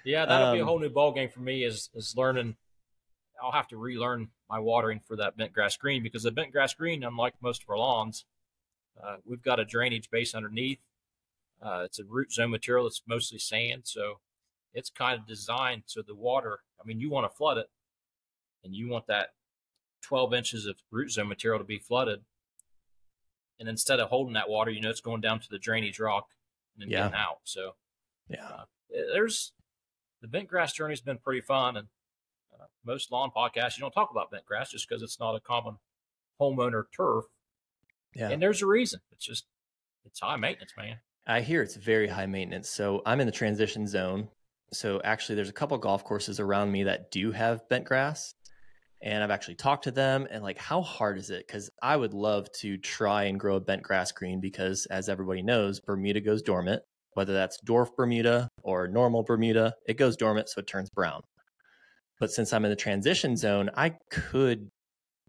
Yeah, 0.05 0.25
that'll 0.27 0.53
be 0.53 0.59
a 0.59 0.61
Um, 0.61 0.67
whole 0.67 0.79
new 0.79 0.89
ball 0.89 1.11
game 1.11 1.29
for 1.29 1.39
me 1.39 1.63
is 1.63 1.89
is 1.95 2.15
learning 2.15 2.55
I'll 3.41 3.51
have 3.51 3.67
to 3.69 3.77
relearn 3.77 4.29
my 4.49 4.59
watering 4.59 4.99
for 4.99 5.15
that 5.17 5.35
bent 5.35 5.51
grass 5.51 5.75
green 5.77 6.03
because 6.03 6.23
the 6.23 6.31
bent 6.31 6.51
grass 6.51 6.73
green, 6.75 7.03
unlike 7.03 7.33
most 7.41 7.63
of 7.63 7.69
our 7.69 7.77
lawns, 7.77 8.25
uh, 9.01 9.17
we've 9.25 9.41
got 9.41 9.59
a 9.59 9.65
drainage 9.65 10.09
base 10.09 10.33
underneath. 10.35 10.85
Uh, 11.61 11.81
it's 11.85 11.99
a 11.99 12.03
root 12.05 12.31
zone 12.31 12.51
material 12.51 12.85
that's 12.85 13.01
mostly 13.07 13.39
sand, 13.39 13.81
so 13.85 14.19
it's 14.73 14.89
kind 14.91 15.19
of 15.19 15.27
designed 15.27 15.83
so 15.87 16.01
the 16.03 16.15
water. 16.15 16.59
I 16.79 16.85
mean, 16.85 16.99
you 16.99 17.09
want 17.09 17.29
to 17.29 17.35
flood 17.35 17.57
it, 17.57 17.69
and 18.63 18.75
you 18.75 18.89
want 18.89 19.07
that 19.07 19.33
12 20.01 20.33
inches 20.35 20.65
of 20.67 20.75
root 20.91 21.11
zone 21.11 21.27
material 21.27 21.59
to 21.59 21.65
be 21.65 21.79
flooded. 21.79 22.21
And 23.59 23.67
instead 23.67 23.99
of 23.99 24.09
holding 24.09 24.33
that 24.33 24.49
water, 24.49 24.71
you 24.71 24.81
know 24.81 24.89
it's 24.89 25.01
going 25.01 25.21
down 25.21 25.39
to 25.39 25.49
the 25.49 25.57
drainage 25.59 25.99
rock 25.99 26.29
and 26.75 26.81
then 26.83 26.89
Yeah. 26.89 27.03
getting 27.05 27.15
out. 27.19 27.39
So 27.43 27.75
Yeah. 28.29 28.45
uh, 28.47 28.65
there's 28.89 29.53
the 30.21 30.27
bent 30.27 30.47
grass 30.47 30.73
journey 30.73 30.91
has 30.91 31.01
been 31.01 31.17
pretty 31.17 31.41
fun, 31.41 31.77
and 31.77 31.87
uh, 32.59 32.65
most 32.83 33.11
lawn 33.11 33.31
podcasts 33.35 33.77
you 33.77 33.81
don't 33.81 33.91
talk 33.91 34.11
about 34.11 34.31
bent 34.31 34.45
grass 34.45 34.71
just 34.71 34.87
because 34.87 35.01
it's 35.03 35.19
not 35.19 35.35
a 35.35 35.39
common 35.39 35.77
homeowner 36.39 36.85
turf, 36.95 37.25
Yeah. 38.13 38.29
and 38.29 38.41
there's 38.41 38.61
a 38.61 38.67
reason. 38.67 39.01
It's 39.11 39.25
just 39.25 39.45
it's 40.05 40.19
high 40.21 40.37
maintenance, 40.37 40.73
man. 40.77 40.99
I 41.25 41.41
hear 41.41 41.61
it's 41.61 41.75
very 41.75 42.07
high 42.07 42.25
maintenance. 42.25 42.69
So 42.69 43.01
I'm 43.05 43.19
in 43.19 43.25
the 43.27 43.31
transition 43.33 43.85
zone. 43.87 44.29
So 44.71 45.01
actually, 45.03 45.35
there's 45.35 45.49
a 45.49 45.53
couple 45.53 45.77
golf 45.77 46.03
courses 46.03 46.39
around 46.39 46.71
me 46.71 46.83
that 46.83 47.11
do 47.11 47.31
have 47.31 47.67
bent 47.69 47.85
grass. 47.85 48.33
And 49.01 49.23
I've 49.23 49.31
actually 49.31 49.55
talked 49.55 49.83
to 49.83 49.91
them 49.91 50.27
and 50.31 50.43
like, 50.43 50.57
how 50.57 50.81
hard 50.81 51.17
is 51.17 51.29
it? 51.29 51.45
Because 51.45 51.69
I 51.81 51.95
would 51.95 52.13
love 52.13 52.51
to 52.53 52.77
try 52.77 53.23
and 53.23 53.39
grow 53.39 53.55
a 53.55 53.59
bent 53.59 53.83
grass 53.83 54.11
green 54.11 54.39
because, 54.39 54.87
as 54.87 55.07
everybody 55.07 55.43
knows, 55.43 55.79
Bermuda 55.79 56.19
goes 56.19 56.41
dormant, 56.41 56.81
whether 57.13 57.33
that's 57.33 57.59
dwarf 57.61 57.95
Bermuda 57.95 58.49
or 58.63 58.87
normal 58.87 59.23
Bermuda, 59.23 59.75
it 59.87 59.97
goes 59.97 60.17
dormant, 60.17 60.49
so 60.49 60.59
it 60.59 60.67
turns 60.67 60.89
brown. 60.89 61.21
But 62.19 62.31
since 62.31 62.51
I'm 62.53 62.65
in 62.65 62.71
the 62.71 62.75
transition 62.75 63.37
zone, 63.37 63.69
I 63.75 63.95
could 64.09 64.71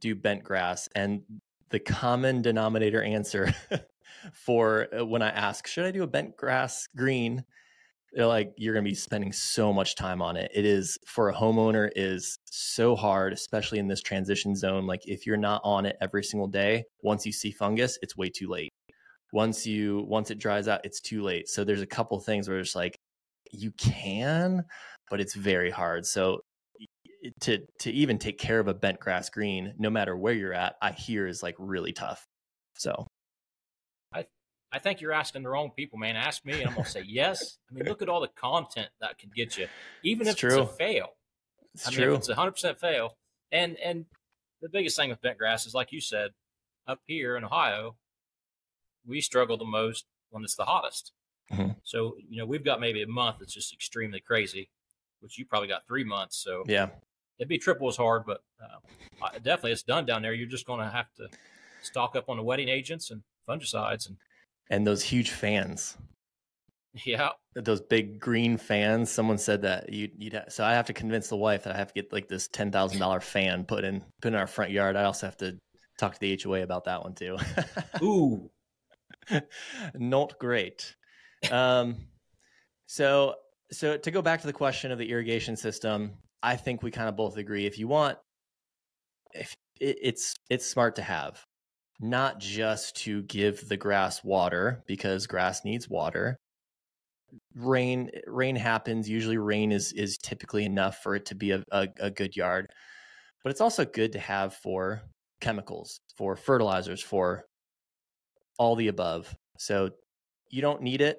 do 0.00 0.14
bent 0.14 0.44
grass. 0.44 0.88
And 0.94 1.22
the 1.70 1.78
common 1.78 2.42
denominator 2.42 3.02
answer 3.02 3.54
for 4.32 4.88
uh, 4.98 5.04
when 5.04 5.22
I 5.22 5.28
ask, 5.28 5.66
should 5.66 5.84
I 5.84 5.90
do 5.90 6.02
a 6.02 6.06
bent 6.06 6.36
grass 6.36 6.86
green? 6.96 7.44
They're 8.12 8.26
like, 8.26 8.52
you're 8.56 8.74
going 8.74 8.84
to 8.84 8.90
be 8.90 8.94
spending 8.94 9.32
so 9.32 9.72
much 9.72 9.94
time 9.94 10.22
on 10.22 10.36
it. 10.36 10.50
It 10.54 10.64
is 10.64 10.98
for 11.06 11.28
a 11.28 11.34
homeowner 11.34 11.90
is 11.94 12.38
so 12.46 12.96
hard, 12.96 13.32
especially 13.32 13.78
in 13.78 13.88
this 13.88 14.00
transition 14.00 14.56
zone. 14.56 14.86
Like 14.86 15.06
if 15.06 15.26
you're 15.26 15.36
not 15.36 15.60
on 15.64 15.86
it 15.86 15.96
every 16.00 16.24
single 16.24 16.48
day, 16.48 16.84
once 17.02 17.26
you 17.26 17.32
see 17.32 17.50
fungus, 17.50 17.98
it's 18.02 18.16
way 18.16 18.30
too 18.30 18.48
late. 18.48 18.70
Once 19.32 19.66
you 19.66 20.04
once 20.08 20.30
it 20.30 20.38
dries 20.38 20.68
out, 20.68 20.80
it's 20.84 21.00
too 21.00 21.22
late. 21.22 21.48
So 21.48 21.64
there's 21.64 21.82
a 21.82 21.86
couple 21.86 22.18
things 22.20 22.48
where 22.48 22.58
it's 22.58 22.74
like 22.74 22.96
you 23.52 23.72
can, 23.72 24.64
but 25.10 25.20
it's 25.20 25.34
very 25.34 25.70
hard. 25.70 26.06
So 26.06 26.40
to 27.40 27.58
to 27.80 27.90
even 27.90 28.18
take 28.18 28.38
care 28.38 28.60
of 28.60 28.68
a 28.68 28.74
bent 28.74 29.00
grass 29.00 29.28
green, 29.28 29.74
no 29.78 29.90
matter 29.90 30.16
where 30.16 30.32
you're 30.32 30.54
at, 30.54 30.76
I 30.80 30.92
hear 30.92 31.26
is 31.26 31.42
like 31.42 31.56
really 31.58 31.92
tough. 31.92 32.24
So 32.78 33.06
I 34.72 34.78
think 34.78 35.00
you're 35.00 35.12
asking 35.12 35.42
the 35.42 35.48
wrong 35.48 35.70
people, 35.74 35.98
man. 35.98 36.16
Ask 36.16 36.44
me, 36.44 36.60
and 36.60 36.68
I'm 36.68 36.74
gonna 36.76 36.86
say 36.86 37.02
yes. 37.06 37.58
I 37.70 37.74
mean, 37.74 37.84
look 37.86 38.02
at 38.02 38.08
all 38.08 38.20
the 38.20 38.28
content 38.28 38.88
that 39.00 39.18
can 39.18 39.30
get 39.34 39.56
you, 39.56 39.66
even 40.02 40.26
It's 40.28 40.42
if 40.42 40.50
it's 40.50 40.56
a 40.56 40.66
fail. 40.66 41.08
it's 41.74 41.86
I 41.86 41.90
mean, 41.90 41.98
true. 42.00 42.12
if 42.14 42.18
it's 42.20 42.28
a 42.28 42.34
hundred 42.34 42.52
percent 42.52 42.78
fail, 42.78 43.16
and 43.50 43.76
and 43.78 44.04
the 44.60 44.68
biggest 44.68 44.96
thing 44.96 45.10
with 45.10 45.20
bent 45.22 45.38
grass 45.38 45.66
is, 45.66 45.74
like 45.74 45.92
you 45.92 46.00
said, 46.00 46.32
up 46.86 47.00
here 47.06 47.36
in 47.36 47.44
Ohio, 47.44 47.96
we 49.06 49.20
struggle 49.20 49.56
the 49.56 49.64
most 49.64 50.06
when 50.30 50.44
it's 50.44 50.56
the 50.56 50.64
hottest. 50.64 51.12
Mhm. 51.52 51.76
So 51.84 52.16
you 52.28 52.38
know, 52.38 52.46
we've 52.46 52.64
got 52.64 52.80
maybe 52.80 53.02
a 53.02 53.06
month 53.06 53.36
that's 53.40 53.54
just 53.54 53.72
extremely 53.72 54.20
crazy, 54.20 54.70
which 55.20 55.38
you 55.38 55.46
probably 55.46 55.68
got 55.68 55.86
three 55.86 56.04
months. 56.04 56.36
So 56.36 56.64
yeah. 56.66 56.88
it'd 57.38 57.48
be 57.48 57.56
triple 57.58 57.88
as 57.88 57.96
hard, 57.96 58.24
but 58.26 58.42
uh, 58.62 59.30
definitely 59.38 59.72
it's 59.72 59.82
done 59.82 60.04
down 60.04 60.20
there. 60.20 60.34
You're 60.34 60.46
just 60.48 60.66
going 60.66 60.80
to 60.80 60.90
have 60.90 61.06
to 61.14 61.28
stock 61.80 62.16
up 62.16 62.28
on 62.28 62.36
the 62.36 62.42
wetting 62.42 62.68
agents 62.68 63.10
and 63.10 63.22
fungicides, 63.48 64.06
and 64.08 64.18
And 64.70 64.86
those 64.86 65.02
huge 65.02 65.30
fans. 65.30 65.96
yeah, 67.04 67.30
those 67.54 67.80
big 67.80 68.20
green 68.20 68.56
fans. 68.56 69.10
Someone 69.10 69.38
said 69.38 69.62
that 69.62 69.92
you, 69.92 70.10
you'd 70.16 70.34
ha- 70.34 70.44
so 70.48 70.64
I 70.64 70.72
have 70.72 70.86
to 70.86 70.92
convince 70.92 71.28
the 71.28 71.36
wife 71.36 71.64
that 71.64 71.74
I 71.74 71.78
have 71.78 71.88
to 71.88 71.94
get 71.94 72.12
like 72.12 72.28
this 72.28 72.48
ten 72.48 72.70
thousand 72.72 72.98
dollar 73.00 73.20
fan 73.20 73.64
put 73.64 73.84
in 73.84 74.04
put 74.20 74.28
in 74.28 74.34
our 74.34 74.46
front 74.46 74.70
yard. 74.72 74.96
I 74.96 75.04
also 75.04 75.26
have 75.26 75.36
to 75.38 75.58
talk 75.98 76.14
to 76.14 76.20
the 76.20 76.38
HOA 76.42 76.62
about 76.62 76.84
that 76.84 77.02
one 77.02 77.14
too. 77.14 77.36
ooh, 78.02 78.50
Not 79.94 80.38
great. 80.38 80.94
Um, 81.50 81.96
so 82.86 83.34
so 83.70 83.96
to 83.96 84.10
go 84.10 84.22
back 84.22 84.40
to 84.40 84.46
the 84.46 84.52
question 84.52 84.90
of 84.92 84.98
the 84.98 85.10
irrigation 85.10 85.56
system, 85.56 86.12
I 86.42 86.56
think 86.56 86.82
we 86.82 86.90
kind 86.90 87.08
of 87.08 87.16
both 87.16 87.36
agree. 87.36 87.66
If 87.66 87.78
you 87.78 87.88
want, 87.88 88.18
if 89.34 89.54
it, 89.80 89.98
it's 90.02 90.34
it's 90.50 90.66
smart 90.66 90.96
to 90.96 91.02
have, 91.02 91.44
not 92.00 92.38
just 92.40 92.96
to 92.96 93.22
give 93.22 93.68
the 93.68 93.76
grass 93.76 94.22
water 94.24 94.82
because 94.86 95.26
grass 95.26 95.64
needs 95.64 95.88
water. 95.88 96.36
Rain 97.54 98.10
rain 98.26 98.56
happens. 98.56 99.08
Usually, 99.08 99.38
rain 99.38 99.72
is 99.72 99.92
is 99.92 100.16
typically 100.18 100.64
enough 100.64 101.02
for 101.02 101.14
it 101.16 101.26
to 101.26 101.34
be 101.34 101.50
a, 101.52 101.62
a, 101.72 101.88
a 102.00 102.10
good 102.10 102.36
yard. 102.36 102.66
but 103.42 103.50
it's 103.50 103.60
also 103.60 103.84
good 103.84 104.12
to 104.12 104.18
have 104.18 104.54
for 104.54 105.02
chemicals, 105.40 106.00
for 106.16 106.36
fertilizers, 106.36 107.02
for 107.02 107.44
all 108.58 108.76
the 108.76 108.88
above. 108.88 109.34
So 109.58 109.90
you 110.50 110.62
don't 110.62 110.82
need 110.82 111.00
it, 111.00 111.18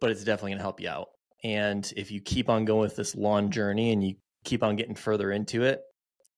but 0.00 0.10
it's 0.10 0.24
definitely 0.24 0.52
going 0.52 0.58
to 0.58 0.64
help 0.64 0.80
you 0.80 0.88
out. 0.88 1.08
And 1.44 1.90
if 1.96 2.10
you 2.10 2.20
keep 2.20 2.48
on 2.48 2.64
going 2.64 2.80
with 2.80 2.96
this 2.96 3.14
lawn 3.14 3.50
journey 3.50 3.92
and 3.92 4.02
you 4.02 4.14
keep 4.44 4.62
on 4.62 4.76
getting 4.76 4.94
further 4.94 5.32
into 5.32 5.62
it, 5.64 5.80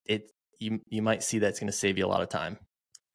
it 0.06 0.30
you 0.58 0.80
you 0.88 1.02
might 1.02 1.22
see 1.22 1.38
that's 1.38 1.60
going 1.60 1.68
to 1.68 1.76
save 1.76 1.98
you 1.98 2.06
a 2.06 2.08
lot 2.08 2.22
of 2.22 2.28
time. 2.28 2.58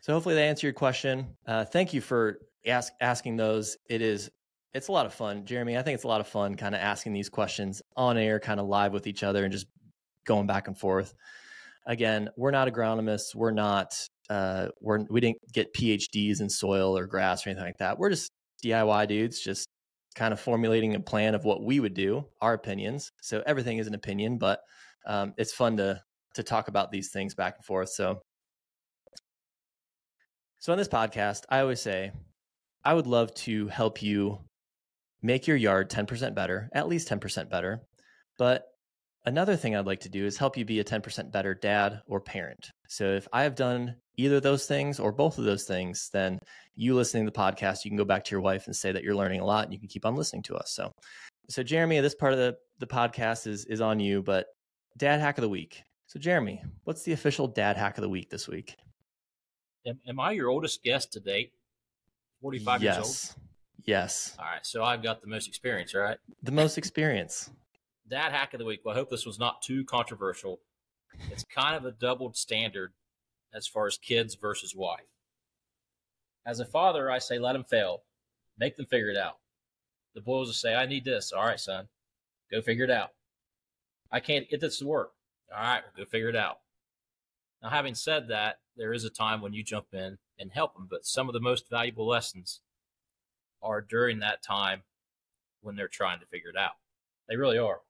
So 0.01 0.13
hopefully 0.13 0.35
that 0.35 0.41
answered 0.41 0.67
your 0.67 0.73
question. 0.73 1.37
Uh, 1.45 1.65
thank 1.65 1.93
you 1.93 2.01
for 2.01 2.39
ask, 2.65 2.91
asking 2.99 3.37
those. 3.37 3.77
It 3.89 4.01
is 4.01 4.29
it's 4.73 4.87
a 4.87 4.91
lot 4.91 5.05
of 5.05 5.13
fun, 5.13 5.45
Jeremy. 5.45 5.77
I 5.77 5.81
think 5.81 5.95
it's 5.95 6.05
a 6.05 6.07
lot 6.07 6.21
of 6.21 6.27
fun, 6.27 6.55
kind 6.55 6.73
of 6.73 6.81
asking 6.81 7.13
these 7.13 7.29
questions 7.29 7.81
on 7.97 8.17
air, 8.17 8.39
kind 8.39 8.59
of 8.59 8.67
live 8.67 8.93
with 8.93 9.05
each 9.05 9.21
other, 9.21 9.43
and 9.43 9.51
just 9.51 9.67
going 10.25 10.47
back 10.47 10.67
and 10.67 10.77
forth. 10.77 11.13
Again, 11.85 12.29
we're 12.37 12.51
not 12.51 12.67
agronomists. 12.67 13.35
We're 13.35 13.51
not. 13.51 13.93
Uh, 14.29 14.69
we're 14.79 14.99
we 15.09 15.19
didn't 15.19 15.39
get 15.51 15.73
PhDs 15.73 16.39
in 16.39 16.49
soil 16.49 16.97
or 16.97 17.05
grass 17.05 17.45
or 17.45 17.49
anything 17.49 17.65
like 17.65 17.79
that. 17.79 17.97
We're 17.97 18.11
just 18.11 18.31
DIY 18.63 19.07
dudes, 19.07 19.41
just 19.41 19.67
kind 20.15 20.33
of 20.33 20.39
formulating 20.39 20.95
a 20.95 20.99
plan 20.99 21.35
of 21.35 21.43
what 21.43 21.63
we 21.63 21.79
would 21.79 21.93
do, 21.93 22.25
our 22.41 22.53
opinions. 22.53 23.11
So 23.21 23.43
everything 23.45 23.77
is 23.77 23.87
an 23.87 23.93
opinion, 23.93 24.37
but 24.37 24.61
um, 25.05 25.33
it's 25.37 25.53
fun 25.53 25.77
to 25.77 26.01
to 26.35 26.43
talk 26.43 26.69
about 26.69 26.91
these 26.91 27.09
things 27.09 27.35
back 27.35 27.55
and 27.57 27.65
forth. 27.65 27.89
So, 27.89 28.21
so 30.61 30.71
on 30.71 30.77
this 30.77 30.87
podcast, 30.87 31.41
I 31.49 31.61
always 31.61 31.81
say, 31.81 32.11
I 32.85 32.93
would 32.93 33.07
love 33.07 33.33
to 33.33 33.67
help 33.69 34.03
you 34.03 34.37
make 35.23 35.47
your 35.47 35.57
yard 35.57 35.89
10% 35.89 36.35
better, 36.35 36.69
at 36.71 36.87
least 36.87 37.09
10% 37.09 37.49
better. 37.49 37.81
But 38.37 38.65
another 39.25 39.55
thing 39.55 39.75
I'd 39.75 39.87
like 39.87 40.01
to 40.01 40.09
do 40.09 40.23
is 40.23 40.37
help 40.37 40.55
you 40.55 40.63
be 40.63 40.79
a 40.79 40.83
10% 40.83 41.31
better 41.31 41.55
dad 41.55 42.01
or 42.05 42.21
parent. 42.21 42.69
So 42.89 43.05
if 43.05 43.27
I 43.33 43.41
have 43.41 43.55
done 43.55 43.95
either 44.17 44.35
of 44.35 44.43
those 44.43 44.67
things 44.67 44.99
or 44.99 45.11
both 45.11 45.39
of 45.39 45.45
those 45.45 45.63
things, 45.63 46.11
then 46.13 46.37
you 46.75 46.93
listening 46.93 47.25
to 47.25 47.31
the 47.31 47.39
podcast, 47.39 47.83
you 47.83 47.89
can 47.89 47.97
go 47.97 48.05
back 48.05 48.23
to 48.25 48.31
your 48.31 48.41
wife 48.41 48.67
and 48.67 48.75
say 48.75 48.91
that 48.91 49.03
you're 49.03 49.15
learning 49.15 49.39
a 49.39 49.45
lot 49.45 49.63
and 49.63 49.73
you 49.73 49.79
can 49.79 49.89
keep 49.89 50.05
on 50.05 50.15
listening 50.15 50.43
to 50.43 50.55
us. 50.57 50.73
So, 50.75 50.91
so 51.49 51.63
Jeremy, 51.63 52.01
this 52.01 52.13
part 52.13 52.33
of 52.33 52.39
the, 52.39 52.55
the 52.77 52.85
podcast 52.85 53.47
is, 53.47 53.65
is 53.65 53.81
on 53.81 53.99
you, 53.99 54.21
but 54.21 54.45
dad 54.95 55.21
hack 55.21 55.39
of 55.39 55.41
the 55.41 55.49
week. 55.49 55.81
So 56.05 56.19
Jeremy, 56.19 56.61
what's 56.83 57.01
the 57.01 57.13
official 57.13 57.47
dad 57.47 57.77
hack 57.77 57.97
of 57.97 58.03
the 58.03 58.09
week 58.09 58.29
this 58.29 58.47
week? 58.47 58.75
Am, 59.85 59.99
am 60.07 60.19
I 60.19 60.31
your 60.31 60.49
oldest 60.49 60.83
guest 60.83 61.13
to 61.13 61.19
date? 61.19 61.53
45 62.41 62.83
yes. 62.83 62.95
years 62.95 63.05
old? 63.05 63.45
Yes. 63.85 64.35
All 64.39 64.45
right. 64.45 64.65
So 64.65 64.83
I've 64.83 65.03
got 65.03 65.21
the 65.21 65.27
most 65.27 65.47
experience, 65.47 65.93
right? 65.95 66.17
The 66.43 66.51
most 66.51 66.77
experience. 66.77 67.49
Dad 68.09 68.31
hack 68.31 68.53
of 68.53 68.59
the 68.59 68.65
week. 68.65 68.81
Well, 68.83 68.93
I 68.93 68.97
hope 68.97 69.09
this 69.09 69.25
was 69.25 69.39
not 69.39 69.61
too 69.61 69.83
controversial. 69.85 70.59
It's 71.31 71.43
kind 71.43 71.75
of 71.75 71.85
a 71.85 71.91
doubled 71.91 72.35
standard 72.35 72.93
as 73.53 73.67
far 73.67 73.87
as 73.87 73.97
kids 73.97 74.35
versus 74.35 74.75
wife. 74.75 75.01
As 76.45 76.59
a 76.59 76.65
father, 76.65 77.11
I 77.11 77.19
say, 77.19 77.37
let 77.37 77.53
them 77.53 77.63
fail, 77.63 78.03
make 78.57 78.75
them 78.75 78.85
figure 78.85 79.09
it 79.09 79.17
out. 79.17 79.37
The 80.15 80.21
boys 80.21 80.47
will 80.47 80.53
say, 80.53 80.73
I 80.73 80.85
need 80.85 81.05
this. 81.05 81.31
All 81.31 81.45
right, 81.45 81.59
son, 81.59 81.87
go 82.51 82.61
figure 82.61 82.85
it 82.85 82.91
out. 82.91 83.11
I 84.11 84.19
can't 84.19 84.49
get 84.49 84.59
this 84.59 84.79
to 84.79 84.87
work. 84.87 85.11
All 85.55 85.61
right, 85.61 85.83
go 85.95 86.05
figure 86.05 86.29
it 86.29 86.35
out. 86.35 86.59
Now, 87.61 87.69
having 87.69 87.95
said 87.95 88.29
that, 88.29 88.59
there 88.77 88.93
is 88.93 89.03
a 89.03 89.09
time 89.09 89.41
when 89.41 89.53
you 89.53 89.63
jump 89.63 89.87
in 89.93 90.17
and 90.39 90.51
help 90.51 90.73
them, 90.73 90.87
but 90.89 91.05
some 91.05 91.27
of 91.27 91.33
the 91.33 91.39
most 91.39 91.69
valuable 91.69 92.07
lessons 92.07 92.61
are 93.61 93.81
during 93.81 94.19
that 94.19 94.43
time 94.43 94.83
when 95.61 95.75
they're 95.75 95.87
trying 95.87 96.19
to 96.19 96.25
figure 96.25 96.49
it 96.49 96.57
out. 96.57 96.77
They 97.29 97.35
really 97.35 97.57
are. 97.57 97.81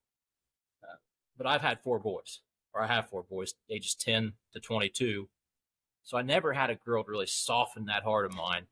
Uh, 0.83 0.97
but 1.37 1.47
I've 1.47 1.61
had 1.61 1.81
four 1.81 1.99
boys, 1.99 2.39
or 2.73 2.81
I 2.81 2.87
have 2.87 3.09
four 3.09 3.23
boys, 3.23 3.53
ages 3.69 3.95
10 3.95 4.33
to 4.53 4.59
22. 4.59 5.29
So 6.03 6.17
I 6.17 6.21
never 6.21 6.53
had 6.53 6.69
a 6.69 6.75
girl 6.75 7.03
to 7.03 7.11
really 7.11 7.27
soften 7.27 7.85
that 7.85 8.03
heart 8.03 8.25
of 8.25 8.33
mine 8.33 8.67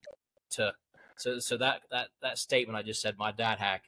to 0.52 0.74
so 1.16 1.38
so 1.40 1.58
that 1.58 1.82
that 1.92 2.08
that 2.22 2.38
statement 2.38 2.78
I 2.78 2.82
just 2.82 3.02
said, 3.02 3.18
my 3.18 3.32
dad 3.32 3.60
hack, 3.60 3.84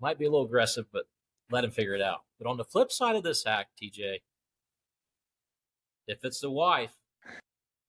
might 0.00 0.18
be 0.18 0.24
a 0.24 0.30
little 0.30 0.46
aggressive, 0.46 0.86
but 0.92 1.04
let 1.50 1.64
him 1.64 1.70
figure 1.70 1.94
it 1.94 2.00
out. 2.00 2.22
But 2.38 2.48
on 2.48 2.56
the 2.56 2.64
flip 2.64 2.90
side 2.90 3.16
of 3.16 3.22
this 3.22 3.44
hack, 3.44 3.68
TJ, 3.80 4.20
if 6.06 6.24
it's 6.24 6.40
the 6.40 6.50
wife, 6.50 6.92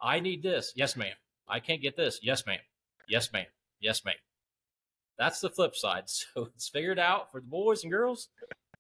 I 0.05 0.19
need 0.19 0.43
this. 0.43 0.71
Yes, 0.75 0.95
ma'am. 0.95 1.15
I 1.47 1.59
can't 1.59 1.81
get 1.81 1.97
this. 1.97 2.19
Yes, 2.21 2.45
ma'am. 2.45 2.59
Yes, 3.09 3.33
ma'am. 3.33 3.45
Yes, 3.79 4.05
ma'am. 4.05 4.13
That's 5.17 5.39
the 5.39 5.49
flip 5.49 5.75
side. 5.75 6.03
So 6.35 6.49
it's 6.55 6.69
figured 6.69 6.99
out 6.99 7.31
for 7.31 7.41
the 7.41 7.47
boys 7.47 7.83
and 7.83 7.91
girls. 7.91 8.29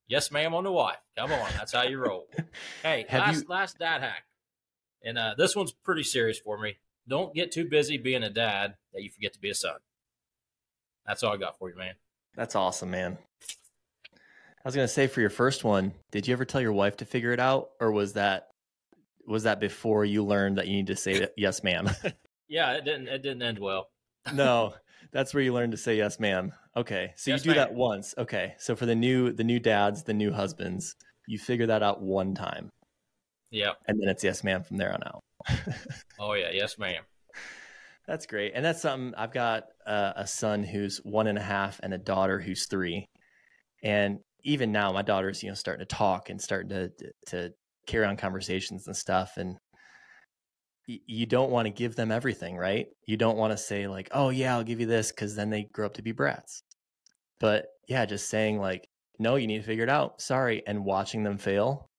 Yes, 0.07 0.31
ma'am, 0.31 0.53
on 0.53 0.63
the 0.63 0.71
wife. 0.71 0.99
Come 1.17 1.31
on. 1.31 1.49
That's 1.57 1.71
how 1.73 1.81
you 1.83 1.97
roll. 1.97 2.27
Hey, 2.83 3.05
Have 3.09 3.21
last, 3.21 3.41
you- 3.41 3.47
last 3.49 3.79
dad 3.79 4.01
hack. 4.01 4.23
And 5.03 5.17
uh, 5.17 5.33
this 5.37 5.55
one's 5.55 5.71
pretty 5.71 6.03
serious 6.03 6.37
for 6.39 6.57
me. 6.59 6.77
Don't 7.07 7.33
get 7.33 7.51
too 7.51 7.65
busy 7.67 7.97
being 7.97 8.23
a 8.23 8.29
dad 8.29 8.75
that 8.93 9.01
you 9.03 9.09
forget 9.11 9.33
to 9.33 9.39
be 9.39 9.49
a 9.49 9.55
son. 9.55 9.77
That's 11.07 11.23
all 11.23 11.33
I 11.33 11.37
got 11.37 11.57
for 11.57 11.69
you, 11.69 11.75
man. 11.75 11.93
That's 12.35 12.55
awesome, 12.55 12.91
man. 12.91 13.17
I 14.11 14.67
was 14.67 14.75
gonna 14.75 14.87
say 14.87 15.05
for 15.07 15.21
your 15.21 15.29
first 15.29 15.63
one, 15.63 15.93
did 16.11 16.27
you 16.27 16.33
ever 16.33 16.45
tell 16.45 16.61
your 16.61 16.73
wife 16.73 16.97
to 16.97 17.05
figure 17.05 17.31
it 17.31 17.39
out, 17.39 17.69
or 17.79 17.91
was 17.91 18.13
that 18.13 18.47
was 19.27 19.43
that 19.43 19.59
before 19.59 20.05
you 20.05 20.23
learned 20.23 20.57
that 20.57 20.67
you 20.67 20.73
need 20.77 20.87
to 20.87 20.95
say 20.95 21.27
yes, 21.37 21.63
ma'am? 21.63 21.89
Yeah, 22.47 22.73
it 22.73 22.85
didn't 22.85 23.07
it 23.07 23.21
didn't 23.21 23.41
end 23.41 23.59
well. 23.59 23.89
no, 24.33 24.73
that's 25.11 25.33
where 25.33 25.43
you 25.43 25.53
learn 25.53 25.71
to 25.71 25.77
say 25.77 25.97
yes, 25.97 26.19
ma'am. 26.19 26.51
Okay, 26.77 27.13
so 27.15 27.31
Yes, 27.31 27.45
you 27.45 27.51
do 27.51 27.55
that 27.55 27.73
once. 27.73 28.13
Okay, 28.17 28.53
so 28.57 28.75
for 28.75 28.85
the 28.85 28.95
new 28.95 29.31
the 29.31 29.43
new 29.43 29.59
dads, 29.59 30.03
the 30.03 30.13
new 30.13 30.31
husbands, 30.31 30.95
you 31.27 31.39
figure 31.39 31.67
that 31.67 31.81
out 31.83 32.01
one 32.01 32.35
time, 32.35 32.69
Yeah. 33.51 33.71
and 33.87 33.99
then 33.99 34.09
it's 34.09 34.23
yes, 34.23 34.43
ma'am 34.43 34.63
from 34.63 34.77
there 34.77 34.93
on 34.93 35.01
out. 35.03 35.23
Oh 36.19 36.33
yeah. 36.33 36.49
Yes, 36.51 36.77
ma'am. 36.77 37.03
That's 38.07 38.25
great, 38.27 38.51
and 38.53 38.63
that's 38.63 38.81
something 38.81 39.15
I've 39.15 39.31
got 39.33 39.63
uh, 39.87 40.13
a 40.15 40.27
son 40.27 40.63
who's 40.63 40.97
one 41.03 41.25
and 41.27 41.37
a 41.37 41.41
half 41.41 41.79
and 41.81 41.93
a 41.93 41.97
daughter 41.97 42.39
who's 42.39 42.67
three, 42.67 43.05
and 43.83 44.19
even 44.43 44.71
now 44.71 44.91
my 44.91 45.01
daughter's 45.01 45.41
you 45.41 45.49
know 45.49 45.55
starting 45.55 45.85
to 45.87 45.95
talk 45.95 46.29
and 46.29 46.39
starting 46.39 46.69
to 46.69 46.91
to 47.27 47.53
carry 47.85 48.05
on 48.05 48.17
conversations 48.17 48.87
and 48.87 48.95
stuff, 48.95 49.37
and 49.37 49.57
you 50.87 51.25
don't 51.25 51.49
want 51.49 51.65
to 51.65 51.71
give 51.71 51.95
them 51.95 52.11
everything, 52.11 52.57
right? 52.57 52.87
You 53.07 53.17
don't 53.17 53.37
want 53.37 53.51
to 53.51 53.57
say 53.57 53.87
like, 53.87 54.09
"Oh 54.11 54.29
yeah, 54.29 54.55
I'll 54.55 54.63
give 54.63 54.79
you 54.79 54.85
this," 54.85 55.11
because 55.11 55.35
then 55.35 55.49
they 55.49 55.63
grow 55.73 55.87
up 55.87 55.95
to 55.95 56.01
be 56.01 56.11
brats. 56.11 56.61
But 57.39 57.67
yeah, 57.87 58.05
just 58.05 58.29
saying 58.29 58.59
like, 58.59 58.87
"No, 59.19 59.35
you 59.35 59.47
need 59.47 59.59
to 59.59 59.67
figure 59.67 59.83
it 59.83 59.89
out." 59.89 60.21
Sorry, 60.21 60.63
and 60.67 60.85
watching 60.85 61.23
them 61.23 61.37
fail 61.37 61.89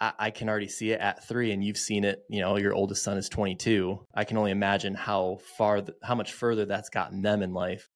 I, 0.00 0.12
I 0.18 0.30
can 0.30 0.48
already 0.48 0.68
see 0.68 0.90
it 0.90 1.00
at 1.00 1.26
three, 1.26 1.52
and 1.52 1.64
you've 1.64 1.78
seen 1.78 2.04
it. 2.04 2.20
You 2.28 2.40
know, 2.40 2.56
your 2.56 2.74
oldest 2.74 3.02
son 3.02 3.18
is 3.18 3.28
22. 3.28 3.98
I 4.14 4.24
can 4.24 4.36
only 4.36 4.50
imagine 4.50 4.94
how 4.94 5.38
far, 5.56 5.80
th- 5.80 5.96
how 6.02 6.14
much 6.14 6.32
further 6.32 6.64
that's 6.64 6.90
gotten 6.90 7.22
them 7.22 7.42
in 7.42 7.52
life 7.52 7.88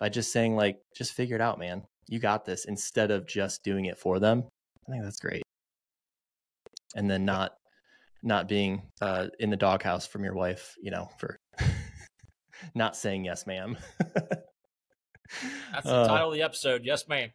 by 0.00 0.08
just 0.08 0.32
saying 0.32 0.56
like, 0.56 0.78
just 0.96 1.12
figure 1.12 1.36
it 1.36 1.42
out, 1.42 1.58
man. 1.58 1.82
You 2.08 2.18
got 2.18 2.44
this, 2.44 2.64
instead 2.66 3.10
of 3.10 3.26
just 3.26 3.62
doing 3.64 3.86
it 3.86 3.98
for 3.98 4.18
them. 4.18 4.44
I 4.86 4.92
think 4.92 5.04
that's 5.04 5.20
great. 5.20 5.43
And 6.94 7.10
then 7.10 7.24
not, 7.24 7.52
not 8.22 8.48
being 8.48 8.82
uh, 9.00 9.26
in 9.38 9.50
the 9.50 9.56
doghouse 9.56 10.06
from 10.06 10.24
your 10.24 10.34
wife, 10.34 10.74
you 10.80 10.90
know, 10.90 11.08
for 11.18 11.38
not 12.74 12.96
saying 12.96 13.24
yes, 13.24 13.46
ma'am. 13.46 13.76
That's 14.14 15.84
the 15.84 15.90
Uh, 15.90 16.08
title 16.08 16.28
of 16.28 16.34
the 16.34 16.42
episode. 16.42 16.82
Yes, 16.84 17.06
ma'am. 17.08 17.30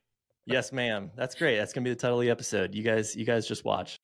Yes, 0.45 0.71
ma'am. 0.71 1.11
That's 1.15 1.35
great. 1.35 1.57
That's 1.57 1.73
gonna 1.73 1.83
be 1.83 1.89
the 1.91 1.95
title 1.95 2.19
of 2.19 2.25
the 2.25 2.31
episode. 2.31 2.73
You 2.73 2.83
guys, 2.83 3.15
you 3.15 3.25
guys 3.25 3.47
just 3.47 3.65
watch. 3.65 3.99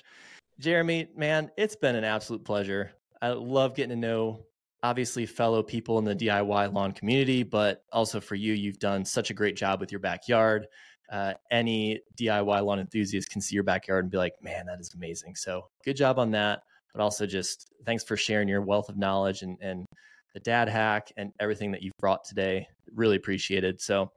Jeremy, 0.60 1.08
man, 1.16 1.50
it's 1.58 1.76
been 1.76 1.96
an 1.96 2.04
absolute 2.04 2.46
pleasure. 2.46 2.92
I 3.22 3.30
love 3.30 3.76
getting 3.76 3.90
to 3.90 4.08
know 4.08 4.46
obviously 4.86 5.26
fellow 5.26 5.64
people 5.64 5.98
in 5.98 6.06
the 6.06 6.16
DIY 6.16 6.72
lawn 6.72 6.92
community, 6.92 7.42
but 7.42 7.84
also 7.92 8.20
for 8.20 8.36
you, 8.36 8.54
you've 8.54 8.78
done 8.78 9.04
such 9.04 9.32
a 9.32 9.34
great 9.34 9.56
job 9.56 9.80
with 9.80 9.92
your 9.92 10.00
backyard. 10.00 10.68
Uh, 11.12 11.34
any 11.50 12.00
DIY 12.20 12.64
lawn 12.64 12.80
enthusiast 12.80 13.32
can 13.32 13.42
see 13.42 13.56
your 13.56 13.64
backyard 13.64 14.06
and 14.06 14.12
be 14.12 14.18
like, 14.18 14.34
man, 14.44 14.68
that 14.68 14.80
is 14.80 14.94
amazing. 14.94 15.36
So 15.36 15.70
good 15.84 15.96
job 15.96 16.20
on 16.20 16.30
that. 16.32 16.62
But 16.94 17.02
also 17.02 17.26
just 17.26 17.68
thanks 17.84 18.04
for 18.04 18.16
sharing 18.16 18.48
your 18.48 18.62
wealth 18.62 18.88
of 18.88 18.96
knowledge 18.96 19.42
and, 19.42 19.58
and 19.60 19.88
the 20.36 20.40
dad 20.40 20.70
hack 20.70 21.12
and 21.18 21.32
everything 21.40 21.72
that 21.72 21.82
you've 21.82 21.98
brought 22.00 22.24
today. 22.24 22.68
Really 22.94 23.16
appreciated. 23.16 23.82
So 23.82 24.12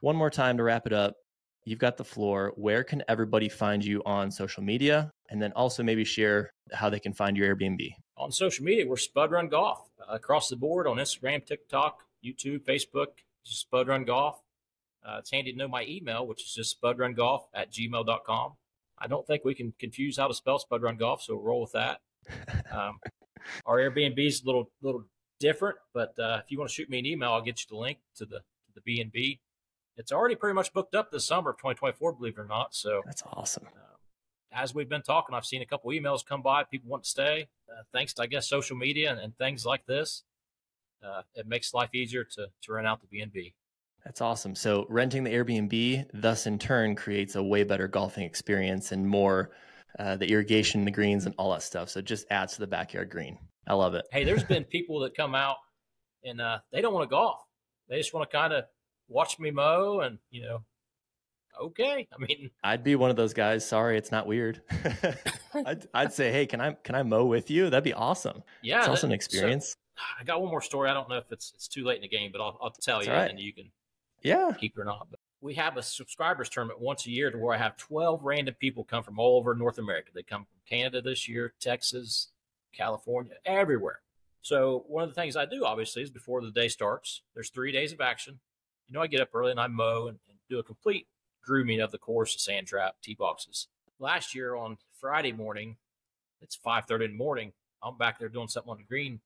one 0.00 0.16
more 0.16 0.30
time 0.30 0.56
to 0.56 0.62
wrap 0.62 0.86
it 0.86 0.94
up 0.94 1.16
you've 1.66 1.78
got 1.78 1.98
the 1.98 2.04
floor. 2.04 2.54
Where 2.56 2.82
can 2.82 3.02
everybody 3.08 3.50
find 3.50 3.84
you 3.84 4.02
on 4.06 4.30
social 4.30 4.62
media? 4.62 5.10
And 5.28 5.42
then 5.42 5.52
also 5.52 5.82
maybe 5.82 6.04
share 6.04 6.50
how 6.72 6.88
they 6.88 7.00
can 7.00 7.12
find 7.12 7.36
your 7.36 7.54
Airbnb. 7.54 7.90
On 8.16 8.32
social 8.32 8.64
media, 8.64 8.86
we're 8.86 8.96
Spud 8.96 9.30
Run 9.30 9.48
Golf 9.48 9.90
uh, 10.00 10.14
across 10.14 10.48
the 10.48 10.56
board 10.56 10.86
on 10.86 10.96
Instagram, 10.96 11.44
TikTok, 11.44 12.04
YouTube, 12.24 12.64
Facebook. 12.64 13.08
Just 13.44 13.60
Spud 13.60 13.88
Run 13.88 14.04
Golf. 14.04 14.40
Uh, 15.04 15.18
it's 15.18 15.30
handy 15.30 15.52
to 15.52 15.58
know 15.58 15.68
my 15.68 15.84
email, 15.84 16.26
which 16.26 16.42
is 16.42 16.52
just 16.52 16.80
spudrungolf 16.80 17.42
at 17.54 17.72
gmail.com. 17.72 18.54
I 18.98 19.06
don't 19.06 19.26
think 19.26 19.44
we 19.44 19.54
can 19.54 19.72
confuse 19.78 20.16
how 20.16 20.26
to 20.26 20.34
spell 20.34 20.58
Spud 20.58 20.82
Run 20.82 20.96
Golf, 20.96 21.22
so 21.22 21.36
roll 21.36 21.60
with 21.60 21.72
that. 21.72 22.00
Um, 22.72 22.98
our 23.66 23.76
Airbnb 23.76 24.18
is 24.18 24.42
a 24.42 24.46
little 24.46 24.70
little 24.82 25.04
different, 25.38 25.76
but 25.94 26.18
uh, 26.18 26.40
if 26.42 26.50
you 26.50 26.58
want 26.58 26.70
to 26.70 26.74
shoot 26.74 26.90
me 26.90 26.98
an 26.98 27.06
email, 27.06 27.32
I'll 27.32 27.42
get 27.42 27.60
you 27.60 27.66
the 27.68 27.76
link 27.76 27.98
to 28.16 28.24
the 28.24 28.38
to 28.38 28.72
the 28.74 28.80
B 28.80 29.00
and 29.00 29.12
B. 29.12 29.38
It's 29.96 30.12
already 30.12 30.34
pretty 30.34 30.54
much 30.54 30.72
booked 30.72 30.94
up 30.94 31.10
this 31.10 31.26
summer 31.26 31.50
of 31.50 31.56
2024, 31.56 32.12
believe 32.12 32.34
it 32.36 32.40
or 32.40 32.46
not. 32.46 32.74
So 32.74 33.02
That's 33.04 33.22
awesome. 33.32 33.66
um, 33.66 33.82
as 34.52 34.74
we've 34.74 34.88
been 34.88 35.02
talking, 35.02 35.34
I've 35.34 35.46
seen 35.46 35.62
a 35.62 35.66
couple 35.66 35.90
emails 35.90 36.24
come 36.24 36.42
by. 36.42 36.64
People 36.64 36.90
want 36.90 37.04
to 37.04 37.08
stay, 37.10 37.48
uh, 37.70 37.82
thanks 37.92 38.12
to 38.14 38.22
I 38.22 38.26
guess 38.26 38.48
social 38.48 38.76
media 38.76 39.10
and, 39.10 39.20
and 39.20 39.36
things 39.36 39.64
like 39.64 39.86
this. 39.86 40.22
Uh, 41.04 41.22
it 41.34 41.46
makes 41.46 41.74
life 41.74 41.94
easier 41.94 42.24
to 42.24 42.48
to 42.62 42.72
rent 42.72 42.86
out 42.86 43.00
the 43.00 43.18
BNB. 43.18 43.52
That's 44.04 44.20
awesome. 44.20 44.54
So 44.54 44.86
renting 44.88 45.24
the 45.24 45.32
Airbnb, 45.32 46.06
thus 46.14 46.46
in 46.46 46.60
turn, 46.60 46.94
creates 46.94 47.34
a 47.34 47.42
way 47.42 47.64
better 47.64 47.88
golfing 47.88 48.22
experience 48.22 48.92
and 48.92 49.06
more 49.06 49.50
uh, 49.98 50.16
the 50.16 50.30
irrigation, 50.30 50.84
the 50.84 50.92
greens, 50.92 51.26
and 51.26 51.34
all 51.38 51.52
that 51.52 51.62
stuff. 51.62 51.88
So 51.88 51.98
it 51.98 52.04
just 52.04 52.24
adds 52.30 52.54
to 52.54 52.60
the 52.60 52.68
backyard 52.68 53.10
green. 53.10 53.36
I 53.66 53.74
love 53.74 53.94
it. 53.94 54.04
Hey, 54.12 54.22
there's 54.22 54.44
been 54.44 54.62
people 54.64 55.00
that 55.00 55.16
come 55.16 55.34
out 55.34 55.56
and 56.24 56.40
uh, 56.40 56.58
they 56.70 56.80
don't 56.80 56.94
want 56.94 57.08
to 57.08 57.10
golf. 57.10 57.40
They 57.88 57.98
just 57.98 58.14
want 58.14 58.30
to 58.30 58.36
kind 58.36 58.52
of 58.52 58.64
watch 59.08 59.38
me 59.38 59.50
mow 59.50 60.00
and 60.00 60.18
you 60.30 60.42
know 60.42 60.64
okay. 61.60 62.06
I 62.12 62.18
mean, 62.18 62.50
I'd 62.62 62.84
be 62.84 62.96
one 62.96 63.10
of 63.10 63.16
those 63.16 63.34
guys. 63.34 63.66
Sorry, 63.66 63.96
it's 63.96 64.10
not 64.10 64.26
weird. 64.26 64.62
I'd, 65.54 65.86
I'd, 65.94 66.12
say, 66.12 66.32
hey, 66.32 66.46
can 66.46 66.60
I 66.60 66.72
can 66.72 66.94
I 66.94 67.02
mow 67.02 67.24
with 67.24 67.50
you? 67.50 67.70
That'd 67.70 67.84
be 67.84 67.94
awesome. 67.94 68.42
Yeah, 68.62 68.80
it's 68.80 68.88
also 68.88 69.06
an 69.06 69.12
experience. 69.12 69.70
So, 69.70 70.02
I 70.20 70.24
got 70.24 70.40
one 70.40 70.50
more 70.50 70.60
story. 70.60 70.90
I 70.90 70.94
don't 70.94 71.08
know 71.08 71.16
if 71.16 71.32
it's 71.32 71.52
it's 71.54 71.68
too 71.68 71.84
late 71.84 71.96
in 71.96 72.02
the 72.02 72.08
game, 72.08 72.30
but 72.32 72.40
I'll, 72.40 72.58
I'll 72.62 72.70
tell 72.70 72.98
That's 72.98 73.08
you, 73.08 73.14
right. 73.14 73.30
and 73.30 73.38
you 73.38 73.52
can 73.52 73.70
yeah 74.22 74.52
keep 74.58 74.76
it 74.76 74.80
or 74.80 74.84
not. 74.84 75.08
But 75.10 75.20
we 75.40 75.54
have 75.54 75.76
a 75.76 75.82
subscribers 75.82 76.48
tournament 76.48 76.80
once 76.80 77.06
a 77.06 77.10
year 77.10 77.30
to 77.30 77.38
where 77.38 77.54
I 77.54 77.58
have 77.58 77.76
twelve 77.76 78.22
random 78.22 78.54
people 78.58 78.84
come 78.84 79.02
from 79.02 79.18
all 79.18 79.38
over 79.38 79.54
North 79.54 79.78
America. 79.78 80.10
They 80.14 80.22
come 80.22 80.44
from 80.44 80.60
Canada 80.68 81.00
this 81.00 81.28
year, 81.28 81.54
Texas, 81.60 82.28
California, 82.72 83.34
everywhere. 83.44 84.00
So 84.42 84.84
one 84.86 85.02
of 85.02 85.08
the 85.08 85.14
things 85.14 85.34
I 85.34 85.44
do, 85.44 85.64
obviously, 85.64 86.02
is 86.02 86.10
before 86.10 86.40
the 86.40 86.52
day 86.52 86.68
starts, 86.68 87.22
there's 87.34 87.50
three 87.50 87.72
days 87.72 87.92
of 87.92 88.00
action. 88.00 88.38
You 88.88 88.94
know, 88.94 89.02
I 89.02 89.06
get 89.06 89.20
up 89.20 89.34
early 89.34 89.50
and 89.50 89.60
I 89.60 89.66
mow 89.66 90.06
and, 90.08 90.18
and 90.28 90.38
do 90.48 90.58
a 90.58 90.62
complete 90.62 91.06
grooming 91.44 91.80
of 91.80 91.92
the 91.92 91.98
course, 91.98 92.32
the 92.32 92.38
sand 92.38 92.66
trap, 92.66 92.96
tee 93.02 93.14
boxes. 93.14 93.68
Last 93.98 94.34
year 94.34 94.54
on 94.54 94.78
Friday 95.00 95.32
morning, 95.32 95.76
it's 96.40 96.58
5.30 96.64 97.06
in 97.06 97.10
the 97.12 97.16
morning. 97.16 97.52
I'm 97.82 97.96
back 97.96 98.18
there 98.18 98.28
doing 98.28 98.48
something 98.48 98.70
on 98.70 98.78
the 98.78 98.84
green. 98.84 99.20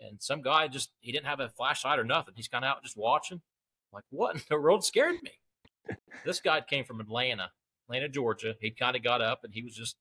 And 0.00 0.20
some 0.20 0.42
guy 0.42 0.68
just, 0.68 0.90
he 1.00 1.12
didn't 1.12 1.26
have 1.26 1.40
a 1.40 1.48
flashlight 1.48 1.98
or 1.98 2.04
nothing. 2.04 2.34
He's 2.36 2.48
kind 2.48 2.64
of 2.64 2.70
out 2.70 2.82
just 2.82 2.96
watching. 2.96 3.36
I'm 3.36 3.96
like, 3.96 4.04
what 4.10 4.34
in 4.34 4.42
the 4.48 4.60
world 4.60 4.84
scared 4.84 5.22
me? 5.22 5.96
this 6.24 6.40
guy 6.40 6.60
came 6.60 6.84
from 6.84 7.00
Atlanta, 7.00 7.50
Atlanta, 7.88 8.08
Georgia. 8.08 8.56
He 8.60 8.70
kind 8.70 8.96
of 8.96 9.02
got 9.02 9.22
up 9.22 9.44
and 9.44 9.54
he 9.54 9.62
was 9.62 9.74
just, 9.74 9.96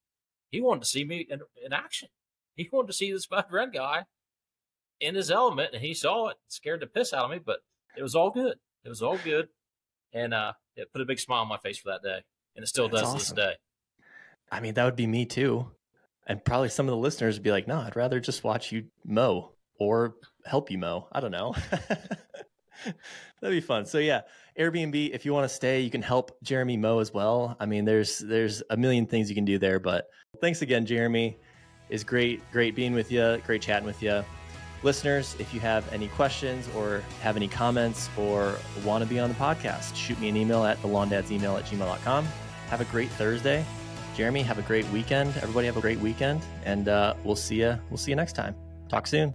he 0.49 0.61
wanted 0.61 0.81
to 0.81 0.89
see 0.89 1.03
me 1.03 1.27
in, 1.29 1.41
in 1.63 1.73
action. 1.73 2.09
He 2.55 2.69
wanted 2.71 2.87
to 2.87 2.93
see 2.93 3.11
this 3.11 3.23
Spud 3.23 3.45
Run 3.51 3.71
guy 3.71 4.05
in 4.99 5.15
his 5.15 5.29
element, 5.29 5.71
and 5.73 5.81
he 5.83 5.93
saw 5.93 6.29
it, 6.29 6.37
scared 6.47 6.79
the 6.79 6.87
piss 6.87 7.13
out 7.13 7.25
of 7.25 7.31
me, 7.31 7.39
but 7.45 7.59
it 7.97 8.03
was 8.03 8.15
all 8.15 8.29
good. 8.29 8.57
It 8.85 8.89
was 8.89 9.01
all 9.01 9.17
good. 9.17 9.49
And 10.13 10.33
uh, 10.33 10.53
it 10.75 10.93
put 10.93 11.01
a 11.01 11.05
big 11.05 11.19
smile 11.19 11.41
on 11.41 11.47
my 11.47 11.57
face 11.57 11.77
for 11.77 11.89
that 11.89 12.03
day, 12.03 12.21
and 12.55 12.63
it 12.63 12.67
still 12.67 12.87
That's 12.87 13.01
does 13.01 13.15
awesome. 13.15 13.35
this 13.35 13.45
day. 13.45 13.53
I 14.51 14.59
mean, 14.61 14.75
that 14.75 14.85
would 14.85 14.95
be 14.95 15.07
me 15.07 15.25
too, 15.25 15.71
and 16.27 16.43
probably 16.45 16.69
some 16.69 16.87
of 16.87 16.91
the 16.91 16.97
listeners 16.97 17.35
would 17.35 17.43
be 17.43 17.51
like, 17.51 17.67
"No, 17.67 17.79
I'd 17.79 17.95
rather 17.95 18.19
just 18.19 18.43
watch 18.43 18.71
you 18.71 18.85
mow 19.03 19.51
or 19.77 20.15
help 20.45 20.71
you 20.71 20.77
mow." 20.77 21.07
I 21.11 21.19
don't 21.19 21.31
know. 21.31 21.53
That'd 23.41 23.57
be 23.57 23.61
fun. 23.61 23.85
So 23.85 23.97
yeah, 23.97 24.21
Airbnb. 24.57 25.09
If 25.13 25.25
you 25.25 25.33
want 25.33 25.49
to 25.49 25.53
stay, 25.53 25.81
you 25.81 25.89
can 25.89 26.01
help 26.01 26.37
Jeremy 26.43 26.77
mow 26.77 26.99
as 26.99 27.13
well. 27.13 27.57
I 27.59 27.65
mean, 27.65 27.83
there's 27.83 28.19
there's 28.19 28.63
a 28.69 28.77
million 28.77 29.07
things 29.07 29.27
you 29.27 29.35
can 29.35 29.45
do 29.45 29.57
there. 29.57 29.79
But 29.79 30.07
thanks 30.39 30.61
again, 30.61 30.85
Jeremy. 30.85 31.37
Is 31.89 32.03
great, 32.03 32.41
great 32.51 32.75
being 32.75 32.93
with 32.93 33.11
you. 33.11 33.41
Great 33.45 33.61
chatting 33.61 33.85
with 33.85 34.01
you. 34.01 34.23
Listeners, 34.83 35.35
if 35.39 35.53
you 35.53 35.59
have 35.59 35.91
any 35.91 36.07
questions 36.09 36.69
or 36.75 37.01
have 37.21 37.35
any 37.35 37.47
comments 37.47 38.09
or 38.17 38.55
want 38.83 39.03
to 39.03 39.09
be 39.09 39.19
on 39.19 39.29
the 39.29 39.35
podcast, 39.35 39.95
shoot 39.95 40.19
me 40.19 40.29
an 40.29 40.37
email 40.37 40.63
at 40.63 40.81
thelawndadsemail 40.81 41.57
at 41.57 41.65
gmail.com. 41.65 42.25
Have 42.69 42.81
a 42.81 42.85
great 42.85 43.09
Thursday. 43.11 43.65
Jeremy, 44.15 44.41
have 44.43 44.59
a 44.59 44.63
great 44.63 44.87
weekend. 44.89 45.35
Everybody 45.37 45.67
have 45.67 45.77
a 45.77 45.81
great 45.81 45.99
weekend. 45.99 46.41
And 46.63 46.87
uh, 46.87 47.15
we'll 47.23 47.35
see 47.35 47.61
you. 47.61 47.77
We'll 47.89 47.97
see 47.97 48.11
you 48.11 48.15
next 48.15 48.33
time. 48.33 48.55
Talk 48.89 49.07
soon. 49.07 49.33